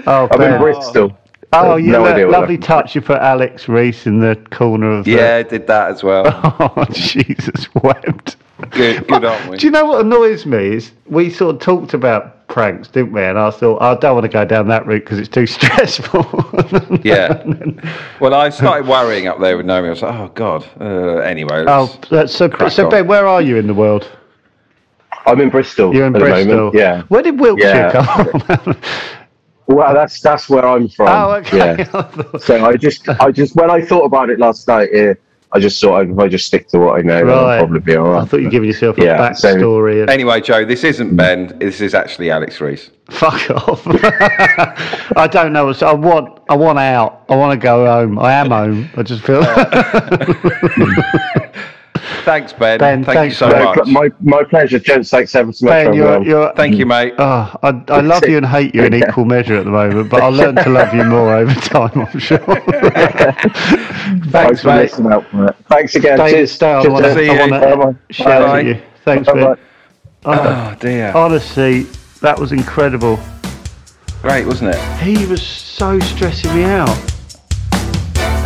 oh, 0.08 0.30
I'm 0.32 0.40
Ben. 0.40 0.54
in 0.54 0.62
Bristol. 0.62 1.18
Oh, 1.54 1.74
oh, 1.74 1.76
you 1.76 1.92
no 1.92 2.04
lo- 2.04 2.14
idea 2.14 2.26
what 2.26 2.40
lovely 2.40 2.58
touch. 2.58 2.96
You 2.96 3.02
uh, 3.02 3.06
put 3.06 3.18
Alex 3.18 3.68
Lees 3.68 4.06
in 4.08 4.20
the 4.20 4.36
corner 4.52 4.92
of 4.92 5.06
the. 5.06 5.12
Yeah, 5.12 5.36
I 5.36 5.44
did 5.44 5.68
that 5.68 5.92
as 5.92 6.04
well. 6.04 6.24
Oh, 6.28 6.86
Jesus 6.92 7.68
wept. 7.76 8.38
Good, 8.70 9.08
good, 9.08 9.26
aren't 9.26 9.50
we? 9.50 9.58
Do 9.58 9.68
you 9.68 9.72
know 9.72 9.86
what 9.86 10.06
annoys 10.06 10.46
me 10.46 10.76
is 10.76 10.92
we 11.08 11.30
sort 11.30 11.56
of 11.56 11.62
talked 11.62 11.94
about 11.94 12.41
pranks, 12.52 12.88
didn't 12.90 13.14
we? 13.14 13.24
And 13.24 13.40
I 13.40 13.50
thought 13.50 13.82
I 13.82 13.96
don't 13.96 14.14
want 14.14 14.26
to 14.26 14.30
go 14.30 14.46
down 14.46 14.68
that 14.68 14.86
route 14.86 15.04
because 15.04 15.18
it's 15.20 15.30
too 15.30 15.46
stressful. 15.58 16.26
Yeah. 17.04 17.44
Well, 18.20 18.36
I 18.36 18.50
started 18.50 18.88
worrying 18.88 19.26
up 19.28 19.40
there 19.40 19.58
with 19.58 19.66
Naomi. 19.66 19.88
I 19.88 19.90
was 19.90 20.02
like, 20.04 20.14
oh, 20.14 20.28
God. 20.36 20.64
Uh, 20.80 21.18
anyway. 21.22 21.66
oh, 21.68 21.86
let's- 21.86 22.10
that's 22.10 22.36
so. 22.36 22.48
Crack 22.48 22.72
So 22.72 22.86
on. 22.86 22.92
Ben, 22.92 23.08
where 23.08 23.26
are 23.26 23.42
you 23.42 23.58
in 23.58 23.66
the 23.66 23.74
world? 23.74 24.08
I'm 25.26 25.42
in 25.42 25.50
Bristol. 25.50 25.92
You're 25.92 26.06
in 26.06 26.16
at 26.16 26.20
the 26.20 26.26
Bristol. 26.26 26.56
Moment. 26.56 26.76
Yeah. 26.76 27.02
Where 27.08 27.24
did 27.24 27.40
Wiltshire 27.40 27.68
Yeah. 27.68 27.92
come? 27.92 28.42
From? 28.76 28.82
Well, 29.68 29.94
that's 29.96 30.22
that's 30.22 30.50
where 30.50 30.66
I'm 30.68 30.88
from. 30.90 31.08
oh, 31.10 31.32
okay. 31.38 31.58
Yeah. 31.58 31.76
I 31.80 31.84
thought- 32.04 32.42
So 32.44 32.64
I 32.64 32.76
just, 32.78 33.10
I 33.10 33.32
just, 33.32 33.56
when 33.56 33.72
I 33.72 33.82
thought 33.82 34.04
about 34.06 34.30
it 34.30 34.38
last 34.38 34.68
night, 34.68 34.90
yeah, 34.94 35.14
I 35.54 35.60
just 35.60 35.82
thought 35.82 36.08
if 36.08 36.18
I 36.18 36.28
just 36.28 36.46
stick 36.46 36.68
to 36.70 36.80
what 36.80 37.00
I 37.00 37.02
know, 37.02 37.22
Right. 37.24 37.56
I'll 37.56 37.60
probably 37.60 37.82
be 37.82 37.96
all 37.96 38.16
I 38.16 38.24
thought 38.26 38.38
you 38.38 38.46
were 38.46 38.52
giving 38.52 38.70
yourself 38.70 38.98
a 38.98 39.04
Yeah, 39.04 39.34
so- 39.34 39.54
backstory. 39.56 40.02
and 40.02 40.10
Anyway, 40.10 40.40
Joe, 40.42 40.64
this 40.66 40.84
isn't 40.84 41.10
hmm. 41.10 41.16
Ben. 41.18 41.58
This 41.60 41.82
is 41.82 41.94
actually 41.94 42.32
Alex 42.32 42.62
Lees. 42.62 42.90
Fuck 43.10 43.50
off! 43.50 43.82
I 45.18 45.28
don't 45.30 45.52
know. 45.52 45.74
I 45.82 45.94
want. 45.94 46.40
I 46.50 46.56
want 46.56 46.80
out. 46.80 47.26
I 47.28 47.36
want 47.36 47.52
to 47.60 47.62
go 47.62 47.86
home. 47.86 48.18
I 48.18 48.32
am 48.34 48.50
home. 48.50 48.90
I 48.96 49.04
just 49.04 49.24
feel. 49.24 49.42
Oh. 49.44 49.62
Thanks, 52.24 52.54
Ben. 52.54 52.80
Ben, 52.80 53.04
Thank 53.04 53.18
thanks, 53.18 53.34
you 53.42 53.48
so 53.48 53.52
Ben. 53.52 53.64
much. 53.64 53.88
My 53.88 54.10
my 54.20 54.44
pleasure, 54.44 54.80
gents. 54.80 55.10
Thanks 55.10 55.34
ever 55.36 55.52
so 55.52 55.66
much. 55.66 55.72
ben, 55.72 55.88
for 55.88 55.94
you're, 55.94 56.12
having 56.12 56.28
you're, 56.28 56.54
Thank 56.56 56.76
you, 56.76 56.86
mate. 56.86 57.14
Oh, 57.18 57.56
I, 57.64 57.84
I 57.90 58.02
love 58.02 58.28
you 58.28 58.38
and 58.38 58.46
hate 58.46 58.74
you 58.76 58.84
in 58.84 58.94
equal 58.94 59.26
measure 59.26 59.58
at 59.58 59.66
the 59.66 59.72
moment, 59.72 60.10
but 60.10 60.22
I'll 60.22 60.32
learn 60.32 60.56
to 60.56 60.70
love 60.70 60.94
you 60.94 61.04
more 61.04 61.36
over 61.38 61.54
time, 61.54 61.92
I'm 62.02 62.20
sure. 62.20 62.38
Thanks 62.40 64.32
Thanks, 64.32 64.62
for 64.62 64.68
mate. 64.68 64.82
listening 64.84 65.12
out 65.12 65.26
for 65.30 65.48
it. 65.48 65.56
Thanks 65.70 65.96
again. 65.96 66.18
Stay, 66.18 66.32
Cheers. 66.32 66.52
stay. 66.52 66.72
I 66.72 66.88
want 66.88 67.06
Jeff. 67.06 67.18
See 67.18 67.26
to 67.28 67.34
you. 67.34 67.50
Bye-bye. 67.50 67.96
shout 68.12 68.42
Bye. 68.42 68.60
at 68.60 68.66
you. 68.66 68.82
Thanks, 69.06 69.28
Bye-bye. 69.28 69.56
Ben. 69.56 69.58
Oh, 70.24 70.76
dear. 70.80 71.12
Honestly, 71.16 71.84
that 72.22 72.38
was 72.40 72.52
incredible. 72.52 73.20
Great, 74.22 74.46
wasn't 74.46 74.76
it? 74.76 75.00
He 75.00 75.26
was 75.26 75.42
so 75.42 76.00
stressing 76.00 76.54
me 76.56 76.64
out. 76.64 76.96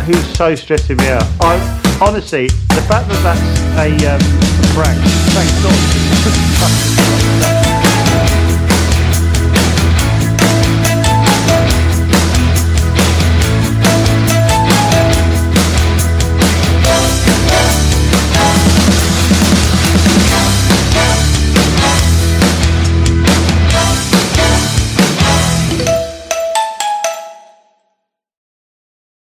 He 0.06 0.12
was 0.12 0.26
so 0.36 0.54
stressing 0.54 0.96
me 0.96 1.08
out. 1.08 1.24
I 1.40 1.85
honestly, 2.00 2.46
the 2.46 2.84
fact 2.88 3.08
that 3.08 3.20
that's 3.22 3.40
a 3.78 3.88
um, 4.06 4.20
prank. 4.74 4.98
Thank 5.32 5.50
God. 7.52 7.62